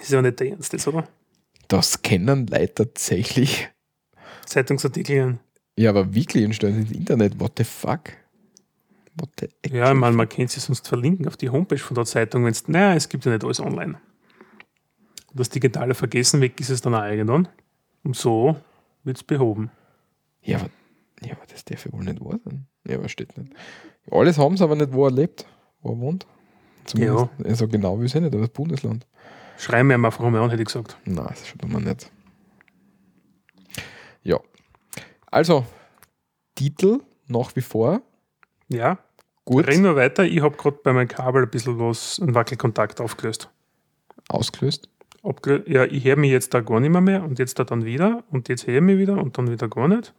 Ist 0.01 0.11
ja 0.11 0.21
nicht 0.21 0.39
der 0.39 0.51
Ernst 0.51 0.73
jetzt, 0.73 0.87
oder? 0.87 1.07
Das 1.67 2.01
kennen 2.01 2.47
Leute 2.47 2.73
tatsächlich. 2.73 3.69
Zeitungsartikel. 4.45 5.37
Ja, 5.77 5.91
aber 5.91 6.15
wirklich 6.15 6.43
entstehen 6.43 6.79
ins 6.79 6.91
Internet. 6.91 7.39
What 7.39 7.53
the 7.57 7.63
fuck? 7.63 8.13
What 9.15 9.29
the 9.39 9.49
Ja, 9.69 9.91
ich 9.91 9.97
meine, 9.97 10.15
man 10.15 10.29
kann 10.29 10.47
sie 10.47 10.59
sonst 10.59 10.87
verlinken 10.87 11.27
auf 11.27 11.37
die 11.37 11.49
Homepage 11.49 11.79
von 11.79 11.95
der 11.95 12.05
Zeitung, 12.05 12.45
wenn 12.45 12.51
es, 12.51 12.67
naja, 12.67 12.95
es 12.95 13.09
gibt 13.09 13.25
ja 13.25 13.31
nicht 13.31 13.43
alles 13.43 13.59
online. 13.59 13.99
Das 15.33 15.49
digitale 15.49 15.93
Vergessen 15.93 16.41
weg 16.41 16.59
ist 16.59 16.69
es 16.69 16.81
dann 16.81 16.95
auch 16.95 17.03
irgendwann. 17.03 17.47
Und 18.03 18.15
so 18.15 18.55
wird 19.03 19.17
es 19.17 19.23
behoben. 19.23 19.71
Ja, 20.41 20.57
aber, 20.57 20.69
ja, 21.21 21.33
aber 21.33 21.45
das 21.47 21.65
darf 21.65 21.85
ja 21.85 21.91
wohl 21.91 22.03
nicht 22.03 22.23
wahr 22.23 22.39
sein. 22.43 22.67
Ja, 22.87 22.97
aber 22.97 23.09
steht 23.09 23.37
nicht. 23.37 23.53
Alles 24.09 24.37
haben 24.37 24.57
sie 24.57 24.63
aber 24.63 24.75
nicht, 24.75 24.93
wo 24.93 25.05
er 25.05 25.11
lebt, 25.11 25.45
wo 25.81 25.91
er 25.91 25.99
wohnt. 25.99 26.25
Zumindest. 26.85 27.29
Also 27.43 27.67
genau 27.67 27.99
wie 27.99 28.05
es 28.05 28.15
nicht, 28.15 28.25
aber 28.25 28.39
das 28.39 28.49
Bundesland. 28.49 29.05
Schreiben 29.57 29.89
wir 29.89 29.95
einfach 29.95 30.19
mal 30.19 30.41
an, 30.41 30.49
hätte 30.49 30.61
ich 30.61 30.67
gesagt. 30.67 30.97
Nein, 31.05 31.27
das 31.27 31.47
schaut 31.47 31.67
man 31.67 31.83
nicht. 31.83 32.11
Ja. 34.23 34.39
Also, 35.27 35.65
Titel 36.55 37.01
nach 37.27 37.55
wie 37.55 37.61
vor. 37.61 38.01
Ja, 38.69 38.97
Gut 39.49 39.67
reden 39.67 39.83
wir 39.83 39.95
weiter. 39.95 40.25
Ich 40.25 40.41
habe 40.41 40.55
gerade 40.55 40.77
bei 40.83 40.93
meinem 40.93 41.07
Kabel 41.07 41.43
ein 41.43 41.49
bisschen 41.49 41.79
was, 41.79 42.19
einen 42.21 42.35
Wackelkontakt 42.35 43.01
aufgelöst. 43.01 43.49
ausgelöst. 44.27 44.89
Abge 45.23 45.63
ja, 45.65 45.85
ich 45.85 46.05
höre 46.05 46.17
mich 46.17 46.31
jetzt 46.31 46.53
da 46.53 46.61
gar 46.61 46.79
nicht 46.79 46.91
mehr, 46.91 47.01
mehr 47.01 47.23
und 47.23 47.39
jetzt 47.39 47.57
da 47.57 47.63
dann 47.63 47.83
wieder 47.83 48.23
und 48.29 48.47
jetzt 48.47 48.67
höre 48.67 48.75
ich 48.75 48.81
mich 48.81 48.99
wieder 48.99 49.17
und 49.17 49.37
dann 49.37 49.49
wieder 49.51 49.67
gar 49.67 49.87
nicht. 49.87 50.13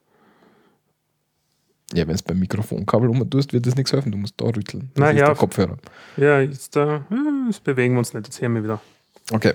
Ja, 1.92 2.08
wenn 2.08 2.14
es 2.16 2.22
beim 2.22 2.40
Mikrofonkabel 2.40 3.08
umtust, 3.08 3.52
wird 3.52 3.66
das 3.66 3.76
nichts 3.76 3.92
helfen. 3.92 4.10
Du 4.10 4.18
musst 4.18 4.34
da 4.36 4.46
rütteln. 4.46 4.90
Das 4.94 5.12
ist 5.12 5.18
ja. 5.18 5.26
der 5.26 5.34
Kopfhörer. 5.36 5.78
Ja, 6.16 6.40
jetzt, 6.40 6.74
da, 6.74 7.04
jetzt 7.46 7.62
bewegen 7.62 7.94
wir 7.94 8.00
uns 8.00 8.12
nicht, 8.12 8.26
jetzt 8.26 8.42
hören 8.42 8.54
wir 8.56 8.64
wieder. 8.64 8.80
Okay. 9.32 9.54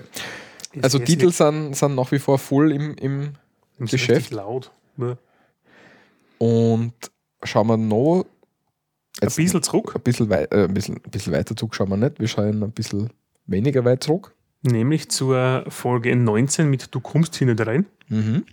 Jetzt 0.72 0.84
Also 0.84 0.98
Titel 0.98 1.30
sind, 1.30 1.76
sind 1.76 1.94
nach 1.94 2.10
wie 2.12 2.18
vor 2.18 2.38
voll 2.38 2.72
im, 2.72 2.94
im 2.96 3.34
Geschäft. 3.78 4.32
laut. 4.32 4.70
Ja. 4.96 5.18
und 6.38 6.94
schauen 7.42 7.66
wir 7.66 7.76
noch 7.76 8.24
Ein 9.22 9.28
bisschen 9.34 9.62
zurück, 9.62 9.92
ein 9.94 10.02
bisschen, 10.02 10.28
wei 10.28 10.44
äh, 10.50 10.64
ein, 10.64 10.74
bisschen, 10.74 10.96
ein 10.96 11.10
bisschen 11.10 11.32
weiter 11.32 11.56
zurück 11.56 11.74
schauen 11.74 11.88
wir 11.90 11.96
nicht. 11.96 12.20
Wir 12.20 12.28
schauen 12.28 12.62
ein 12.62 12.70
bisschen 12.72 13.10
weniger 13.46 13.84
weit 13.84 14.02
zurück. 14.04 14.34
nämlich 14.62 15.08
zur 15.10 15.64
Folge 15.68 16.14
19 16.16 16.68
mit 16.68 16.94
Du 16.94 17.00
kommst 17.00 17.36
hier 17.36 17.46
nicht 17.46 17.66
rein 17.66 17.86
Mhm. 18.08 18.44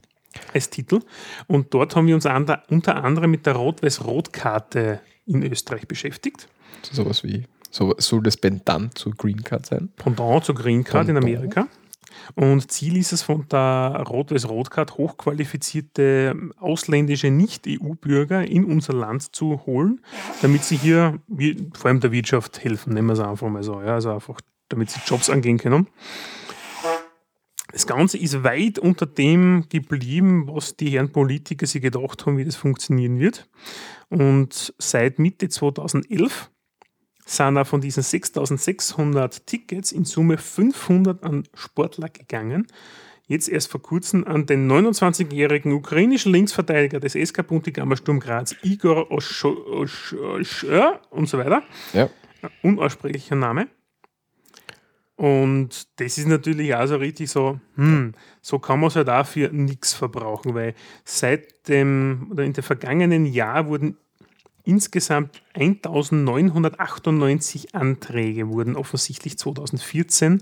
als 0.53 0.69
Titel. 0.69 0.99
Und 1.47 1.73
dort 1.73 1.95
haben 1.95 2.07
wir 2.07 2.15
uns 2.15 2.25
ander, 2.25 2.63
unter 2.69 3.03
anderem 3.03 3.29
mit 3.31 3.45
der 3.45 3.53
Rot-Weiß-Rot-Karte 3.53 4.99
in 5.25 5.43
Österreich 5.43 5.87
beschäftigt. 5.87 6.47
Sowas 6.91 7.23
wie, 7.23 7.43
so, 7.71 7.93
soll 7.97 8.23
das 8.23 8.37
Pendant 8.37 8.97
zur 8.97 9.13
Green 9.13 9.43
Card 9.43 9.65
sein? 9.65 9.89
Pendant 9.95 10.43
zur 10.45 10.55
Green 10.55 10.83
Card 10.83 11.07
in 11.09 11.15
Pendant. 11.15 11.35
Amerika. 11.37 11.67
Und 12.35 12.71
Ziel 12.71 12.97
ist 12.97 13.13
es 13.13 13.21
von 13.21 13.47
der 13.49 14.03
Rot-Weiß-Rot-Card 14.07 14.97
hochqualifizierte 14.97 16.35
ausländische 16.59 17.29
Nicht-EU-Bürger 17.29 18.45
in 18.45 18.65
unser 18.65 18.93
Land 18.93 19.35
zu 19.35 19.65
holen, 19.65 20.01
damit 20.41 20.63
sie 20.63 20.77
hier 20.77 21.19
vor 21.73 21.89
allem 21.89 21.99
der 21.99 22.11
Wirtschaft 22.11 22.63
helfen, 22.63 22.93
nehmen 22.93 23.07
wir 23.07 23.13
es 23.13 23.19
einfach 23.19 23.49
mal 23.49 23.63
so. 23.63 23.81
Ja, 23.81 23.95
also 23.95 24.11
einfach, 24.11 24.39
damit 24.69 24.89
sie 24.89 24.99
Jobs 25.05 25.29
angehen 25.29 25.57
können. 25.57 25.87
Das 27.73 27.87
Ganze 27.87 28.19
ist 28.19 28.43
weit 28.43 28.77
unter 28.77 29.07
dem 29.07 29.65
geblieben, 29.67 30.47
was 30.47 30.77
die 30.77 30.91
Herren 30.91 31.11
Politiker 31.11 31.65
sich 31.65 31.81
gedacht 31.81 32.23
haben, 32.25 32.37
wie 32.37 32.45
das 32.45 32.55
funktionieren 32.55 33.19
wird. 33.19 33.49
Und 34.09 34.75
seit 34.77 35.17
Mitte 35.17 35.49
2011 35.49 36.51
sind 37.35 37.57
auch 37.57 37.67
von 37.67 37.81
diesen 37.81 38.03
6600 38.03 39.45
Tickets 39.47 39.91
in 39.91 40.05
Summe 40.05 40.37
500 40.37 41.23
an 41.23 41.43
Sportler 41.53 42.09
gegangen. 42.09 42.67
Jetzt 43.25 43.47
erst 43.47 43.71
vor 43.71 43.81
kurzem 43.81 44.25
an 44.25 44.45
den 44.45 44.69
29-jährigen 44.69 45.71
ukrainischen 45.71 46.33
Linksverteidiger 46.33 46.99
des 46.99 47.13
SK 47.13 47.47
Buntigammer 47.47 47.95
Sturm 47.95 48.19
Graz, 48.19 48.55
Igor 48.63 49.11
Osch 49.11 49.45
Osch 49.45 50.13
Osch 50.13 50.63
ja, 50.63 50.99
und 51.09 51.29
so 51.29 51.37
weiter. 51.37 51.63
Ja. 51.93 52.09
Unaussprechlicher 52.61 53.35
Name. 53.35 53.69
Und 55.15 55.87
das 56.01 56.17
ist 56.17 56.27
natürlich 56.27 56.75
auch 56.75 56.85
so 56.87 56.97
richtig 56.97 57.29
so, 57.29 57.59
hm, 57.75 58.13
so 58.41 58.59
kann 58.59 58.79
man 58.79 58.87
es 58.87 58.95
halt 58.95 59.09
auch 59.09 59.25
für 59.25 59.49
nichts 59.53 59.93
verbrauchen, 59.93 60.53
weil 60.53 60.73
seit 61.05 61.67
dem, 61.69 62.27
oder 62.31 62.43
in 62.43 62.53
dem 62.53 62.63
vergangenen 62.63 63.25
Jahr 63.25 63.67
wurden 63.67 63.97
insgesamt 64.63 65.41
1998 65.53 67.75
Anträge 67.75 68.49
wurden 68.49 68.75
offensichtlich 68.75 69.37
2014 69.37 70.41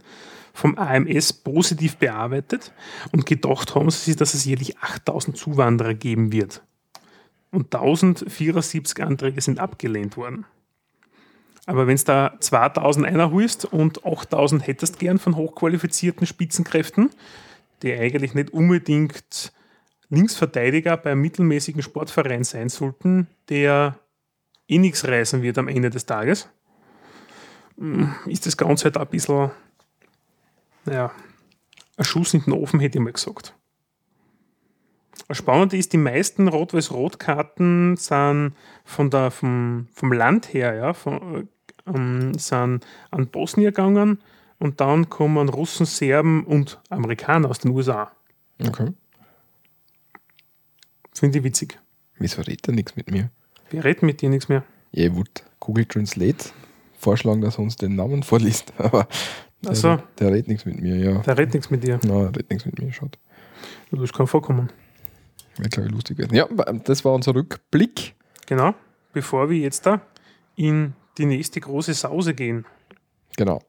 vom 0.54 0.78
AMS 0.78 1.34
positiv 1.34 1.98
bearbeitet 1.98 2.72
und 3.12 3.26
gedacht 3.26 3.76
haben 3.76 3.90
sie 3.90 4.16
dass 4.16 4.34
es 4.34 4.46
jährlich 4.46 4.78
8000 4.80 5.38
Zuwanderer 5.38 5.94
geben 5.94 6.32
wird. 6.32 6.64
Und 7.52 7.76
1074 7.76 9.04
Anträge 9.04 9.42
sind 9.42 9.60
abgelehnt 9.60 10.18
worden. 10.18 10.46
Aber 11.66 11.88
wenn 11.88 11.96
es 11.96 12.04
da 12.04 12.36
2000 12.40 13.06
einholst 13.06 13.66
und 13.66 14.06
8000 14.06 14.66
hättest 14.66 15.00
gern 15.00 15.20
von 15.20 15.36
hochqualifizierten 15.36 16.26
Spitzenkräften, 16.26 17.10
die 17.82 17.94
eigentlich 17.94 18.34
nicht 18.34 18.52
unbedingt 18.52 19.54
Linksverteidiger 20.10 20.98
bei 20.98 21.12
einem 21.12 21.22
mittelmäßigen 21.22 21.82
Sportverein 21.82 22.44
sein 22.44 22.70
sollten, 22.70 23.28
der 23.50 24.00
eh 24.72 24.78
nichts 24.78 25.06
reißen 25.06 25.42
wird 25.42 25.58
am 25.58 25.68
Ende 25.68 25.90
des 25.90 26.06
Tages, 26.06 26.50
mm, 27.78 28.06
ist 28.26 28.46
das 28.46 28.58
Ganze 28.58 28.86
halt 28.86 28.98
ein 28.98 29.08
bisschen, 29.08 29.52
naja, 30.86 31.12
ein 31.98 32.06
Schuss 32.06 32.34
in 32.34 32.44
den 32.44 32.54
Ofen, 32.54 32.80
hätte 32.80 32.98
ich 32.98 33.04
mal 33.04 33.14
gesagt. 33.14 33.56
Das 35.28 35.38
Spannende 35.38 35.78
ist, 35.78 35.94
die 35.94 35.98
meisten 35.98 36.48
Rot-Weiß-Rot-Karten 36.48 37.96
sind 37.98 38.54
von 38.84 39.10
der, 39.10 39.32
vom, 39.32 39.88
vom 39.94 40.14
Land 40.14 40.54
her, 40.54 40.74
ja, 40.74 40.94
von, 40.94 41.48
ähm, 41.86 42.34
sind 42.38 42.86
an 43.12 43.28
Bosnien 43.28 43.68
gegangen 43.68 44.20
und 44.58 44.82
dann 44.82 45.10
kommen 45.10 45.50
Russen, 45.50 45.86
Serben 45.86 46.46
und 46.46 46.82
Amerikaner 46.90 47.50
aus 47.50 47.60
den 47.60 47.72
USA. 47.72 48.12
Okay. 48.66 48.94
Finde 51.14 51.40
ich 51.40 51.44
witzig. 51.44 51.80
Wieso 52.18 52.42
redet 52.42 52.68
er 52.68 52.74
nichts 52.74 52.96
mit 52.96 53.12
mir? 53.12 53.32
Wir 53.72 53.86
reden 53.86 54.06
mit 54.06 54.22
dir 54.22 54.30
nichts 54.30 54.50
mehr. 54.50 54.64
Ja, 54.92 55.06
ich 55.08 55.16
wollte 55.16 55.44
Google 55.60 55.86
Translate 55.86 56.50
vorschlagen, 56.98 57.42
dass 57.42 57.58
er 57.58 57.62
uns 57.62 57.78
den 57.78 57.96
Namen 57.96 58.24
vorliest, 58.32 58.74
aber 58.78 59.08
der, 59.62 59.76
so. 59.76 59.98
der 60.20 60.32
redet 60.32 60.48
nichts 60.48 60.66
mit 60.66 60.82
mir, 60.82 60.98
ja. 60.98 61.20
Der 61.20 61.38
redet 61.38 61.54
nichts 61.54 61.70
mit 61.70 61.84
dir. 61.84 62.00
Nein, 62.04 62.12
er 62.12 62.30
redet 62.30 62.50
nichts 62.50 62.66
mit 62.66 62.80
mir, 62.80 62.92
schaut. 62.92 63.18
Das 63.92 64.14
kann 64.14 64.28
vorkommen. 64.28 64.70
Wäre, 65.58 65.70
glaube 65.70 65.88
ich, 65.88 65.94
lustig 65.94 66.18
gewesen. 66.18 66.36
Ja, 66.36 66.48
das 66.48 67.06
war 67.06 67.14
unser 67.14 67.36
Rückblick. 67.36 68.16
Genau. 68.48 68.74
Bevor 69.14 69.50
wir 69.50 69.58
jetzt 69.58 69.86
da 69.86 70.02
in 70.56 70.94
die 71.18 71.26
nächste 71.26 71.60
große 71.60 71.94
Sause 71.94 72.34
gehen. 72.34 72.66
Genau. 73.38 73.62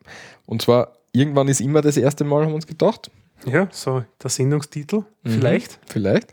Und 0.47 0.63
zwar, 0.63 0.93
irgendwann 1.13 1.49
ist 1.49 1.61
immer 1.61 1.83
das 1.83 1.97
erste 1.97 2.25
Mal, 2.25 2.43
haben 2.43 2.51
wir 2.51 2.57
uns 2.57 2.67
gedacht. 2.67 3.11
Ja, 3.45 3.69
so 3.71 4.05
der 4.23 4.31
Sendungstitel. 4.31 5.05
Mhm. 5.25 5.31
Vielleicht. 5.31 5.79
Vielleicht. 5.87 6.33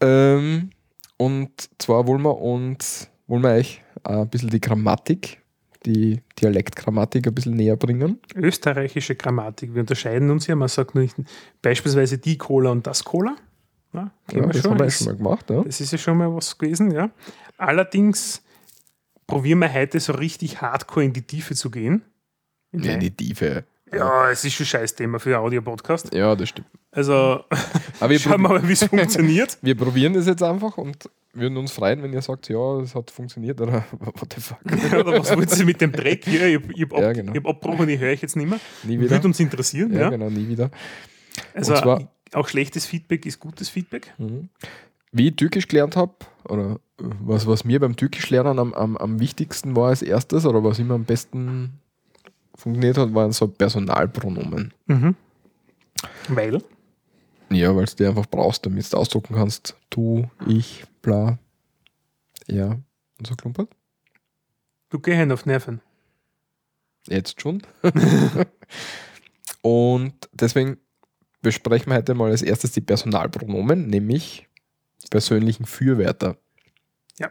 Ähm, 0.00 0.70
und 1.16 1.50
zwar 1.78 2.06
wollen 2.06 2.22
wir 2.22 2.38
uns, 2.38 3.10
wollen 3.26 3.42
wir 3.42 3.50
euch 3.50 3.82
ein 4.02 4.28
bisschen 4.28 4.50
die 4.50 4.60
Grammatik 4.60 5.40
die 5.86 6.22
Dialektgrammatik 6.40 7.26
ein 7.26 7.34
bisschen 7.34 7.54
näher 7.54 7.76
bringen. 7.76 8.18
Österreichische 8.34 9.16
Grammatik. 9.16 9.74
Wir 9.74 9.80
unterscheiden 9.80 10.30
uns 10.30 10.46
ja. 10.46 10.56
Man 10.56 10.68
sagt 10.68 10.94
nicht 10.94 11.14
beispielsweise 11.62 12.18
die 12.18 12.38
Cola 12.38 12.70
und 12.70 12.86
das 12.86 13.04
Cola. 13.04 13.36
Ja, 13.92 14.10
Ja, 14.32 14.36
wir 14.40 14.46
das 14.48 14.62
schon. 14.62 14.70
haben 14.72 14.80
wir 14.80 14.90
schon 14.90 15.06
mal 15.06 15.16
gemacht. 15.16 15.50
Ja. 15.50 15.62
Das 15.62 15.80
ist 15.80 15.92
ja 15.92 15.98
schon 15.98 16.18
mal 16.18 16.34
was 16.34 16.56
gewesen, 16.58 16.90
ja. 16.90 17.10
Allerdings 17.58 18.42
probieren 19.26 19.60
wir 19.60 19.72
heute 19.72 20.00
so 20.00 20.14
richtig 20.14 20.60
hardcore 20.60 21.04
in 21.04 21.12
die 21.12 21.22
Tiefe 21.22 21.54
zu 21.54 21.70
gehen. 21.70 22.02
Ja, 22.72 22.96
die 22.96 23.10
Tiefe. 23.10 23.64
Ja, 23.92 24.30
es 24.30 24.44
ist 24.44 24.54
schon 24.54 24.64
ein 24.64 24.68
scheiß 24.68 24.96
Thema 24.96 25.20
für 25.20 25.38
Audio-Podcast. 25.38 26.12
Ja, 26.12 26.34
das 26.34 26.48
stimmt. 26.48 26.66
Also 26.94 27.44
Aber 28.00 28.10
wir, 28.10 28.18
schauen 28.20 28.40
wir 28.42 28.48
mal, 28.48 28.68
wie 28.68 28.72
es 28.72 28.84
funktioniert. 28.84 29.58
wir 29.62 29.74
probieren 29.76 30.14
das 30.14 30.26
jetzt 30.26 30.42
einfach 30.42 30.76
und 30.78 30.96
würden 31.32 31.56
uns 31.56 31.72
freuen, 31.72 32.02
wenn 32.02 32.12
ihr 32.12 32.22
sagt, 32.22 32.48
ja, 32.48 32.78
es 32.80 32.94
hat 32.94 33.10
funktioniert 33.10 33.60
oder 33.60 33.84
what 33.98 34.32
the 34.34 34.40
fuck. 34.40 34.58
Oder 34.92 35.18
was 35.20 35.36
wollt 35.36 35.58
ihr 35.58 35.64
mit 35.64 35.80
dem 35.80 35.90
Dreck 35.90 36.24
hier? 36.24 36.46
Ich, 36.46 36.60
ich 36.76 36.82
habe 36.82 36.96
ab, 36.96 37.02
Ja, 37.02 37.12
genau. 37.12 37.32
ich 37.32 37.38
hab 37.38 37.46
abgebrochen, 37.48 37.88
die 37.88 37.98
höre 37.98 38.12
ich 38.12 38.22
jetzt 38.22 38.36
nicht 38.36 38.48
mehr. 38.48 38.60
Nie 38.84 39.00
wieder. 39.00 39.10
Würde 39.10 39.26
uns 39.26 39.40
interessieren, 39.40 39.92
Ja, 39.92 40.02
ja. 40.02 40.10
genau, 40.10 40.30
nie 40.30 40.46
wieder. 40.48 40.70
Also 41.52 41.74
zwar- 41.74 42.08
auch 42.32 42.48
schlechtes 42.48 42.86
Feedback 42.86 43.26
ist 43.26 43.38
gutes 43.40 43.68
Feedback. 43.68 44.12
Wie 45.12 45.28
ich 45.28 45.36
Türkisch 45.36 45.66
gelernt 45.68 45.96
habe, 45.96 46.12
oder 46.48 46.78
äh, 47.00 47.04
was, 47.20 47.46
was 47.46 47.64
mir 47.64 47.78
beim 47.80 47.94
Türkischlernen 47.96 48.58
am, 48.58 48.72
am, 48.74 48.96
am 48.96 49.18
wichtigsten 49.20 49.74
war 49.76 49.88
als 49.90 50.02
erstes, 50.02 50.44
oder 50.46 50.62
was 50.64 50.78
immer 50.80 50.94
am 50.94 51.04
besten 51.04 51.80
funktioniert 52.56 52.98
hat, 52.98 53.12
waren 53.14 53.32
so 53.32 53.46
Personalpronomen. 53.48 54.72
Mhm. 54.86 55.14
Weil? 56.28 56.62
Ja, 57.50 57.74
weil 57.76 57.84
du 57.86 57.94
die 57.96 58.06
einfach 58.06 58.26
brauchst, 58.26 58.64
damit 58.66 58.92
du 58.92 58.96
ausdrucken 58.96 59.34
kannst, 59.34 59.76
du, 59.90 60.28
ich, 60.46 60.84
bla, 61.02 61.38
ja, 62.46 62.78
und 63.18 63.26
so 63.26 63.34
klumpert. 63.34 63.68
Du 64.90 64.98
gehst 64.98 65.30
auf 65.30 65.46
Nerven. 65.46 65.80
Jetzt 67.08 67.40
schon. 67.40 67.62
und 69.62 70.14
deswegen 70.32 70.78
besprechen 71.42 71.90
wir 71.90 71.96
heute 71.96 72.14
mal 72.14 72.30
als 72.30 72.42
erstes 72.42 72.72
die 72.72 72.80
Personalpronomen, 72.80 73.88
nämlich 73.88 74.48
persönlichen 75.10 75.66
Fürwörter. 75.66 76.38
Ja. 77.18 77.30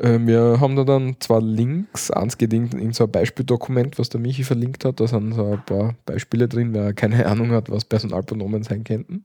Äh, 0.00 0.18
Wir 0.20 0.58
haben 0.60 0.76
da 0.76 0.84
dann 0.84 1.16
zwei 1.20 1.40
Links. 1.40 2.10
Eins 2.10 2.38
geht 2.38 2.52
in, 2.52 2.68
in 2.78 2.92
so 2.92 3.04
ein 3.04 3.10
Beispieldokument, 3.10 3.98
was 3.98 4.08
der 4.08 4.20
Michi 4.20 4.44
verlinkt 4.44 4.84
hat. 4.84 5.00
Da 5.00 5.06
sind 5.06 5.34
so 5.34 5.52
ein 5.52 5.64
paar 5.64 5.94
Beispiele 6.06 6.46
drin, 6.48 6.72
wer 6.72 6.92
keine 6.92 7.26
Ahnung 7.26 7.50
hat, 7.50 7.70
was 7.70 7.84
Personalpronomen 7.84 8.62
sein 8.62 8.84
könnten. 8.84 9.24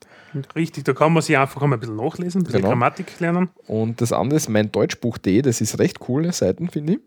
Richtig, 0.55 0.83
da 0.85 0.93
kann 0.93 1.13
man 1.13 1.21
sich 1.21 1.37
einfach 1.37 1.61
einmal 1.61 1.77
ein 1.77 1.81
bisschen 1.81 1.95
nachlesen, 1.95 2.41
ein 2.41 2.43
bisschen 2.45 2.59
Genau. 2.61 2.69
Grammatik 2.69 3.19
lernen. 3.19 3.49
Und 3.67 4.01
das 4.01 4.11
andere 4.11 4.37
ist 4.37 4.49
mein 4.49 4.71
Deutschbuch.de, 4.71 5.41
das 5.41 5.61
ist 5.61 5.79
recht 5.79 5.99
coole 5.99 6.31
Seiten, 6.31 6.69
finde 6.69 6.93
ich. 6.93 6.99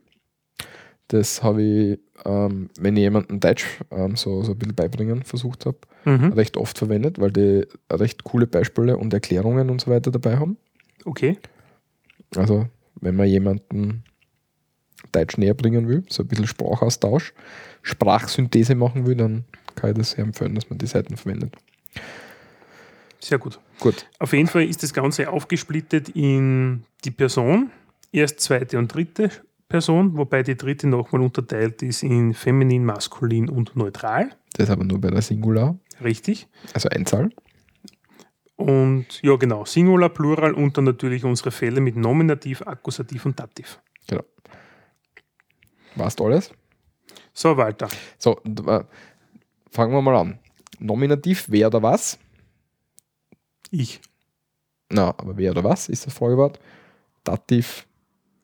Das 1.08 1.42
habe 1.44 1.62
ich, 1.62 2.00
ähm, 2.24 2.68
wenn 2.80 2.96
ich 2.96 3.02
jemandem 3.02 3.38
Deutsch 3.38 3.64
ähm, 3.92 4.16
so, 4.16 4.42
so 4.42 4.52
ein 4.52 4.58
bisschen 4.58 4.74
beibringen 4.74 5.22
versucht 5.22 5.66
habe, 5.66 5.78
Mhm. 6.04 6.32
recht 6.34 6.56
oft 6.56 6.78
verwendet, 6.78 7.18
weil 7.20 7.32
die 7.32 7.66
recht 7.90 8.22
coole 8.22 8.46
Beispiele 8.46 8.96
und 8.96 9.12
Erklärungen 9.12 9.70
und 9.70 9.80
so 9.80 9.90
weiter 9.90 10.12
dabei 10.12 10.36
haben. 10.38 10.56
Okay. 11.04 11.36
Also, 12.36 12.66
wenn 13.00 13.16
man 13.16 13.26
jemanden 13.26 14.04
Deutsch 15.12 15.38
näher 15.38 15.54
bringen 15.54 15.88
will, 15.88 16.04
so 16.08 16.22
ein 16.22 16.28
bisschen 16.28 16.46
Sprachaustausch, 16.46 17.32
Sprachsynthese 17.82 18.74
machen 18.74 19.06
will, 19.06 19.16
dann 19.16 19.44
kann 19.74 19.90
ich 19.90 19.96
das 19.96 20.12
sehr 20.12 20.24
empfehlen, 20.24 20.54
dass 20.54 20.68
man 20.70 20.78
die 20.78 20.86
Seiten 20.86 21.16
verwendet. 21.16 21.54
Sehr 23.20 23.38
gut. 23.38 23.58
Gut. 23.80 24.06
Auf 24.18 24.32
jeden 24.32 24.48
Fall 24.48 24.64
ist 24.64 24.82
das 24.82 24.92
Ganze 24.92 25.30
aufgesplittet 25.30 26.10
in 26.10 26.84
die 27.04 27.10
Person, 27.10 27.70
erst 28.12 28.40
zweite 28.40 28.78
und 28.78 28.92
dritte 28.92 29.30
Person, 29.68 30.16
wobei 30.16 30.42
die 30.42 30.56
dritte 30.56 30.86
nochmal 30.86 31.22
unterteilt 31.22 31.82
ist 31.82 32.02
in 32.02 32.34
feminin, 32.34 32.84
maskulin 32.84 33.48
und 33.48 33.76
neutral. 33.76 34.30
Das 34.54 34.70
aber 34.70 34.84
nur 34.84 35.00
bei 35.00 35.10
der 35.10 35.22
Singular, 35.22 35.76
Richtig. 36.02 36.46
also 36.72 36.88
Einzahl. 36.88 37.30
Und 38.56 39.22
ja, 39.22 39.36
genau, 39.36 39.64
Singular, 39.64 40.08
Plural 40.08 40.54
und 40.54 40.76
dann 40.76 40.84
natürlich 40.84 41.24
unsere 41.24 41.50
Fälle 41.50 41.80
mit 41.80 41.96
Nominativ, 41.96 42.62
Akkusativ 42.62 43.26
und 43.26 43.38
Dativ. 43.38 43.80
Genau. 44.08 44.24
Warst 45.94 46.20
alles? 46.20 46.50
So, 47.32 47.56
Walter. 47.56 47.88
So, 48.18 48.40
äh, 48.44 48.84
fangen 49.70 49.92
wir 49.92 50.02
mal 50.02 50.16
an. 50.16 50.38
Nominativ, 50.78 51.46
wer 51.48 51.66
oder 51.68 51.82
was? 51.82 52.18
Ich. 53.70 54.00
Na, 54.88 55.08
aber 55.08 55.36
wer 55.36 55.50
oder 55.50 55.64
was 55.64 55.88
ist 55.88 56.06
das 56.06 56.14
Folgewort? 56.14 56.58
Dativ, 57.24 57.86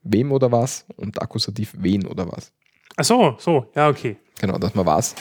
wem 0.02 0.32
oder 0.32 0.50
was? 0.52 0.84
Und 0.96 1.20
Akkusativ, 1.22 1.74
wen 1.78 2.06
oder 2.06 2.30
was? 2.30 2.52
Ach 2.96 3.04
so, 3.04 3.36
so, 3.38 3.70
ja, 3.74 3.88
okay. 3.88 4.16
Genau, 4.40 4.58
dass 4.58 4.74
man 4.74 4.84
weiß, 4.84 5.14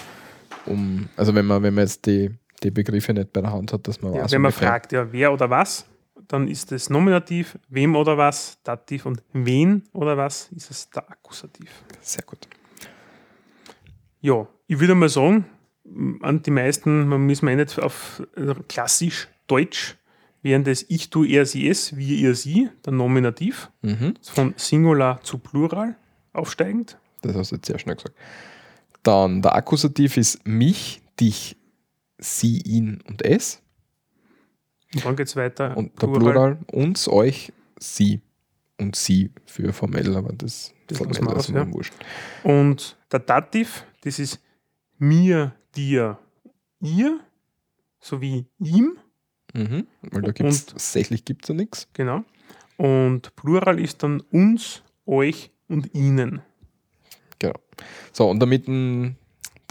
um, 0.66 1.08
also 1.16 1.34
wenn 1.34 1.46
man, 1.46 1.64
wenn 1.64 1.74
man 1.74 1.84
jetzt 1.84 2.06
die, 2.06 2.30
die 2.64 2.72
Begriffe 2.72 3.14
nicht 3.14 3.34
bei 3.34 3.42
der 3.42 3.52
Hand 3.52 3.74
hat, 3.74 3.88
dass 3.88 4.02
man 4.02 4.14
Ja, 4.14 4.24
weiß. 4.24 4.32
wenn 4.32 4.42
man 4.42 4.50
ungefähr. 4.50 4.68
fragt, 4.70 4.92
ja, 4.92 5.12
wer 5.12 5.34
oder 5.34 5.50
was, 5.50 5.86
dann 6.28 6.48
ist 6.48 6.72
es 6.72 6.90
Nominativ, 6.90 7.58
wem 7.70 7.96
oder 7.96 8.18
was, 8.18 8.60
Dativ 8.64 9.06
und 9.06 9.22
wen 9.34 9.84
oder 9.94 10.16
was 10.18 10.50
ist 10.56 10.70
es 10.72 10.90
der 10.90 11.10
Akkusativ. 11.10 11.70
Sehr 12.02 12.24
gut. 12.24 12.48
Ja, 14.22 14.48
ich 14.68 14.80
würde 14.80 14.96
mal 14.96 15.10
sagen, 15.10 15.46
an 16.22 16.42
die 16.44 16.52
meisten, 16.52 17.08
man 17.08 17.26
muss 17.26 17.42
man 17.42 17.54
eh 17.54 17.56
nicht 17.58 17.80
auf 17.80 18.22
äh, 18.36 18.54
klassisch 18.68 19.28
Deutsch, 19.48 19.98
während 20.44 20.68
das 20.68 20.86
ich, 20.88 21.10
du, 21.10 21.24
er, 21.24 21.46
sie, 21.46 21.68
es, 21.68 21.98
wir, 21.98 22.16
ihr, 22.18 22.36
sie, 22.36 22.70
der 22.86 22.94
Nominativ, 22.94 23.70
Mhm. 23.82 24.14
von 24.22 24.54
Singular 24.58 25.22
zu 25.24 25.38
Plural 25.40 25.96
aufsteigend. 26.34 26.98
Das 27.24 27.36
hast 27.36 27.52
du 27.52 27.56
jetzt 27.56 27.66
sehr 27.68 27.80
schnell 27.80 27.96
gesagt. 27.96 28.16
Dann 29.04 29.42
der 29.42 29.56
Akkusativ 29.56 30.18
ist 30.18 30.48
mich, 30.48 31.02
dich, 31.20 31.58
sie, 32.22 32.62
ihn 32.62 33.02
und 33.08 33.24
es. 33.24 33.62
Und 34.96 35.04
dann 35.06 35.16
geht 35.16 35.28
es 35.28 35.36
weiter. 35.36 35.76
Und 35.76 36.02
der 36.02 36.08
Plural 36.08 36.60
uns, 36.72 37.08
euch, 37.08 37.52
sie. 37.80 38.22
Und 38.80 38.96
sie 38.96 39.32
für 39.46 39.74
formell, 39.74 40.16
aber 40.16 40.34
das 40.34 40.74
Das 40.88 40.98
formell 40.98 41.38
ist 41.38 41.50
mir 41.50 41.60
ja. 41.60 41.74
wurscht. 41.74 41.94
Und 42.44 42.98
der 43.12 43.20
Dativ, 43.20 43.86
das 44.04 44.18
ist 44.18 44.40
mir, 44.98 45.54
dir, 45.76 46.18
ihr, 46.80 47.20
sowie 48.00 48.48
ihm, 48.58 48.98
Mhm. 49.54 49.88
Weil 50.02 50.22
da 50.22 50.32
gibt 50.32 50.50
es 50.50 50.66
tatsächlich 50.66 51.26
gibt's 51.26 51.50
ja 51.50 51.56
nichts. 51.56 51.88
genau. 51.94 52.24
Und 52.78 53.36
Plural 53.36 53.80
ist 53.80 54.02
dann 54.02 54.22
uns, 54.32 54.82
euch 55.06 55.52
und 55.68 55.94
ihnen. 55.94 56.42
Genau. 57.38 57.60
So, 58.12 58.30
und 58.30 58.40
damit 58.40 58.68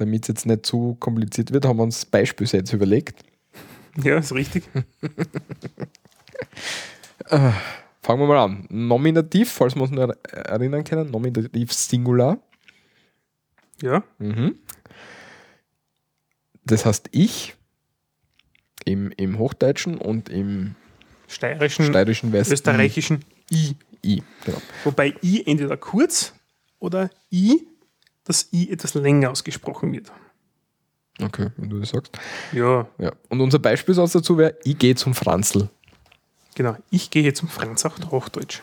es 0.01 0.29
jetzt 0.29 0.47
nicht 0.47 0.67
zu 0.67 0.97
kompliziert 1.01 1.53
wird, 1.53 1.65
haben 1.65 1.79
wir 1.79 1.83
uns 1.85 2.05
Beispielsätze 2.05 2.77
überlegt. 2.77 3.23
Ja, 4.03 4.19
ist 4.19 4.33
richtig. 4.33 4.65
Fangen 7.29 8.21
wir 8.21 8.27
mal 8.27 8.45
an. 8.45 8.67
Nominativ, 8.71 9.51
falls 9.51 9.75
wir 9.75 9.83
uns 9.83 9.91
noch 9.91 10.13
erinnern 10.33 10.85
können, 10.85 11.11
Nominativ 11.11 11.73
Singular. 11.73 12.39
Ja, 13.83 14.05
Mhm. 14.19 14.57
Das 16.65 16.85
heißt 16.87 17.09
ich 17.13 17.55
im, 18.85 19.11
im 19.17 19.39
Hochdeutschen 19.39 19.99
und 19.99 20.29
im 20.29 20.77
steirischen, 21.27 21.87
Steirischen 21.87 22.35
österreichischen 22.35 23.25
I. 23.51 23.75
I. 24.03 24.17
I. 24.17 24.23
Genau. 24.45 24.59
Wobei 24.85 25.15
I 25.23 25.45
entweder 25.47 25.77
kurz 25.77 26.35
oder 26.79 27.11
I, 27.33 27.67
das 28.25 28.49
I 28.53 28.71
etwas 28.71 28.95
länger 28.95 29.31
ausgesprochen 29.31 29.93
wird. 29.93 30.13
Okay, 31.21 31.49
wenn 31.57 31.69
du 31.69 31.79
das 31.81 31.91
sagst. 31.91 32.19
Ja, 32.53 32.87
Ja. 32.99 33.13
Und 33.29 33.41
unser 33.41 33.59
Beispielsatz 33.59 34.13
dazu 34.13 34.39
wäre, 34.39 34.57
ich 34.65 34.79
gehe 34.79 34.95
zum 34.95 35.15
Franzl. 35.15 35.69
genau. 36.55 36.77
Ich 36.91 37.11
gehe 37.11 37.33
zum 37.35 37.49
Franz 37.49 37.85
auch 37.85 37.97
Hochdeutsch. 38.11 38.63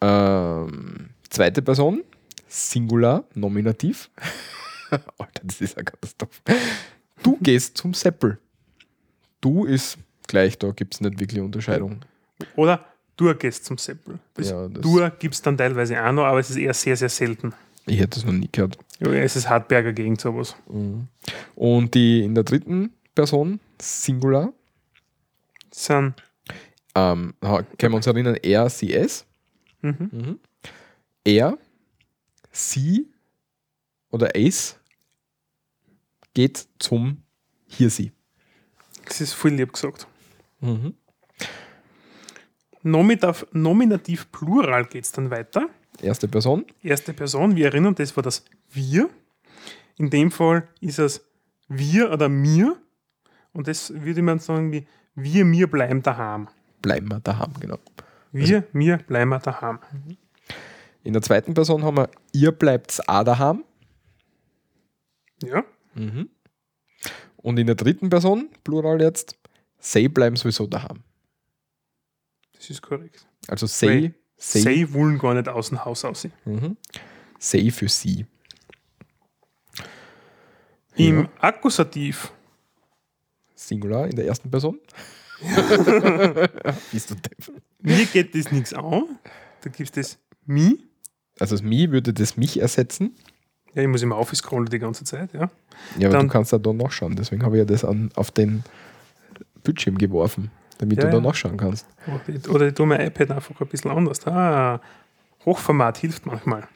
Ähm, 0.00 1.10
zweite 1.30 1.62
Person, 1.62 2.02
Singular, 2.48 3.24
Nominativ. 3.34 4.10
Alter, 4.90 5.42
das 5.44 5.60
ist 5.60 5.76
eine 5.76 5.84
Katastrophe. 5.84 6.42
Du 7.22 7.38
gehst 7.40 7.78
zum 7.78 7.94
Seppel. 7.94 8.38
Du 9.40 9.64
ist 9.64 9.96
gleich, 10.26 10.58
da 10.58 10.70
gibt 10.72 10.94
es 10.94 11.00
nicht 11.00 11.18
wirklich 11.18 11.40
Unterscheidung. 11.40 12.00
Oder 12.56 12.84
du 13.16 13.34
gehst 13.34 13.64
zum 13.64 13.78
Seppel. 13.78 14.18
Das 14.34 14.50
Ja, 14.50 14.68
das- 14.68 14.82
du 14.82 15.10
gibt 15.18 15.34
es 15.34 15.42
dann 15.42 15.56
teilweise 15.56 16.02
auch 16.04 16.12
noch, 16.12 16.24
aber 16.24 16.38
es 16.40 16.50
ist 16.50 16.56
eher 16.56 16.74
sehr, 16.74 16.96
sehr 16.96 17.08
selten. 17.08 17.52
Ich 17.86 17.98
hätte 17.98 18.20
das 18.20 18.24
noch 18.24 18.32
nie 18.32 18.48
gehört. 18.50 18.78
Ja, 19.00 19.08
es 19.12 19.34
ist 19.36 19.48
Hartberger 19.48 19.92
Gegend 19.92 20.20
sowas. 20.20 20.54
Und 21.56 21.94
die 21.94 22.22
in 22.22 22.34
der 22.34 22.44
dritten 22.44 22.92
Person, 23.14 23.58
Singular, 23.80 24.52
sind 25.72 26.14
ähm, 26.94 27.34
können 27.40 27.92
wir 27.92 27.96
uns 27.96 28.06
erinnern, 28.06 28.36
er, 28.42 28.68
sie, 28.70 28.92
es. 28.92 29.24
Mhm. 29.80 30.38
Er, 31.24 31.56
sie 32.52 33.08
oder 34.10 34.36
es 34.36 34.78
geht 36.34 36.68
zum 36.78 37.22
hier, 37.66 37.88
sie. 37.90 38.12
Das 39.06 39.20
ist 39.20 39.32
voll 39.32 39.52
lieb 39.52 39.72
gesagt. 39.72 40.06
Mhm. 40.60 40.94
Nominativ, 42.82 43.46
Nominativ 43.52 44.30
Plural 44.32 44.86
geht 44.86 45.04
es 45.04 45.12
dann 45.12 45.30
weiter. 45.30 45.68
Erste 46.00 46.28
Person. 46.28 46.64
Erste 46.82 47.12
Person, 47.12 47.54
wir 47.56 47.66
erinnern, 47.66 47.94
das 47.94 48.16
war 48.16 48.22
das 48.22 48.44
Wir. 48.70 49.08
In 49.96 50.10
dem 50.10 50.30
Fall 50.30 50.68
ist 50.80 50.98
es 50.98 51.24
wir 51.68 52.10
oder 52.10 52.28
mir. 52.28 52.76
Und 53.52 53.68
das 53.68 53.92
würde 53.94 54.22
man 54.22 54.38
sagen 54.38 54.72
wie 54.72 54.86
wir, 55.14 55.44
mir 55.44 55.66
bleiben 55.66 56.02
daheim. 56.02 56.48
Bleiben 56.80 57.08
wir 57.08 57.20
daheim, 57.20 57.52
genau. 57.60 57.78
Wir, 58.32 58.64
mir 58.72 58.96
bleiben 58.96 59.28
wir 59.28 59.38
daheim. 59.38 59.78
In 61.04 61.12
der 61.12 61.22
zweiten 61.22 61.52
Person 61.54 61.84
haben 61.84 61.98
wir 61.98 62.08
ihr 62.32 62.52
bleibt 62.52 63.00
auch 63.08 63.24
daheim. 63.24 63.64
Ja, 65.42 65.64
Und 67.36 67.58
in 67.58 67.66
der 67.66 67.74
dritten 67.74 68.08
Person, 68.08 68.48
Plural 68.64 69.00
jetzt, 69.00 69.36
sie 69.78 70.08
bleiben 70.08 70.36
sowieso 70.36 70.66
daheim. 70.66 71.02
Das 72.62 72.70
ist 72.70 72.82
korrekt. 72.82 73.26
Also 73.48 73.66
Weil 73.86 74.14
sie, 74.36 74.60
Sie 74.60 74.92
wollen 74.94 75.18
gar 75.18 75.34
nicht 75.34 75.48
aus 75.48 75.68
dem 75.70 75.84
Haus 75.84 76.04
aussehen. 76.04 76.32
Mhm. 76.44 76.76
sie 77.38 77.70
für 77.70 77.88
sie. 77.88 78.26
Im 80.96 81.28
Akkusativ, 81.40 82.32
Singular 83.54 84.06
in 84.08 84.16
der 84.16 84.26
ersten 84.26 84.50
Person. 84.50 84.78
Bist 86.92 87.10
du 87.10 87.14
depp. 87.14 87.52
mir 87.80 88.04
geht 88.06 88.34
das 88.34 88.52
nichts 88.52 88.72
an. 88.74 89.04
Da 89.62 89.70
gibt 89.70 89.80
es 89.80 89.90
das 89.92 90.18
mi. 90.46 90.78
Also 91.40 91.54
das 91.56 91.62
Mi 91.62 91.90
würde 91.90 92.12
das 92.12 92.36
mich 92.36 92.60
ersetzen. 92.60 93.16
Ja, 93.74 93.82
ich 93.82 93.88
muss 93.88 94.02
immer 94.02 94.16
aufscrollen 94.16 94.66
die 94.66 94.78
ganze 94.78 95.04
Zeit, 95.04 95.32
ja. 95.32 95.50
Ja, 95.98 96.08
aber 96.08 96.18
Dann- 96.18 96.26
du 96.26 96.32
kannst 96.32 96.52
da 96.52 96.58
da 96.58 96.72
nachschauen. 96.74 97.16
Deswegen 97.16 97.42
habe 97.42 97.56
ich 97.56 97.60
ja 97.60 97.64
das 97.64 97.84
an, 97.84 98.10
auf 98.14 98.30
den 98.30 98.62
Bildschirm 99.64 99.96
geworfen, 99.96 100.50
damit 100.82 100.98
Ja, 100.98 101.04
du 101.04 101.10
da 101.12 101.20
nachschauen 101.20 101.56
kannst. 101.56 101.86
Oder 102.50 102.66
ich- 102.68 102.74
tue 102.74 102.86
mein 102.86 103.00
iPad 103.06 103.30
einfach 103.30 103.58
ein 103.60 103.66
bisschen 103.68 103.90
anders. 103.90 104.26
Ah, 104.26 104.80
Hochformat 105.44 105.96
hilft 105.98 106.26
manchmal. 106.26 106.68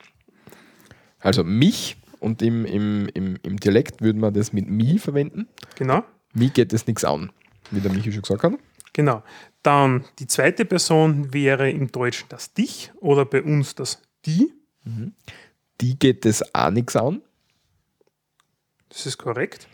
Also 1.21 1.45
mich 1.45 1.97
und 2.21 2.41
im, 2.43 2.65
im, 2.65 3.09
im, 3.15 3.37
im 3.43 3.57
Dialekt 3.59 4.01
würde 4.01 4.19
man 4.19 4.33
das 4.33 4.53
mit 4.53 4.69
mi 4.71 4.99
verwenden. 4.99 5.49
Genau, 5.77 6.03
Mi 6.35 6.49
geht 6.51 6.73
es 6.73 6.87
nichts 6.87 7.05
an, 7.05 7.31
wie 7.71 7.81
der 7.81 7.91
Michi 7.93 8.13
schon 8.13 8.23
gesagt 8.23 8.43
hat. 8.45 8.53
genau. 8.93 9.23
Dann 9.63 10.05
die 10.21 10.27
zweite 10.29 10.65
Person 10.65 11.33
wäre 11.35 11.69
im 11.71 11.91
Deutschen 11.91 12.27
das 12.29 12.53
Dich 12.55 12.93
oder 13.01 13.25
bei 13.25 13.43
uns 13.43 13.75
das 13.75 14.01
Die. 14.25 14.53
Die 15.81 15.99
geht 15.99 16.25
es 16.25 16.55
auch 16.55 16.71
nichts 16.71 16.95
an. 16.95 17.23
Das 18.97 19.05
ist 19.05 19.19
korrekt. 19.19 19.69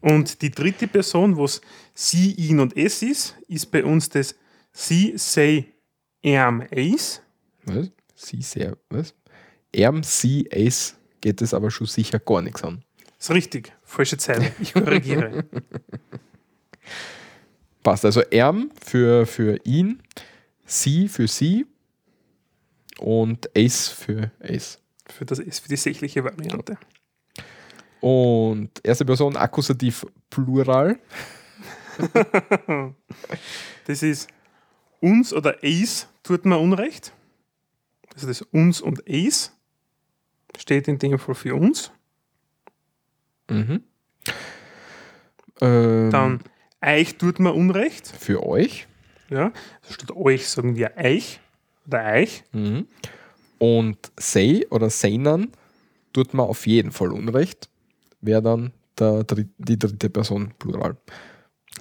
Und 0.00 0.40
die 0.40 0.52
dritte 0.52 0.86
Person, 0.86 1.36
was 1.36 1.60
sie, 1.92 2.30
ihn 2.34 2.60
und 2.60 2.76
es 2.76 3.02
ist, 3.02 3.34
ist 3.48 3.66
bei 3.72 3.84
uns 3.84 4.08
das 4.08 4.36
sie, 4.70 5.14
say, 5.16 5.72
erm, 6.22 6.60
es. 6.70 7.20
Was? 7.64 7.90
Sie 8.14 8.42
sehr, 8.42 8.76
was? 8.90 9.12
Erm, 9.72 10.04
sie, 10.04 10.48
es 10.52 10.94
geht 11.20 11.42
es 11.42 11.52
aber 11.52 11.72
schon 11.72 11.88
sicher 11.88 12.20
gar 12.20 12.42
nichts 12.42 12.62
an. 12.62 12.84
Ist 13.18 13.32
richtig. 13.32 13.72
Falsche 13.82 14.18
Zeile. 14.18 14.52
Ich 14.60 14.72
korrigiere. 14.72 15.42
Passt. 17.82 18.04
Also 18.04 18.20
Erm 18.20 18.70
für, 18.80 19.26
für 19.26 19.58
ihn, 19.64 20.00
sie 20.64 21.08
für 21.08 21.26
sie 21.26 21.66
und 22.98 23.50
es 23.52 23.88
für 23.88 24.30
es. 24.38 24.78
Für, 25.06 25.24
das, 25.24 25.40
für 25.40 25.68
die 25.68 25.76
sächliche 25.76 26.22
Variante. 26.22 26.78
Und 28.04 28.68
erste 28.82 29.06
Person, 29.06 29.34
Akkusativ 29.34 30.04
Plural. 30.28 30.98
Das 33.86 34.02
ist 34.02 34.28
uns 35.00 35.32
oder 35.32 35.64
es 35.64 36.06
tut 36.22 36.44
mir 36.44 36.58
Unrecht. 36.58 37.14
Also 38.14 38.26
das 38.26 38.42
uns 38.42 38.82
und 38.82 39.08
es 39.08 39.52
steht 40.58 40.86
in 40.88 40.98
dem 40.98 41.18
Fall 41.18 41.34
für 41.34 41.54
uns. 41.54 41.92
Mhm. 43.48 43.84
Ähm, 45.62 46.10
Dann 46.10 46.40
euch 46.82 47.16
tut 47.16 47.40
mir 47.40 47.54
Unrecht. 47.54 48.06
für 48.08 48.44
euch. 48.44 48.86
Ja, 49.30 49.50
also 49.82 49.94
statt 49.94 50.10
euch 50.14 50.46
sagen 50.48 50.76
wir 50.76 50.92
euch 50.98 51.40
oder 51.86 52.04
euch. 52.04 52.44
Mhm. 52.52 52.86
Und 53.58 54.12
sei 54.18 54.66
oder 54.68 54.90
seinen 54.90 55.52
tut 56.12 56.34
man 56.34 56.46
auf 56.46 56.66
jeden 56.66 56.92
Fall 56.92 57.12
Unrecht. 57.12 57.70
Wäre 58.24 58.42
dann 58.42 58.72
der, 58.98 59.24
die 59.58 59.78
dritte 59.78 60.08
Person 60.08 60.54
Plural. 60.58 60.96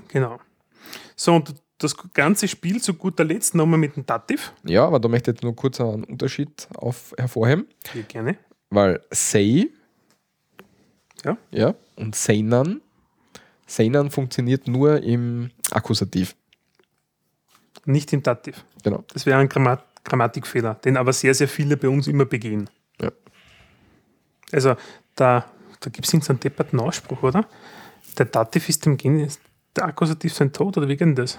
Genau. 0.09 0.39
So, 1.15 1.35
und 1.35 1.55
das 1.77 1.95
ganze 2.13 2.47
Spiel 2.47 2.81
zu 2.81 2.93
guter 2.93 3.23
Letzt 3.23 3.55
nochmal 3.55 3.79
mit 3.79 3.95
dem 3.95 4.05
Dativ. 4.05 4.53
Ja, 4.63 4.85
aber 4.85 4.99
da 4.99 5.07
möchte 5.07 5.31
ich 5.31 5.35
jetzt 5.35 5.43
nur 5.43 5.55
kurz 5.55 5.79
einen 5.79 6.03
Unterschied 6.03 6.67
auf, 6.75 7.13
hervorheben. 7.17 7.67
Hier 7.91 8.03
gerne. 8.03 8.37
Weil 8.69 9.01
sei 9.11 9.67
Ja. 11.23 11.37
ja, 11.51 11.75
und 11.95 12.15
seinen, 12.15 12.81
seinen 13.65 14.11
funktioniert 14.11 14.67
nur 14.67 15.01
im 15.01 15.51
Akkusativ. 15.71 16.35
Nicht 17.85 18.11
im 18.13 18.23
Dativ. 18.23 18.65
Genau. 18.83 19.03
Das 19.13 19.25
wäre 19.25 19.39
ein 19.39 19.49
Grammat 19.49 19.85
Grammatikfehler, 20.03 20.75
den 20.75 20.97
aber 20.97 21.13
sehr, 21.13 21.33
sehr 21.33 21.47
viele 21.47 21.77
bei 21.77 21.87
uns 21.87 22.07
immer 22.07 22.25
begehen. 22.25 22.69
Ja. 22.99 23.11
Also 24.51 24.75
da, 25.15 25.45
da 25.83 25.89
gibt 25.89 26.07
es 26.07 26.13
irgendeinen 26.13 26.39
depperten 26.39 26.79
Ausspruch, 26.79 27.23
oder? 27.23 27.45
Der 28.17 28.25
Dativ 28.25 28.69
ist 28.69 28.85
dem 28.85 28.97
Genitiv, 28.97 29.39
der 29.75 29.85
Akkusativ 29.85 30.33
sein 30.33 30.51
Tod, 30.53 30.77
oder 30.77 30.87
wie 30.87 30.93
geht 30.93 31.01
denn 31.01 31.15
das? 31.15 31.37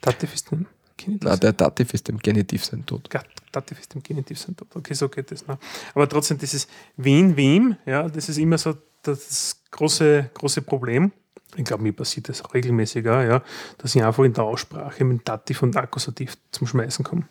Dativ 0.00 0.32
ist 0.34 0.50
dem 0.50 0.66
Genitiv 0.96 1.24
Na, 1.24 1.30
sein 1.30 1.40
der 1.40 1.52
Dativ 1.52 1.94
ist 1.94 2.08
dem 2.08 2.18
Genitiv 2.18 2.64
sein 2.64 2.86
Tod. 2.86 3.08
Dativ 3.52 3.80
ist 3.80 3.94
dem 3.94 4.02
Genitiv 4.02 4.38
sein 4.38 4.56
Tod. 4.56 4.68
Okay, 4.74 4.94
so 4.94 5.08
geht 5.08 5.30
das. 5.30 5.46
Ne? 5.46 5.58
Aber 5.94 6.08
trotzdem, 6.08 6.38
dieses 6.38 6.68
wen, 6.96 7.36
wem, 7.36 7.76
ja, 7.84 8.08
das 8.08 8.28
ist 8.28 8.38
immer 8.38 8.58
so 8.58 8.74
das 9.02 9.60
große, 9.70 10.30
große 10.34 10.62
Problem. 10.62 11.12
Ich 11.56 11.64
glaube, 11.64 11.82
mir 11.82 11.92
passiert 11.92 12.28
das 12.28 12.42
regelmäßiger, 12.54 13.24
ja, 13.24 13.42
dass 13.78 13.94
ich 13.94 14.04
einfach 14.04 14.22
in 14.22 14.34
der 14.34 14.44
Aussprache 14.44 15.04
mit 15.04 15.26
Dativ 15.26 15.62
und 15.62 15.76
Akkusativ 15.76 16.36
zum 16.52 16.66
Schmeißen 16.66 17.04
komme. 17.04 17.26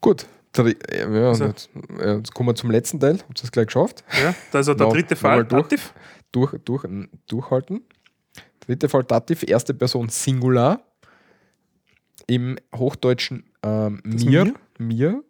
Gut. 0.00 0.26
Dri 0.52 0.76
ja, 0.94 1.28
Also- 1.28 1.46
jetzt, 1.46 1.70
jetzt 1.98 2.34
kommen 2.34 2.50
wir 2.50 2.54
zum 2.54 2.70
letzten 2.70 3.00
Teil. 3.00 3.18
Habt 3.18 3.40
ihr 3.40 3.44
es 3.44 3.52
gleich 3.52 3.66
geschafft? 3.66 4.04
Ja, 4.22 4.34
also 4.52 4.74
der 4.74 4.86
Noch- 4.86 4.92
dritte 4.92 5.16
Fall, 5.16 5.44
durch. 5.44 5.62
Dativ. 5.62 5.94
Durch, 6.30 6.54
durch, 6.64 6.84
durchhalten. 7.26 7.82
Dritte 8.60 8.88
Fall 8.88 9.04
Dativ, 9.04 9.42
erste 9.42 9.74
Person 9.74 10.08
Singular. 10.08 10.80
Im 12.26 12.56
Hochdeutschen 12.74 13.44
ähm, 13.62 14.00
mir, 14.04 14.44
mir? 14.44 14.54
mir. 14.78 15.24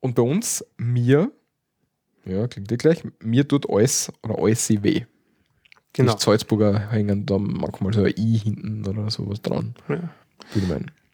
Und 0.00 0.14
bei 0.14 0.22
uns 0.22 0.64
mir, 0.76 1.32
ja, 2.24 2.46
klingt 2.46 2.70
eh 2.70 2.76
gleich, 2.76 3.02
mir 3.20 3.46
tut 3.48 3.68
alles 3.68 4.12
oder 4.22 4.38
alles 4.38 4.66
sie 4.66 4.82
weh. 4.82 5.04
Genau. 5.94 6.14
Die 6.14 6.20
Salzburger 6.22 6.90
hängen 6.90 7.24
da 7.26 7.38
manchmal 7.38 7.92
so 7.92 8.02
ein 8.02 8.14
I 8.16 8.38
hinten 8.38 8.86
oder 8.86 9.10
sowas 9.10 9.40
dran. 9.40 9.74
Ja. 9.88 10.10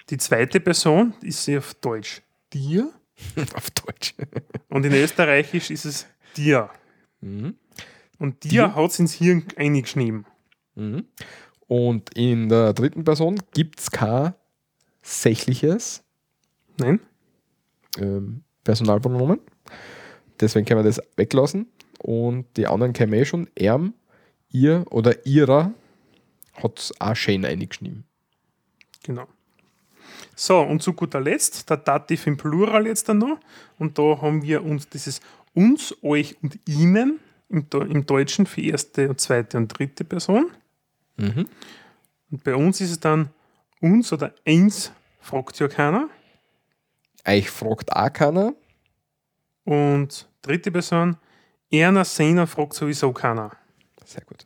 Die 0.09 0.16
zweite 0.18 0.61
Person 0.61 1.14
ist 1.22 1.45
sie 1.45 1.57
auf 1.59 1.74
Deutsch 1.74 2.22
dir 2.53 2.92
Auf 3.55 3.70
Deutsch. 3.70 4.14
und 4.70 4.84
in 4.86 4.92
Österreichisch 4.94 5.70
ist 5.70 5.84
es 5.84 6.07
dir. 6.36 6.70
Mhm. 7.20 7.55
Und 8.18 8.44
dir, 8.44 8.48
Dir? 8.51 8.74
hat 8.74 8.90
es 8.90 8.98
ins 8.98 9.12
Hirn 9.14 9.44
eingeschrieben. 9.57 10.24
Mhm. 10.74 11.07
Und 11.66 12.16
in 12.16 12.48
der 12.48 12.72
dritten 12.72 13.05
Person 13.05 13.38
gibt 13.53 13.80
es 13.80 13.90
kein 13.90 14.34
sächliches 15.03 16.03
Nein? 16.78 17.01
ähm, 17.98 18.42
Personalpronomen. 18.64 19.40
Deswegen 20.40 20.66
können 20.66 20.80
wir 20.80 20.84
das 20.90 21.01
weglassen. 21.16 21.66
Und 21.98 22.46
die 22.57 22.66
anderen 22.66 22.92
kennen 22.94 23.12
wir 23.12 23.20
eh 23.20 23.24
schon. 23.26 23.48
Erm, 23.55 23.94
ihr 24.51 24.84
oder 24.90 25.26
ihrer 25.26 25.72
hat 26.55 26.78
es 26.78 26.92
auch 27.01 27.14
schön 27.14 27.44
eingeschrieben. 27.44 28.05
Genau. 29.03 29.26
So, 30.43 30.59
und 30.59 30.82
zu 30.82 30.95
guter 30.95 31.20
Letzt, 31.20 31.68
der 31.68 31.76
Dativ 31.76 32.26
im 32.26 32.38
Plural 32.38 32.86
jetzt 32.86 33.11
dann 33.11 33.18
noch. 33.18 33.38
Und 33.78 33.99
da 33.99 34.22
haben 34.22 34.41
wir 34.41 34.64
uns 34.64 34.88
dieses 34.88 35.20
uns, 35.53 35.95
euch 36.03 36.34
und 36.43 36.59
ihnen 36.66 37.20
im, 37.51 37.66
im 37.70 38.07
Deutschen 38.07 38.47
für 38.47 38.62
erste, 38.62 39.11
und 39.11 39.20
zweite 39.20 39.59
und 39.59 39.68
dritte 39.68 40.03
Person. 40.03 40.51
Mhm. 41.18 41.47
Und 42.30 42.43
bei 42.43 42.55
uns 42.57 42.80
ist 42.80 42.91
es 42.91 43.01
dann 43.01 43.28
uns 43.82 44.14
oder 44.14 44.32
eins, 44.47 44.93
fragt 45.20 45.59
ja 45.59 45.68
keiner. 45.68 46.09
Euch 47.28 47.51
fragt 47.51 47.93
auch 47.93 48.11
keiner. 48.11 48.55
Und 49.64 50.26
dritte 50.41 50.70
Person, 50.70 51.18
einer, 51.70 52.07
seiner 52.07 52.47
fragt 52.47 52.72
sowieso 52.72 53.12
keiner. 53.12 53.51
Sehr 54.07 54.24
gut. 54.24 54.45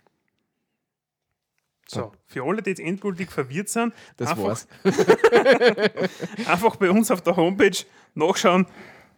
So, 1.87 2.13
für 2.27 2.43
alle, 2.45 2.63
die 2.63 2.71
jetzt 2.71 2.81
endgültig 2.81 3.31
verwirrt 3.31 3.69
sind, 3.69 3.93
Das 4.17 4.31
einfach, 4.31 4.45
war's. 4.45 4.67
einfach 6.47 6.77
bei 6.77 6.91
uns 6.91 7.11
auf 7.11 7.21
der 7.21 7.37
Homepage 7.37 7.77
nachschauen. 8.15 8.67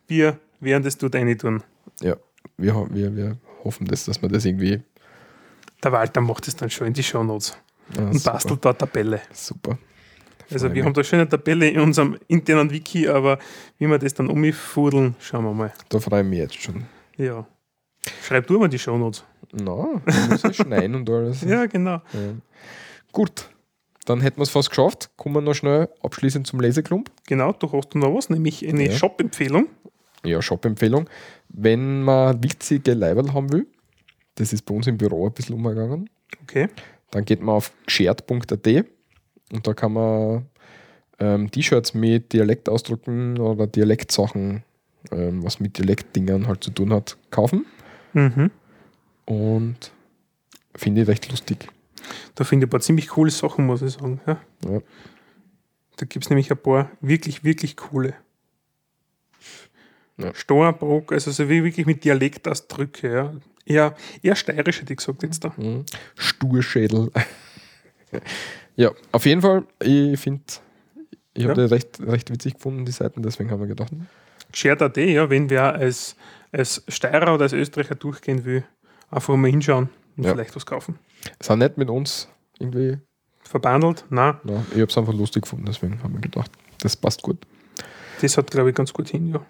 Wir 0.08 0.38
werden 0.60 0.82
das 0.82 0.96
dort 0.98 1.14
rein 1.14 1.36
tun. 1.38 1.62
Ja, 2.00 2.16
wir, 2.56 2.86
wir, 2.90 3.14
wir 3.16 3.36
hoffen, 3.64 3.86
das, 3.86 4.04
dass 4.04 4.20
wir 4.20 4.28
das 4.28 4.44
irgendwie. 4.44 4.82
Der 5.82 5.92
Walter 5.92 6.20
macht 6.20 6.48
es 6.48 6.56
dann 6.56 6.70
schon 6.70 6.88
in 6.88 6.92
die 6.92 7.02
Shownotes 7.02 7.56
Ah, 7.96 8.00
und 8.02 8.14
super. 8.14 8.32
bastelt 8.32 8.64
dort 8.64 8.78
Tabelle. 8.80 9.20
Super. 9.32 9.78
Also 10.50 10.72
wir 10.74 10.84
haben 10.84 10.92
da 10.94 11.04
schon 11.04 11.20
eine 11.20 11.28
Tabelle 11.28 11.68
in 11.68 11.80
unserem 11.80 12.18
internen 12.26 12.70
Wiki, 12.70 13.08
aber 13.08 13.38
wie 13.78 13.86
wir 13.86 13.98
das 13.98 14.14
dann 14.14 14.28
umfudeln, 14.28 15.14
schauen 15.20 15.44
wir 15.44 15.52
mal. 15.54 15.72
Da 15.88 16.00
freue 16.00 16.22
ich 16.22 16.26
mich 16.28 16.38
jetzt 16.40 16.60
schon. 16.60 16.84
Ja. 17.16 17.46
Schreib 18.24 18.46
du 18.48 18.58
mal 18.58 18.68
die 18.68 18.78
Shownotes. 18.78 19.24
Na, 19.58 20.02
ich 20.06 20.28
muss 20.30 20.42
ja 20.42 20.52
schneiden 20.52 20.94
und 20.96 21.08
alles. 21.10 21.40
Ja, 21.42 21.66
genau. 21.66 22.02
Ja. 22.12 22.34
Gut, 23.12 23.48
dann 24.04 24.20
hätten 24.20 24.36
wir 24.38 24.42
es 24.42 24.50
fast 24.50 24.68
geschafft. 24.70 25.10
Kommen 25.16 25.34
wir 25.34 25.40
noch 25.40 25.54
schnell 25.54 25.88
abschließend 26.02 26.46
zum 26.46 26.60
Leseklump. 26.60 27.10
Genau, 27.26 27.52
du 27.52 27.70
hast 27.72 27.94
noch 27.94 28.14
was, 28.14 28.28
nämlich 28.30 28.66
eine 28.68 28.86
Ja. 28.86 28.92
Shop-Empfehlung. 28.92 29.68
Ja, 30.24 30.42
Shop-Empfehlung. 30.42 31.08
Wenn 31.48 32.02
man 32.02 32.42
witzige 32.42 32.92
Leiberl 32.94 33.32
haben 33.32 33.50
will, 33.52 33.66
das 34.34 34.52
ist 34.52 34.62
bei 34.66 34.74
uns 34.74 34.86
im 34.86 34.98
Büro 34.98 35.26
ein 35.26 35.32
bisschen 35.32 35.54
umgegangen, 35.54 36.10
Okay. 36.42 36.68
dann 37.10 37.24
geht 37.24 37.40
man 37.40 37.54
auf 37.54 37.72
geschert.at 37.86 38.66
und 39.52 39.66
da 39.66 39.72
kann 39.74 39.92
man 39.92 40.46
ähm, 41.18 41.50
T-Shirts 41.50 41.94
mit 41.94 42.32
Dialektausdrücken 42.34 43.38
oder 43.38 43.66
Dialektsachen, 43.66 44.62
ähm, 45.12 45.42
was 45.42 45.60
mit 45.60 45.78
Dialektdingern 45.78 46.46
halt 46.48 46.62
zu 46.62 46.70
tun 46.70 46.92
hat, 46.92 47.16
kaufen. 47.30 47.64
Mhm. 48.12 48.50
Und 49.26 49.92
finde 50.74 51.02
ich 51.02 51.08
recht 51.08 51.30
lustig. 51.30 51.68
Da 52.34 52.44
finde 52.44 52.64
ich 52.64 52.68
ein 52.68 52.70
paar 52.70 52.80
ziemlich 52.80 53.08
coole 53.08 53.30
Sachen, 53.30 53.66
muss 53.66 53.82
ich 53.82 53.92
sagen. 53.92 54.20
Ja. 54.26 54.40
Ja. 54.68 54.80
Da 55.96 56.06
gibt 56.06 56.24
es 56.24 56.30
nämlich 56.30 56.50
ein 56.50 56.58
paar 56.58 56.90
wirklich, 57.00 57.42
wirklich 57.44 57.76
coole. 57.76 58.14
Ja. 60.18 60.34
Steuerbrock, 60.34 61.12
also 61.12 61.30
so 61.30 61.48
wie 61.48 61.62
wirklich 61.64 61.86
mit 61.86 62.04
Dialektausdrücke. 62.04 63.12
Ja. 63.12 63.34
Eher, 63.66 63.96
eher 64.22 64.36
steirisch 64.36 64.80
hätte 64.80 64.92
ich 64.92 64.98
gesagt 64.98 65.22
jetzt 65.22 65.44
da. 65.44 65.52
Mhm. 65.56 65.84
Sturschädel. 66.16 67.10
ja, 68.76 68.92
auf 69.12 69.26
jeden 69.26 69.42
Fall, 69.42 69.64
ich 69.82 70.18
finde, 70.20 70.42
ich 71.34 71.44
habe 71.46 71.60
Ja. 71.60 71.66
die 71.66 71.74
recht, 71.74 72.00
recht 72.00 72.30
witzig 72.30 72.54
gefunden, 72.54 72.84
die 72.84 72.92
Seiten, 72.92 73.22
deswegen 73.22 73.50
haben 73.50 73.60
wir 73.60 73.66
gedacht, 73.66 73.92
Shared.at, 74.54 74.96
ja, 74.96 75.28
wenn 75.28 75.50
wer 75.50 75.74
als, 75.74 76.16
als 76.52 76.82
Steirer 76.88 77.34
oder 77.34 77.42
als 77.42 77.52
Österreicher 77.52 77.96
durchgehen 77.96 78.44
will, 78.44 78.64
einfach 79.10 79.36
mal 79.36 79.50
hinschauen 79.50 79.88
und 80.16 80.24
Ja. 80.24 80.32
vielleicht 80.32 80.54
was 80.56 80.66
kaufen. 80.66 80.98
sind 81.42 81.58
nicht 81.58 81.76
mit 81.78 81.90
uns 81.90 82.28
irgendwie, 82.58 82.98
Verbandelt? 83.42 84.04
Nein, 84.10 84.38
na, 84.42 84.64
ich 84.70 84.80
habe 84.80 84.84
es 84.90 84.98
einfach 84.98 85.12
lustig 85.14 85.42
gefunden, 85.42 85.66
deswegen 85.66 86.02
haben 86.02 86.14
wir 86.14 86.20
gedacht, 86.20 86.50
das 86.80 86.96
passt 86.96 87.22
gut. 87.22 87.38
das 88.20 88.36
hat, 88.36 88.50
glaube 88.50 88.70
ich, 88.70 88.74
ganz 88.76 88.92
gut 88.92 89.08
hin, 89.08 89.28
ja. 89.28 89.40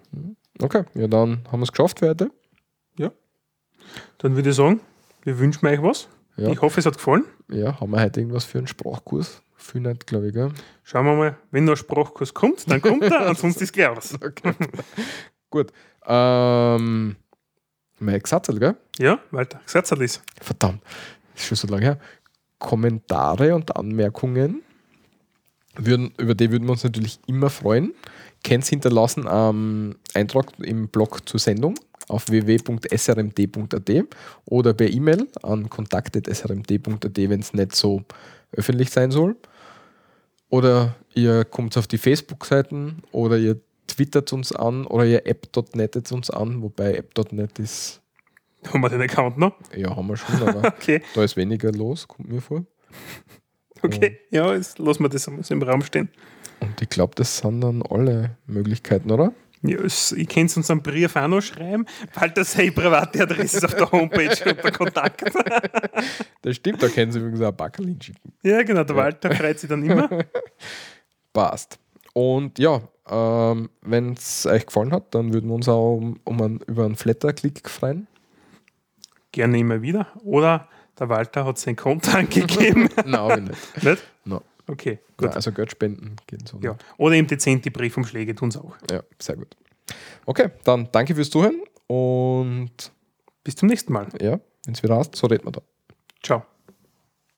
Okay, 0.61 0.85
ja, 0.95 1.07
dann 1.07 1.41
haben 1.51 1.61
wir 1.61 1.65
es 1.65 1.73
geschafft 1.73 1.99
für 2.01 2.09
heute. 2.09 2.31
Dann 4.19 4.35
würde 4.35 4.51
ich 4.51 4.57
sagen, 4.57 4.81
wir 5.23 5.39
wünschen 5.39 5.67
euch 5.67 5.81
was. 5.83 6.09
Ja. 6.37 6.49
Ich 6.51 6.61
hoffe, 6.61 6.81
es 6.81 6.87
hat 6.87 6.95
gefallen. 6.97 7.25
Ja, 7.49 7.79
haben 7.81 7.91
wir 7.93 8.01
heute 8.03 8.21
irgendwas 8.21 8.45
für 8.45 8.59
einen 8.59 8.67
Sprachkurs? 8.67 9.43
Viel 9.57 9.81
nicht, 9.81 10.07
glaube 10.07 10.29
ich, 10.29 10.35
gell? 10.35 10.51
Schauen 10.85 11.07
wir 11.07 11.15
mal, 11.15 11.37
wenn 11.51 11.65
noch 11.65 11.75
ein 11.75 11.77
Sprachkurs 11.77 12.35
kommt, 12.35 12.69
dann 12.71 12.81
kommt 12.83 13.03
er, 13.05 13.21
ansonsten 13.29 13.65
ist 13.65 13.73
gleich 13.73 13.89
aus. 13.89 14.15
Okay. 14.15 14.53
Gut. 15.51 15.73
Ähm, 16.05 17.17
mein 17.99 18.21
Gesatzel, 18.21 18.59
gell? 18.59 18.77
Ja, 18.99 19.19
Walter, 19.31 19.61
gesagt 19.65 19.91
ist. 19.93 20.23
Verdammt, 20.41 20.83
ist 21.35 21.47
schon 21.47 21.57
so 21.57 21.69
lange 21.69 21.85
her. 21.85 21.99
Kommentare 22.59 23.55
und 23.55 23.77
Anmerkungen, 23.77 24.63
würden, 25.77 26.13
über 26.19 26.35
die 26.35 26.51
würden 26.51 26.65
wir 26.65 26.73
uns 26.73 26.85
natürlich 26.85 27.19
immer 27.27 27.51
freuen. 27.51 27.93
Könnt 28.45 28.65
hinterlassen 28.65 29.27
am 29.27 29.97
Eintrag 30.15 30.53
im 30.61 30.89
Blog 30.89 31.29
zur 31.29 31.41
Sendung 31.41 31.75
auf 32.09 32.29
www.srmd.at 32.29 33.91
oder 34.45 34.75
per 34.75 34.89
E-Mail 34.89 35.27
an 35.43 35.69
kontakt.srmd.at, 35.69 37.17
wenn 37.17 37.41
es 37.41 37.53
nicht 37.53 37.75
so 37.75 38.03
öffentlich 38.53 38.91
sein 38.91 39.11
soll. 39.11 39.37
Oder 40.49 40.95
ihr 41.15 41.45
kommt 41.45 41.77
auf 41.77 41.89
die 41.89 41.99
Facebook-Seiten 41.99 43.03
oder 43.11 43.37
ihr 43.37 43.61
twittert 43.87 44.33
uns 44.33 44.53
an 44.53 44.87
oder 44.87 45.05
ihr 45.07 45.27
app.net 45.27 46.13
uns 46.13 46.31
an, 46.31 46.63
wobei 46.63 46.95
app.net 46.95 47.59
ist, 47.59 48.03
Haben 48.73 48.81
wir 48.83 48.89
den 48.89 49.03
Account 49.03 49.39
noch? 49.39 49.55
ja, 49.75 49.95
haben 49.95 50.09
wir 50.09 50.17
schon, 50.17 50.43
aber 50.43 50.67
Okay, 50.79 51.03
da 51.15 51.23
ist 51.25 51.37
weniger 51.37 51.73
los, 51.73 52.07
kommt 52.09 52.29
mir 52.31 52.41
vor. 52.41 52.65
okay. 53.83 54.19
Ja, 54.31 54.55
jetzt 54.55 54.79
lassen 54.79 55.03
wir 55.03 55.09
das 55.09 55.27
einmal 55.29 55.45
so 55.45 55.55
im 55.55 55.63
Raum 55.63 55.83
stehen. 55.83 56.09
Und 56.61 56.81
ich 56.81 56.89
glaube, 56.89 57.15
das 57.17 57.39
sind 57.39 57.61
dann 57.61 57.83
alle 57.83 58.37
Möglichkeiten, 58.47 59.11
oder? 59.11 59.33
Ja, 59.63 59.79
ich 59.83 60.29
kann 60.29 60.47
es 60.47 60.57
uns 60.57 60.71
einen 60.71 60.83
Brief 60.83 61.17
auch 61.17 61.27
noch 61.29 61.41
schreiben, 61.41 61.87
weil 62.15 62.31
das 62.31 62.53
seine 62.53 62.73
private 62.73 63.23
Adresse 63.23 63.57
ist 63.59 63.65
auf 63.65 63.75
der 63.75 63.91
Homepage 63.91 64.31
unter 64.51 64.71
Kontakt. 64.71 65.23
Das 66.43 66.55
stimmt, 66.57 66.81
da 66.81 66.89
können 66.89 67.11
Sie 67.11 67.19
übrigens 67.19 67.41
auch 67.41 67.51
Backerlin 67.51 68.01
schicken. 68.01 68.33
Ja, 68.45 68.63
genau, 68.63 68.85
der 68.85 68.95
Walter 68.95 69.35
freut 69.35 69.59
sich 69.59 69.69
dann 69.69 69.83
immer. 69.85 70.09
Passt. 71.33 71.81
Und 72.13 72.57
ja, 72.61 72.81
ähm, 73.09 73.71
wenn 73.83 74.13
es 74.13 74.47
euch 74.47 74.67
gefallen 74.67 74.93
hat, 74.93 75.15
dann 75.15 75.33
würden 75.33 75.49
wir 75.49 75.55
uns 75.55 75.69
auch 75.69 75.97
um, 75.97 76.19
um 76.25 76.43
einen, 76.43 76.61
über 76.67 76.85
einen 76.85 76.97
Flatter-Klick 76.97 77.69
freuen. 77.69 78.07
Gerne 79.33 79.59
immer 79.59 79.83
wieder. 79.83 80.09
Oder 80.23 80.69
der 80.99 81.09
Walter 81.09 81.45
hat 81.45 81.59
sein 81.59 81.77
Konto 81.77 82.11
angegeben. 82.17 82.89
Nein, 83.05 83.45
nicht. 83.45 83.83
Nicht? 83.85 84.03
No. 84.25 84.43
Okay, 84.69 84.99
gut. 85.17 85.29
Nein, 85.29 85.35
also 85.37 85.53
Geld 85.53 85.71
spenden 85.71 86.17
gehen 86.27 86.45
so. 86.45 86.59
Ja. 86.61 86.77
Oder 86.97 87.15
eben 87.15 87.29
dezente 87.29 87.71
Briefumschläge 87.71 88.35
tun 88.35 88.49
es 88.49 88.57
auch. 88.57 88.77
ja, 88.91 89.03
sehr 89.21 89.37
gut. 89.37 89.57
Okay, 90.25 90.51
dann 90.65 90.89
danke 90.91 91.15
fürs 91.15 91.31
Zuhören 91.31 91.63
und 91.87 92.93
Bis 93.45 93.55
zum 93.55 93.69
nächsten 93.69 93.93
Mal. 93.93 94.09
ja, 94.21 94.41
wenn 94.65 94.75
es 94.75 94.83
wieder 94.83 94.97
hast, 94.97 95.15
so 95.15 95.29
reden 95.29 95.45
wir 95.45 95.53
da. 95.53 95.63
Ciao. 96.23 96.45